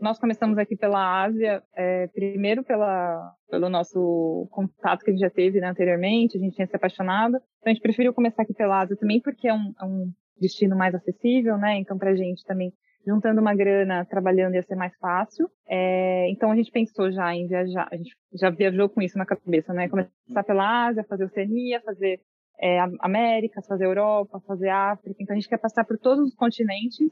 nós 0.00 0.18
começamos 0.18 0.58
aqui 0.58 0.76
pela 0.76 1.22
Ásia, 1.22 1.62
é, 1.76 2.08
primeiro 2.08 2.64
pela, 2.64 3.32
pelo 3.48 3.68
nosso 3.68 4.48
contato 4.50 5.04
que 5.04 5.10
a 5.10 5.12
gente 5.12 5.22
já 5.22 5.30
teve 5.30 5.60
né, 5.60 5.68
anteriormente, 5.68 6.36
a 6.36 6.40
gente 6.40 6.56
tinha 6.56 6.66
se 6.66 6.74
apaixonado. 6.74 7.36
Então, 7.36 7.70
a 7.70 7.72
gente 7.72 7.82
preferiu 7.82 8.12
começar 8.12 8.42
aqui 8.42 8.52
pela 8.52 8.80
Ásia 8.80 8.96
também 8.96 9.20
porque 9.20 9.46
é 9.46 9.54
um, 9.54 9.72
é 9.80 9.84
um 9.84 10.10
destino 10.40 10.76
mais 10.76 10.94
acessível, 10.94 11.56
né? 11.56 11.78
Então, 11.78 11.96
pra 11.96 12.16
gente 12.16 12.44
também 12.44 12.72
juntando 13.06 13.40
uma 13.40 13.54
grana, 13.54 14.04
trabalhando 14.04 14.54
ia 14.54 14.62
ser 14.62 14.76
mais 14.76 14.96
fácil. 14.98 15.48
É, 15.68 16.30
então 16.30 16.50
a 16.50 16.56
gente 16.56 16.70
pensou 16.70 17.10
já 17.10 17.34
em 17.34 17.46
viajar, 17.46 17.88
a 17.90 17.96
gente 17.96 18.14
já 18.34 18.50
viajou 18.50 18.88
com 18.88 19.02
isso 19.02 19.18
na 19.18 19.26
cabeça, 19.26 19.72
né? 19.72 19.88
Começar 19.88 20.44
pela 20.44 20.86
Ásia, 20.86 21.04
fazer 21.04 21.24
Oceania, 21.24 21.80
fazer 21.80 22.20
é, 22.60 22.78
Américas, 23.00 23.66
fazer 23.66 23.86
Europa, 23.86 24.40
fazer 24.46 24.68
África. 24.68 25.16
Então 25.20 25.34
a 25.34 25.38
gente 25.38 25.48
quer 25.48 25.58
passar 25.58 25.84
por 25.84 25.98
todos 25.98 26.28
os 26.28 26.34
continentes. 26.34 27.08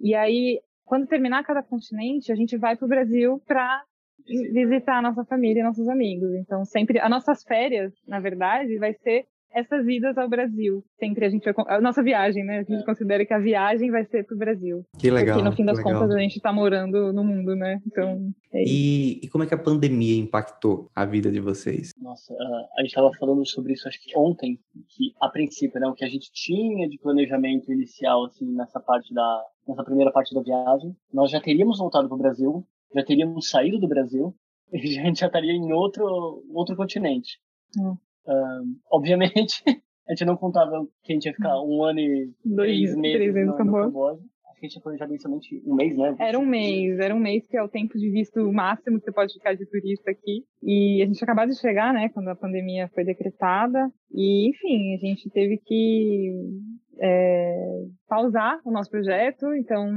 E 0.00 0.14
aí, 0.14 0.60
quando 0.84 1.06
terminar 1.06 1.44
cada 1.44 1.62
continente, 1.62 2.30
a 2.30 2.34
gente 2.34 2.56
vai 2.58 2.76
para 2.76 2.84
o 2.84 2.88
Brasil 2.88 3.40
para 3.46 3.82
visitar 4.26 4.98
a 4.98 5.02
nossa 5.02 5.24
família 5.24 5.60
e 5.60 5.64
nossos 5.64 5.88
amigos. 5.88 6.34
Então 6.34 6.64
sempre, 6.64 7.00
as 7.00 7.10
nossas 7.10 7.42
férias, 7.42 7.92
na 8.06 8.20
verdade, 8.20 8.78
vai 8.78 8.92
ser 8.94 9.26
essas 9.54 9.86
idas 9.86 10.16
ao 10.16 10.28
Brasil. 10.28 10.84
Sempre 10.98 11.26
a 11.26 11.30
gente 11.30 11.44
vai. 11.44 11.54
A 11.68 11.80
nossa 11.80 12.02
viagem, 12.02 12.44
né? 12.44 12.58
A 12.58 12.62
gente 12.62 12.82
é. 12.82 12.84
considera 12.84 13.24
que 13.24 13.34
a 13.34 13.38
viagem 13.38 13.90
vai 13.90 14.04
ser 14.04 14.24
pro 14.24 14.36
Brasil. 14.36 14.84
Que 14.98 15.10
legal. 15.10 15.36
Porque 15.36 15.48
no 15.48 15.56
fim 15.56 15.64
das 15.64 15.78
legal. 15.78 15.94
contas 15.94 16.14
a 16.14 16.18
gente 16.18 16.40
tá 16.40 16.52
morando 16.52 17.12
no 17.12 17.24
mundo, 17.24 17.54
né? 17.54 17.80
Então. 17.86 18.32
É 18.52 18.62
e, 18.64 19.20
e, 19.22 19.28
como 19.28 19.44
é 19.44 19.46
que 19.46 19.54
a 19.54 19.58
pandemia 19.58 20.20
impactou 20.20 20.90
a 20.94 21.06
vida 21.06 21.30
de 21.30 21.40
vocês? 21.40 21.92
Nossa, 22.00 22.34
a 22.76 22.82
gente 22.82 22.94
tava 22.94 23.10
falando 23.18 23.46
sobre 23.46 23.72
isso 23.72 23.88
acho 23.88 24.00
que 24.02 24.16
ontem, 24.16 24.58
que 24.88 25.12
a 25.20 25.28
princípio, 25.28 25.80
né? 25.80 25.86
O 25.86 25.94
que 25.94 26.04
a 26.04 26.08
gente 26.08 26.30
tinha 26.32 26.88
de 26.88 26.98
planejamento 26.98 27.72
inicial, 27.72 28.26
assim, 28.26 28.50
nessa 28.52 28.80
parte 28.80 29.12
da. 29.14 29.44
nessa 29.66 29.84
primeira 29.84 30.12
parte 30.12 30.34
da 30.34 30.42
viagem, 30.42 30.94
nós 31.12 31.30
já 31.30 31.40
teríamos 31.40 31.78
voltado 31.78 32.08
pro 32.08 32.18
Brasil, 32.18 32.66
já 32.94 33.04
teríamos 33.04 33.48
saído 33.48 33.78
do 33.78 33.88
Brasil, 33.88 34.34
e 34.72 34.98
a 34.98 35.04
gente 35.04 35.20
já 35.20 35.26
estaria 35.26 35.52
em 35.52 35.72
outro, 35.72 36.44
outro 36.52 36.76
continente. 36.76 37.38
Hum. 37.78 37.96
Obviamente, 38.90 39.62
a 40.08 40.12
gente 40.12 40.24
não 40.24 40.36
contava 40.36 40.86
que 41.02 41.12
a 41.12 41.14
gente 41.14 41.26
ia 41.26 41.32
ficar 41.32 41.60
um 41.62 41.82
ano 41.82 42.00
e 42.00 42.30
Dois, 42.44 42.68
três 42.68 42.96
meses 42.96 43.32
três 43.32 43.34
no, 43.34 43.52
no 43.52 43.56
Camboja. 43.56 44.20
Acho 44.50 44.60
que 44.60 44.66
a 44.66 44.68
gente 44.68 44.72
tinha 44.72 44.82
planejado 44.82 45.12
inicialmente 45.12 45.62
um 45.66 45.74
mês, 45.74 45.96
né? 45.96 46.16
Era 46.18 46.38
um 46.38 46.46
mês, 46.46 46.98
era 46.98 47.14
um 47.14 47.18
mês 47.18 47.46
que 47.46 47.56
é 47.56 47.62
o 47.62 47.68
tempo 47.68 47.98
de 47.98 48.10
visto 48.10 48.52
máximo 48.52 48.98
que 48.98 49.04
você 49.04 49.12
pode 49.12 49.32
ficar 49.32 49.54
de 49.54 49.66
turista 49.66 50.10
aqui. 50.10 50.44
E 50.62 51.02
a 51.02 51.06
gente 51.06 51.22
acabou 51.22 51.46
de 51.46 51.58
chegar, 51.58 51.92
né, 51.92 52.08
quando 52.10 52.28
a 52.28 52.36
pandemia 52.36 52.88
foi 52.94 53.04
decretada. 53.04 53.90
E, 54.12 54.50
enfim, 54.50 54.94
a 54.94 54.98
gente 54.98 55.30
teve 55.30 55.58
que 55.58 56.32
é, 57.00 57.84
pausar 58.08 58.60
o 58.64 58.70
nosso 58.70 58.90
projeto, 58.90 59.54
então, 59.54 59.90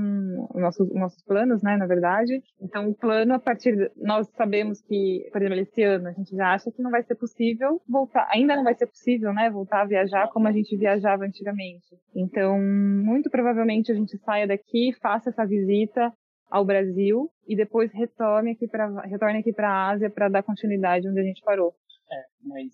nossos, 0.53 0.93
nossos 0.93 1.21
planos, 1.23 1.61
né, 1.61 1.77
na 1.77 1.85
verdade. 1.85 2.41
Então, 2.61 2.89
o 2.89 2.95
plano, 2.95 3.33
a 3.33 3.39
partir, 3.39 3.75
de, 3.75 3.91
nós 3.97 4.27
sabemos 4.35 4.81
que, 4.81 5.27
por 5.31 5.41
exemplo, 5.41 5.59
esse 5.59 5.83
ano, 5.83 6.07
a 6.07 6.11
gente 6.11 6.35
já 6.35 6.53
acha 6.53 6.71
que 6.71 6.81
não 6.81 6.91
vai 6.91 7.03
ser 7.03 7.15
possível 7.15 7.81
voltar, 7.87 8.27
ainda 8.31 8.55
não 8.55 8.63
vai 8.63 8.75
ser 8.75 8.87
possível, 8.87 9.33
né, 9.33 9.49
voltar 9.49 9.81
a 9.81 9.87
viajar 9.87 10.29
como 10.29 10.47
a 10.47 10.51
gente 10.51 10.75
viajava 10.77 11.25
antigamente. 11.25 11.85
Então, 12.15 12.57
muito 12.59 13.29
provavelmente 13.29 13.91
a 13.91 13.95
gente 13.95 14.17
saia 14.19 14.47
daqui, 14.47 14.93
faça 15.01 15.29
essa 15.29 15.45
visita 15.45 16.11
ao 16.49 16.63
Brasil 16.63 17.29
e 17.47 17.55
depois 17.55 17.91
retorne 17.91 18.51
aqui 18.51 18.67
para 18.67 19.01
retorne 19.01 19.39
aqui 19.39 19.51
para 19.51 19.69
a 19.69 19.89
Ásia 19.89 20.09
para 20.09 20.29
dar 20.29 20.43
continuidade 20.43 21.07
onde 21.07 21.19
a 21.19 21.23
gente 21.23 21.41
parou. 21.43 21.73
É, 22.11 22.23
mas 22.43 22.71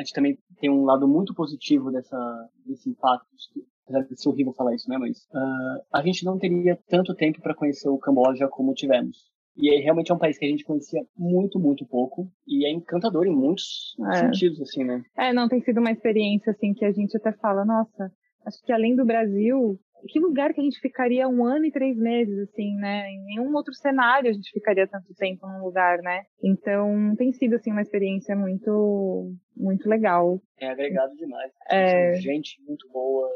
a 0.00 0.02
gente 0.02 0.14
também 0.14 0.38
tem 0.58 0.70
um 0.70 0.84
lado 0.84 1.06
muito 1.06 1.34
positivo 1.34 1.90
dessa, 1.90 2.48
desse 2.64 2.88
impacto, 2.88 3.26
apesar 3.84 4.02
de 4.06 4.18
ser 4.18 4.30
horrível 4.30 4.54
falar 4.54 4.74
isso, 4.74 4.88
né? 4.88 4.96
Mas 4.96 5.18
uh, 5.34 5.84
a 5.92 6.02
gente 6.02 6.24
não 6.24 6.38
teria 6.38 6.78
tanto 6.88 7.14
tempo 7.14 7.42
para 7.42 7.54
conhecer 7.54 7.88
o 7.90 7.98
Camboja 7.98 8.48
como 8.48 8.72
tivemos. 8.72 9.30
E 9.58 9.74
é, 9.74 9.78
realmente 9.80 10.10
é 10.10 10.14
um 10.14 10.18
país 10.18 10.38
que 10.38 10.46
a 10.46 10.48
gente 10.48 10.64
conhecia 10.64 11.02
muito, 11.14 11.58
muito 11.58 11.86
pouco. 11.86 12.26
E 12.48 12.64
é 12.64 12.70
encantador 12.70 13.26
em 13.26 13.36
muitos 13.36 13.94
é. 14.10 14.20
sentidos, 14.20 14.62
assim, 14.62 14.84
né? 14.84 15.02
É, 15.18 15.34
não, 15.34 15.48
tem 15.48 15.60
sido 15.60 15.80
uma 15.80 15.92
experiência, 15.92 16.50
assim, 16.50 16.72
que 16.72 16.84
a 16.84 16.92
gente 16.92 17.14
até 17.18 17.32
fala, 17.32 17.62
nossa, 17.62 18.10
acho 18.46 18.62
que 18.64 18.72
além 18.72 18.96
do 18.96 19.04
Brasil, 19.04 19.78
que 20.08 20.20
lugar 20.20 20.52
que 20.52 20.60
a 20.60 20.64
gente 20.64 20.80
ficaria 20.80 21.28
um 21.28 21.44
ano 21.44 21.64
e 21.64 21.72
três 21.72 21.96
meses, 21.96 22.38
assim, 22.48 22.74
né? 22.76 23.08
Em 23.10 23.24
nenhum 23.24 23.54
outro 23.54 23.74
cenário 23.74 24.30
a 24.30 24.32
gente 24.32 24.50
ficaria 24.50 24.86
tanto 24.86 25.14
tempo 25.14 25.46
num 25.46 25.64
lugar, 25.64 25.98
né? 25.98 26.24
Então 26.42 27.14
tem 27.16 27.32
sido, 27.32 27.56
assim, 27.56 27.70
uma 27.70 27.82
experiência 27.82 28.34
muito, 28.36 29.32
muito 29.56 29.88
legal. 29.88 30.40
É 30.58 30.68
agregado 30.68 31.14
demais. 31.16 31.52
É... 31.68 32.14
Gente 32.14 32.60
muito 32.66 32.88
boa, 32.92 33.28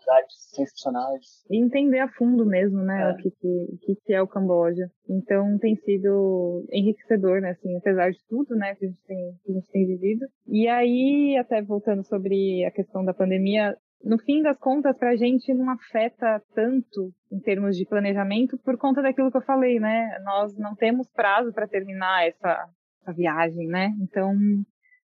lugares 0.00 0.32
sensacionais. 0.54 1.44
E 1.50 1.62
entender 1.62 1.98
a 1.98 2.08
fundo 2.08 2.44
mesmo, 2.46 2.82
né? 2.82 3.10
É. 3.10 3.12
O 3.12 3.16
que, 3.16 3.30
que, 3.30 3.94
que 4.06 4.12
é 4.12 4.22
o 4.22 4.28
Camboja. 4.28 4.90
Então 5.08 5.58
tem 5.58 5.76
sido 5.76 6.66
enriquecedor, 6.72 7.40
né? 7.40 7.50
Assim, 7.50 7.76
apesar 7.76 8.10
de 8.10 8.18
tudo, 8.28 8.56
né? 8.56 8.74
Que 8.74 8.86
a 8.86 8.88
gente 8.88 9.02
tem, 9.06 9.38
que 9.44 9.50
a 9.50 9.54
gente 9.54 9.70
tem 9.70 9.86
vivido. 9.86 10.26
E 10.46 10.66
aí, 10.68 11.36
até 11.38 11.62
voltando 11.62 12.04
sobre 12.04 12.64
a 12.64 12.70
questão 12.70 13.04
da 13.04 13.14
pandemia, 13.14 13.76
no 14.02 14.18
fim 14.18 14.42
das 14.42 14.58
contas, 14.58 14.96
para 14.96 15.10
a 15.10 15.16
gente 15.16 15.52
não 15.52 15.70
afeta 15.70 16.42
tanto 16.54 17.12
em 17.30 17.38
termos 17.40 17.76
de 17.76 17.84
planejamento 17.84 18.58
por 18.58 18.76
conta 18.78 19.02
daquilo 19.02 19.30
que 19.30 19.36
eu 19.36 19.42
falei, 19.42 19.78
né? 19.78 20.18
Nós 20.24 20.56
não 20.56 20.74
temos 20.74 21.08
prazo 21.10 21.52
para 21.52 21.68
terminar 21.68 22.26
essa, 22.26 22.66
essa, 23.02 23.12
viagem, 23.12 23.66
né? 23.66 23.90
Então, 24.00 24.34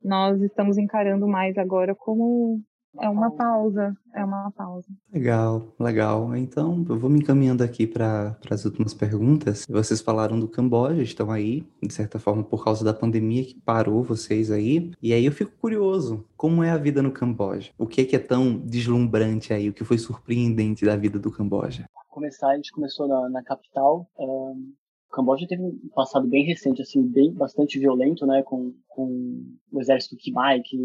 nós 0.03 0.41
estamos 0.41 0.79
encarando 0.79 1.27
mais 1.27 1.59
agora 1.59 1.95
como 1.95 2.61
é 3.01 3.09
uma 3.09 3.31
pausa, 3.31 3.97
é 4.15 4.25
uma 4.25 4.51
pausa. 4.53 4.89
Legal, 5.13 5.75
legal. 5.79 6.37
Então, 6.37 6.85
eu 6.89 6.99
vou 6.99 7.11
me 7.11 7.19
encaminhando 7.19 7.63
aqui 7.63 7.87
para 7.87 8.37
as 8.51 8.65
últimas 8.65 8.95
perguntas. 8.95 9.67
Vocês 9.69 10.01
falaram 10.01 10.39
do 10.39 10.49
Camboja, 10.49 11.03
estão 11.03 11.31
aí, 11.31 11.67
de 11.83 11.93
certa 11.93 12.19
forma, 12.19 12.43
por 12.43 12.65
causa 12.65 12.85
da 12.85 12.95
pandemia 12.95 13.45
que 13.45 13.61
parou 13.61 14.03
vocês 14.03 14.51
aí. 14.51 14.93
E 15.03 15.13
aí 15.13 15.25
eu 15.25 15.33
fico 15.33 15.53
curioso, 15.61 16.25
como 16.37 16.63
é 16.63 16.71
a 16.71 16.77
vida 16.77 17.03
no 17.03 17.13
Camboja? 17.13 17.71
O 17.79 17.87
que 17.87 18.01
é 18.01 18.05
que 18.05 18.17
é 18.17 18.21
tão 18.21 18.59
deslumbrante 18.59 19.53
aí? 19.53 19.69
O 19.69 19.73
que 19.73 19.85
foi 19.85 19.99
surpreendente 19.99 20.85
da 20.85 20.97
vida 20.97 21.19
do 21.19 21.31
Camboja? 21.31 21.89
Começar, 22.09 22.49
a 22.49 22.57
gente 22.57 22.73
começou 22.73 23.07
na, 23.07 23.29
na 23.29 23.43
capital. 23.43 24.09
Um 24.19 24.73
Camboja 25.17 25.47
teve 25.49 25.63
um 25.63 25.89
passado 25.95 26.29
bem 26.29 26.45
recente, 26.45 26.83
assim, 26.83 27.03
bem 27.03 27.33
bastante 27.33 27.79
violento, 27.79 28.27
né, 28.27 28.43
com, 28.43 28.75
com 28.87 29.43
o 29.73 29.81
exército 29.81 30.15
Khmer, 30.15 30.63
que 30.63 30.77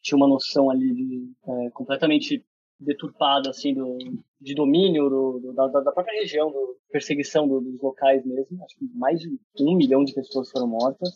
tinha 0.00 0.16
uma 0.16 0.26
noção 0.26 0.70
ali 0.70 0.94
de 0.94 1.30
é, 1.46 1.70
completamente 1.70 2.42
deturpada, 2.80 3.50
assim, 3.50 3.74
do, 3.74 3.98
de 4.40 4.54
domínio 4.54 5.10
do, 5.10 5.38
do, 5.38 5.52
da, 5.52 5.66
da, 5.68 5.92
própria 5.92 6.18
região, 6.18 6.50
do, 6.50 6.78
perseguição 6.90 7.46
do, 7.46 7.60
dos 7.60 7.78
locais 7.78 8.24
mesmo. 8.24 8.64
Acho 8.64 8.74
que 8.78 8.86
mais 8.94 9.20
de 9.20 9.38
um 9.60 9.76
milhão 9.76 10.02
de 10.02 10.14
pessoas 10.14 10.50
foram 10.50 10.66
mortas. 10.66 11.10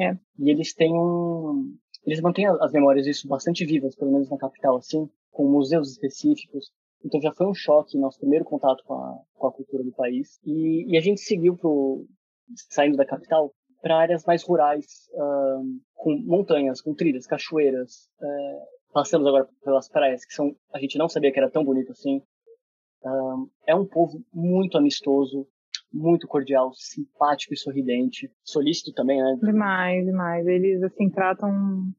É. 0.00 0.18
E 0.40 0.50
eles 0.50 0.74
têm 0.74 0.92
um... 0.92 1.72
Eles 2.04 2.20
mantêm 2.20 2.46
as 2.46 2.72
memórias 2.72 3.04
disso 3.04 3.28
bastante 3.28 3.64
vivas, 3.64 3.94
pelo 3.94 4.10
menos 4.10 4.28
na 4.28 4.38
capital, 4.38 4.76
assim, 4.76 5.08
com 5.30 5.48
museus 5.48 5.92
específicos. 5.92 6.72
Então 7.04 7.20
já 7.20 7.32
foi 7.32 7.46
um 7.46 7.54
choque 7.54 7.98
nosso 7.98 8.18
primeiro 8.18 8.44
contato 8.44 8.82
com 8.84 8.94
a, 8.94 9.18
com 9.34 9.46
a 9.46 9.52
cultura 9.52 9.84
do 9.84 9.92
país. 9.92 10.40
E, 10.44 10.92
e 10.92 10.96
a 10.96 11.00
gente 11.00 11.20
seguiu 11.20 11.56
pro, 11.56 12.06
saindo 12.70 12.96
da 12.96 13.06
capital 13.06 13.52
para 13.80 13.96
áreas 13.96 14.24
mais 14.24 14.42
rurais, 14.42 15.08
uh, 15.12 15.80
com 15.94 16.16
montanhas, 16.26 16.80
com 16.80 16.94
trilhas, 16.94 17.26
cachoeiras. 17.26 18.08
Uh, 18.20 18.92
passamos 18.92 19.26
agora 19.26 19.48
pelas 19.62 19.88
praias, 19.88 20.24
que 20.24 20.34
são 20.34 20.54
a 20.72 20.80
gente 20.80 20.98
não 20.98 21.08
sabia 21.08 21.32
que 21.32 21.38
era 21.38 21.50
tão 21.50 21.64
bonito 21.64 21.92
assim. 21.92 22.18
Uh, 23.02 23.48
é 23.66 23.74
um 23.74 23.86
povo 23.86 24.20
muito 24.32 24.76
amistoso, 24.76 25.46
muito 25.92 26.26
cordial, 26.26 26.72
simpático 26.74 27.54
e 27.54 27.56
sorridente, 27.56 28.30
solícito 28.42 28.92
também, 28.92 29.18
né? 29.18 29.38
Demais, 29.40 30.04
demais. 30.04 30.46
Eles 30.46 30.82
assim 30.82 31.08
tratam 31.08 31.92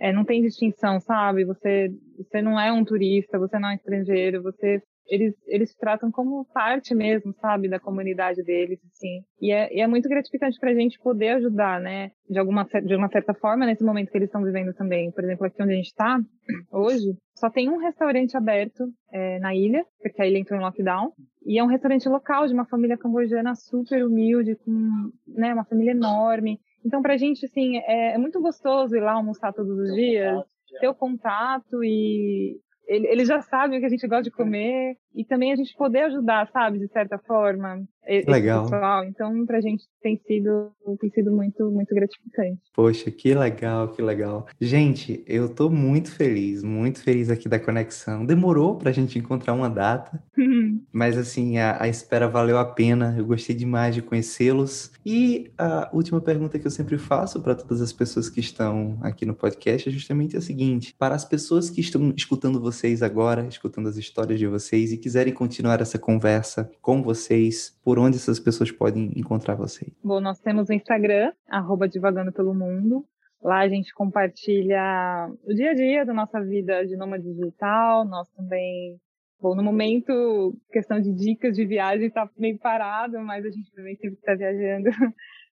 é, 0.00 0.12
não 0.12 0.24
tem 0.24 0.42
distinção, 0.42 1.00
sabe? 1.00 1.44
Você, 1.44 1.90
você 2.16 2.42
não 2.42 2.58
é 2.58 2.72
um 2.72 2.84
turista, 2.84 3.38
você 3.38 3.58
não 3.58 3.70
é 3.70 3.74
estrangeiro, 3.74 4.42
você 4.42 4.82
eles, 5.08 5.34
eles 5.46 5.74
tratam 5.74 6.10
como 6.10 6.44
parte 6.52 6.94
mesmo, 6.94 7.32
sabe, 7.40 7.68
da 7.68 7.80
comunidade 7.80 8.42
deles, 8.42 8.78
assim. 8.92 9.22
E 9.40 9.50
é, 9.50 9.74
e 9.74 9.80
é 9.80 9.86
muito 9.86 10.08
gratificante 10.08 10.58
pra 10.60 10.74
gente 10.74 10.98
poder 11.00 11.30
ajudar, 11.30 11.80
né, 11.80 12.10
de 12.28 12.38
alguma, 12.38 12.64
de 12.64 12.94
uma 12.94 13.08
certa 13.08 13.34
forma, 13.34 13.66
nesse 13.66 13.82
momento 13.82 14.10
que 14.10 14.18
eles 14.18 14.28
estão 14.28 14.44
vivendo 14.44 14.74
também. 14.74 15.10
Por 15.10 15.24
exemplo, 15.24 15.46
aqui 15.46 15.62
onde 15.62 15.72
a 15.72 15.76
gente 15.76 15.94
tá, 15.94 16.20
hoje, 16.70 17.16
só 17.34 17.50
tem 17.50 17.70
um 17.70 17.78
restaurante 17.78 18.36
aberto 18.36 18.84
é, 19.12 19.38
na 19.38 19.54
ilha, 19.54 19.84
porque 20.00 20.20
a 20.20 20.26
ilha 20.26 20.38
entrou 20.38 20.60
em 20.60 20.62
lockdown. 20.62 21.12
E 21.46 21.58
é 21.58 21.64
um 21.64 21.68
restaurante 21.68 22.08
local 22.08 22.46
de 22.46 22.52
uma 22.52 22.66
família 22.66 22.98
cambojana 22.98 23.54
super 23.54 24.04
humilde, 24.04 24.56
com, 24.56 25.10
né, 25.26 25.54
uma 25.54 25.64
família 25.64 25.92
enorme. 25.92 26.60
Então, 26.84 27.02
pra 27.02 27.16
gente, 27.16 27.44
assim, 27.44 27.78
é, 27.78 28.14
é 28.14 28.18
muito 28.18 28.40
gostoso 28.40 28.96
ir 28.96 29.00
lá 29.00 29.12
almoçar 29.12 29.52
todos 29.52 29.78
os 29.78 29.94
dias, 29.94 30.42
ter 30.80 30.88
o 30.88 30.94
contato 30.94 31.82
e 31.82 32.60
eles 32.88 33.28
já 33.28 33.40
sabem 33.42 33.78
o 33.78 33.80
que 33.80 33.86
a 33.86 33.90
gente 33.90 34.06
gosta 34.08 34.22
de 34.22 34.30
comer 34.30 34.96
e 35.18 35.24
também 35.24 35.52
a 35.52 35.56
gente 35.56 35.74
poder 35.76 36.04
ajudar, 36.04 36.48
sabe, 36.52 36.78
de 36.78 36.86
certa 36.92 37.18
forma, 37.18 37.84
legal. 38.28 38.62
pessoal. 38.62 39.04
Então, 39.04 39.44
pra 39.44 39.60
gente 39.60 39.84
tem 40.00 40.16
sido, 40.26 40.70
tem 41.00 41.10
sido 41.10 41.32
muito, 41.32 41.68
muito 41.72 41.92
gratificante. 41.92 42.60
Poxa, 42.72 43.10
que 43.10 43.34
legal, 43.34 43.88
que 43.88 44.00
legal. 44.00 44.46
Gente, 44.60 45.24
eu 45.26 45.52
tô 45.52 45.68
muito 45.68 46.12
feliz, 46.12 46.62
muito 46.62 47.02
feliz 47.02 47.30
aqui 47.30 47.48
da 47.48 47.58
conexão. 47.58 48.24
Demorou 48.24 48.76
pra 48.76 48.92
gente 48.92 49.18
encontrar 49.18 49.54
uma 49.54 49.68
data, 49.68 50.22
mas 50.92 51.18
assim, 51.18 51.58
a, 51.58 51.82
a 51.82 51.88
espera 51.88 52.28
valeu 52.28 52.56
a 52.56 52.64
pena. 52.64 53.16
Eu 53.18 53.26
gostei 53.26 53.56
demais 53.56 53.96
de 53.96 54.02
conhecê-los. 54.02 54.92
E 55.04 55.50
a 55.58 55.90
última 55.92 56.20
pergunta 56.20 56.60
que 56.60 56.66
eu 56.66 56.70
sempre 56.70 56.96
faço 56.96 57.42
para 57.42 57.56
todas 57.56 57.82
as 57.82 57.92
pessoas 57.92 58.30
que 58.30 58.38
estão 58.38 58.96
aqui 59.02 59.26
no 59.26 59.34
podcast 59.34 59.88
é 59.88 59.92
justamente 59.92 60.36
a 60.36 60.40
seguinte: 60.40 60.94
para 60.96 61.16
as 61.16 61.24
pessoas 61.24 61.68
que 61.68 61.80
estão 61.80 62.14
escutando 62.16 62.60
vocês 62.60 63.02
agora, 63.02 63.48
escutando 63.48 63.88
as 63.88 63.96
histórias 63.96 64.38
de 64.38 64.46
vocês 64.46 64.92
e 64.92 65.07
quiserem 65.08 65.32
continuar 65.32 65.80
essa 65.80 65.98
conversa 65.98 66.70
com 66.82 67.02
vocês, 67.02 67.74
por 67.82 67.98
onde 67.98 68.18
essas 68.18 68.38
pessoas 68.38 68.70
podem 68.70 69.10
encontrar 69.16 69.54
vocês? 69.54 69.90
Bom, 70.04 70.20
nós 70.20 70.38
temos 70.38 70.68
o 70.68 70.72
Instagram, 70.74 71.32
arroba 71.48 71.88
Divagando 71.88 72.30
Pelo 72.30 72.52
Mundo. 72.52 73.06
Lá 73.42 73.60
a 73.60 73.68
gente 73.70 73.94
compartilha 73.94 75.30
o 75.44 75.54
dia 75.54 75.70
a 75.70 75.74
dia 75.74 76.04
da 76.04 76.12
nossa 76.12 76.38
vida 76.44 76.84
de 76.86 76.94
nômade 76.94 77.24
digital. 77.24 78.04
Nós 78.04 78.28
também, 78.36 79.00
bom, 79.40 79.54
no 79.54 79.62
momento, 79.62 80.54
questão 80.70 81.00
de 81.00 81.10
dicas 81.10 81.56
de 81.56 81.64
viagem 81.64 82.08
está 82.08 82.28
meio 82.36 82.58
parado, 82.58 83.18
mas 83.20 83.46
a 83.46 83.50
gente 83.50 83.72
também 83.72 83.96
sempre 83.96 84.18
está 84.18 84.34
viajando, 84.34 84.90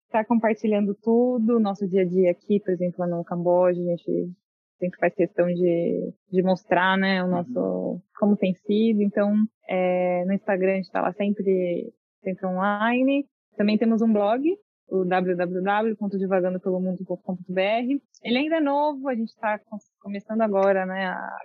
está 0.04 0.20
compartilhando 0.28 0.94
tudo. 1.02 1.58
Nosso 1.58 1.88
dia 1.88 2.02
a 2.02 2.06
dia 2.06 2.30
aqui, 2.30 2.60
por 2.60 2.74
exemplo, 2.74 2.96
lá 2.98 3.06
no 3.06 3.24
Camboja, 3.24 3.80
a 3.80 3.84
gente 3.84 4.30
sempre 4.78 4.98
faz 4.98 5.14
questão 5.14 5.46
de, 5.46 6.12
de 6.30 6.42
mostrar, 6.42 6.96
né, 6.96 7.22
o 7.22 7.28
nosso, 7.28 7.58
uhum. 7.58 8.00
como 8.18 8.34
tem 8.36 8.54
sido. 8.54 9.02
Então, 9.02 9.34
é, 9.68 10.24
no 10.26 10.32
Instagram 10.32 10.72
a 10.72 10.76
gente 10.76 10.86
está 10.86 11.00
lá 11.00 11.12
sempre 11.12 11.92
Centro 12.22 12.48
Online. 12.48 13.24
Também 13.56 13.78
temos 13.78 14.02
um 14.02 14.12
blog, 14.12 14.44
o 14.88 15.04
www.divagandopelomundo.com.br. 15.04 18.00
Ele 18.22 18.38
ainda 18.38 18.56
é 18.56 18.60
novo, 18.60 19.08
a 19.08 19.14
gente 19.14 19.28
está 19.28 19.60
começando 20.00 20.42
agora, 20.42 20.84
né? 20.84 21.06
A, 21.06 21.38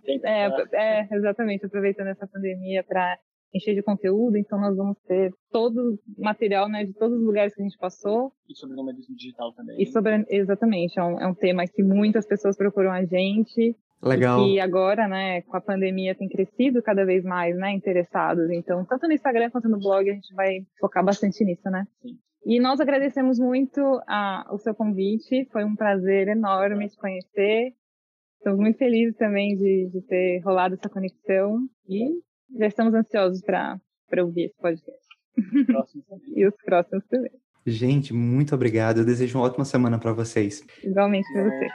tempo, 0.00 0.26
é, 0.26 0.48
é, 0.72 1.06
exatamente, 1.14 1.66
aproveitando 1.66 2.08
essa 2.08 2.26
pandemia 2.26 2.82
para 2.82 3.16
encher 3.54 3.74
de 3.74 3.82
conteúdo, 3.82 4.36
então 4.36 4.58
nós 4.58 4.76
vamos 4.76 4.98
ter 5.06 5.32
todo 5.50 5.98
o 6.18 6.22
material, 6.22 6.68
né, 6.68 6.84
de 6.84 6.92
todos 6.94 7.18
os 7.18 7.24
lugares 7.24 7.54
que 7.54 7.60
a 7.60 7.64
gente 7.64 7.78
passou. 7.78 8.32
E 8.48 8.56
sobre 8.56 8.74
o 8.74 8.76
nomadismo 8.76 9.14
digital 9.14 9.52
também. 9.52 9.80
E 9.80 9.86
sobre, 9.86 10.24
exatamente, 10.28 10.98
é 10.98 11.02
um, 11.02 11.20
é 11.20 11.26
um 11.26 11.34
tema 11.34 11.66
que 11.66 11.82
muitas 11.82 12.26
pessoas 12.26 12.56
procuram 12.56 12.90
a 12.90 13.04
gente, 13.04 13.76
Legal. 14.02 14.44
E 14.48 14.58
agora, 14.58 15.06
né, 15.06 15.42
com 15.42 15.56
a 15.56 15.60
pandemia 15.60 16.14
tem 16.14 16.28
crescido 16.28 16.82
cada 16.82 17.04
vez 17.04 17.22
mais, 17.22 17.56
né, 17.56 17.72
interessados. 17.72 18.50
Então, 18.50 18.84
tanto 18.84 19.06
no 19.06 19.12
Instagram 19.12 19.48
quanto 19.50 19.68
no 19.68 19.78
blog, 19.78 20.10
a 20.10 20.14
gente 20.14 20.34
vai 20.34 20.66
focar 20.80 21.04
bastante 21.04 21.44
nisso, 21.44 21.70
né? 21.70 21.86
Sim. 22.00 22.18
E 22.44 22.58
nós 22.58 22.80
agradecemos 22.80 23.38
muito 23.38 23.80
a, 24.08 24.44
o 24.52 24.58
seu 24.58 24.74
convite. 24.74 25.48
Foi 25.52 25.64
um 25.64 25.76
prazer 25.76 26.26
enorme 26.26 26.88
te 26.88 26.96
conhecer. 26.96 27.74
Estamos 28.38 28.58
muito 28.58 28.76
felizes 28.76 29.16
também 29.16 29.56
de, 29.56 29.90
de 29.92 30.02
ter 30.02 30.40
rolado 30.44 30.74
essa 30.74 30.88
conexão 30.88 31.60
e 31.88 32.10
já 32.58 32.66
estamos 32.66 32.94
ansiosos 32.94 33.40
para 33.42 33.80
ouvir 34.18 34.44
esse 34.44 34.56
podcast. 34.56 35.00
e 36.34 36.46
os 36.46 36.54
próximos 36.64 37.04
também. 37.06 37.30
Gente, 37.64 38.12
muito 38.12 38.54
obrigado. 38.54 38.98
Eu 38.98 39.04
desejo 39.04 39.38
uma 39.38 39.44
ótima 39.46 39.64
semana 39.64 39.98
para 39.98 40.12
vocês. 40.12 40.64
Igualmente 40.82 41.32
para 41.32 41.44
você. 41.44 41.68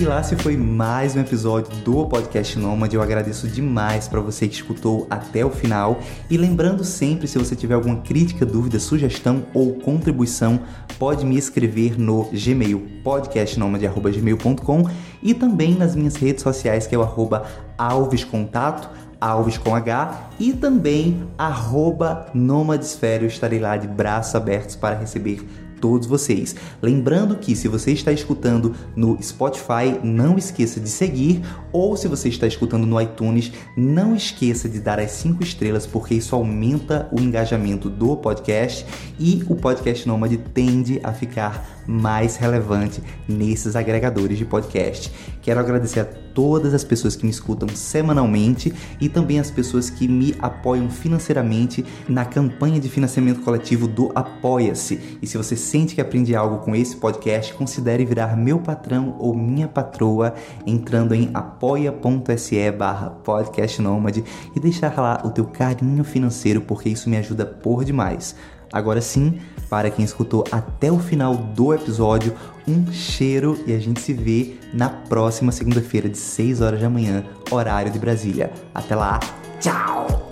E 0.00 0.04
lá 0.04 0.22
se 0.22 0.34
foi 0.36 0.56
mais 0.56 1.14
um 1.14 1.20
episódio 1.20 1.70
do 1.82 2.08
Podcast 2.08 2.58
Nômade. 2.58 2.96
Eu 2.96 3.02
agradeço 3.02 3.46
demais 3.46 4.08
para 4.08 4.20
você 4.20 4.48
que 4.48 4.54
escutou 4.54 5.06
até 5.08 5.44
o 5.44 5.50
final. 5.50 6.00
E 6.30 6.36
lembrando 6.36 6.82
sempre, 6.82 7.28
se 7.28 7.38
você 7.38 7.54
tiver 7.54 7.74
alguma 7.74 8.00
crítica, 8.00 8.44
dúvida, 8.44 8.80
sugestão 8.80 9.46
ou 9.54 9.74
contribuição, 9.74 10.60
pode 10.98 11.24
me 11.24 11.36
escrever 11.36 11.98
no 12.00 12.24
Gmail, 12.32 12.84
podcastnomade.gmail.com 13.04 14.82
e 15.22 15.34
também 15.34 15.74
nas 15.76 15.94
minhas 15.94 16.16
redes 16.16 16.42
sociais, 16.42 16.86
que 16.86 16.94
é 16.94 16.98
o 16.98 17.02
arroba 17.02 17.46
alvescontato, 17.78 18.90
alves 19.22 19.56
com 19.56 19.74
H, 19.74 20.30
e 20.40 20.52
também 20.52 21.28
arroba 21.38 22.26
nomadesfério. 22.34 23.28
Estarei 23.28 23.60
lá 23.60 23.76
de 23.76 23.86
braços 23.86 24.34
abertos 24.34 24.74
para 24.74 24.96
receber 24.96 25.48
todos 25.82 26.06
vocês. 26.06 26.54
Lembrando 26.80 27.36
que 27.36 27.56
se 27.56 27.66
você 27.66 27.90
está 27.90 28.12
escutando 28.12 28.72
no 28.94 29.20
Spotify, 29.20 29.98
não 30.04 30.38
esqueça 30.38 30.78
de 30.78 30.88
seguir, 30.88 31.42
ou 31.72 31.96
se 31.96 32.06
você 32.06 32.28
está 32.28 32.46
escutando 32.46 32.86
no 32.86 33.00
iTunes, 33.00 33.52
não 33.76 34.14
esqueça 34.14 34.68
de 34.68 34.78
dar 34.78 35.00
as 35.00 35.10
5 35.10 35.42
estrelas, 35.42 35.84
porque 35.84 36.14
isso 36.14 36.36
aumenta 36.36 37.08
o 37.10 37.20
engajamento 37.20 37.90
do 37.90 38.16
podcast 38.16 38.86
e 39.18 39.42
o 39.48 39.56
podcast 39.56 40.06
Nômade 40.06 40.36
tende 40.36 41.00
a 41.02 41.12
ficar 41.12 41.82
mais 41.86 42.36
relevante 42.36 43.02
nesses 43.28 43.74
agregadores 43.74 44.38
de 44.38 44.44
podcast. 44.44 45.12
Quero 45.42 45.58
agradecer 45.58 46.00
a 46.00 46.04
todas 46.04 46.72
as 46.74 46.84
pessoas 46.84 47.16
que 47.16 47.24
me 47.24 47.30
escutam 47.30 47.68
semanalmente 47.68 48.72
e 49.00 49.08
também 49.08 49.38
as 49.38 49.50
pessoas 49.50 49.90
que 49.90 50.08
me 50.08 50.34
apoiam 50.38 50.88
financeiramente 50.88 51.84
na 52.08 52.24
campanha 52.24 52.80
de 52.80 52.88
financiamento 52.88 53.40
coletivo 53.40 53.86
do 53.86 54.10
Apoia-se. 54.14 55.18
E 55.20 55.26
se 55.26 55.36
você 55.36 55.56
sente 55.72 55.94
que 55.94 56.02
aprende 56.02 56.36
algo 56.36 56.58
com 56.58 56.76
esse 56.76 56.94
podcast, 56.94 57.54
considere 57.54 58.04
virar 58.04 58.36
meu 58.36 58.58
patrão 58.58 59.16
ou 59.18 59.34
minha 59.34 59.66
patroa 59.66 60.34
entrando 60.66 61.14
em 61.14 61.30
apoia.se 61.32 62.70
barra 62.72 63.08
podcastnomad 63.08 64.22
e 64.54 64.60
deixar 64.60 65.00
lá 65.00 65.22
o 65.24 65.30
teu 65.30 65.46
carinho 65.46 66.04
financeiro 66.04 66.60
porque 66.60 66.90
isso 66.90 67.08
me 67.08 67.16
ajuda 67.16 67.46
por 67.46 67.86
demais. 67.86 68.36
Agora 68.70 69.00
sim, 69.00 69.38
para 69.70 69.90
quem 69.90 70.04
escutou 70.04 70.44
até 70.52 70.92
o 70.92 70.98
final 70.98 71.34
do 71.34 71.72
episódio, 71.72 72.34
um 72.68 72.92
cheiro 72.92 73.58
e 73.66 73.72
a 73.72 73.78
gente 73.78 74.02
se 74.02 74.12
vê 74.12 74.56
na 74.74 74.90
próxima 74.90 75.52
segunda-feira 75.52 76.06
de 76.06 76.18
6 76.18 76.60
horas 76.60 76.82
da 76.82 76.90
manhã, 76.90 77.24
horário 77.50 77.90
de 77.90 77.98
Brasília. 77.98 78.52
Até 78.74 78.94
lá, 78.94 79.18
tchau! 79.58 80.31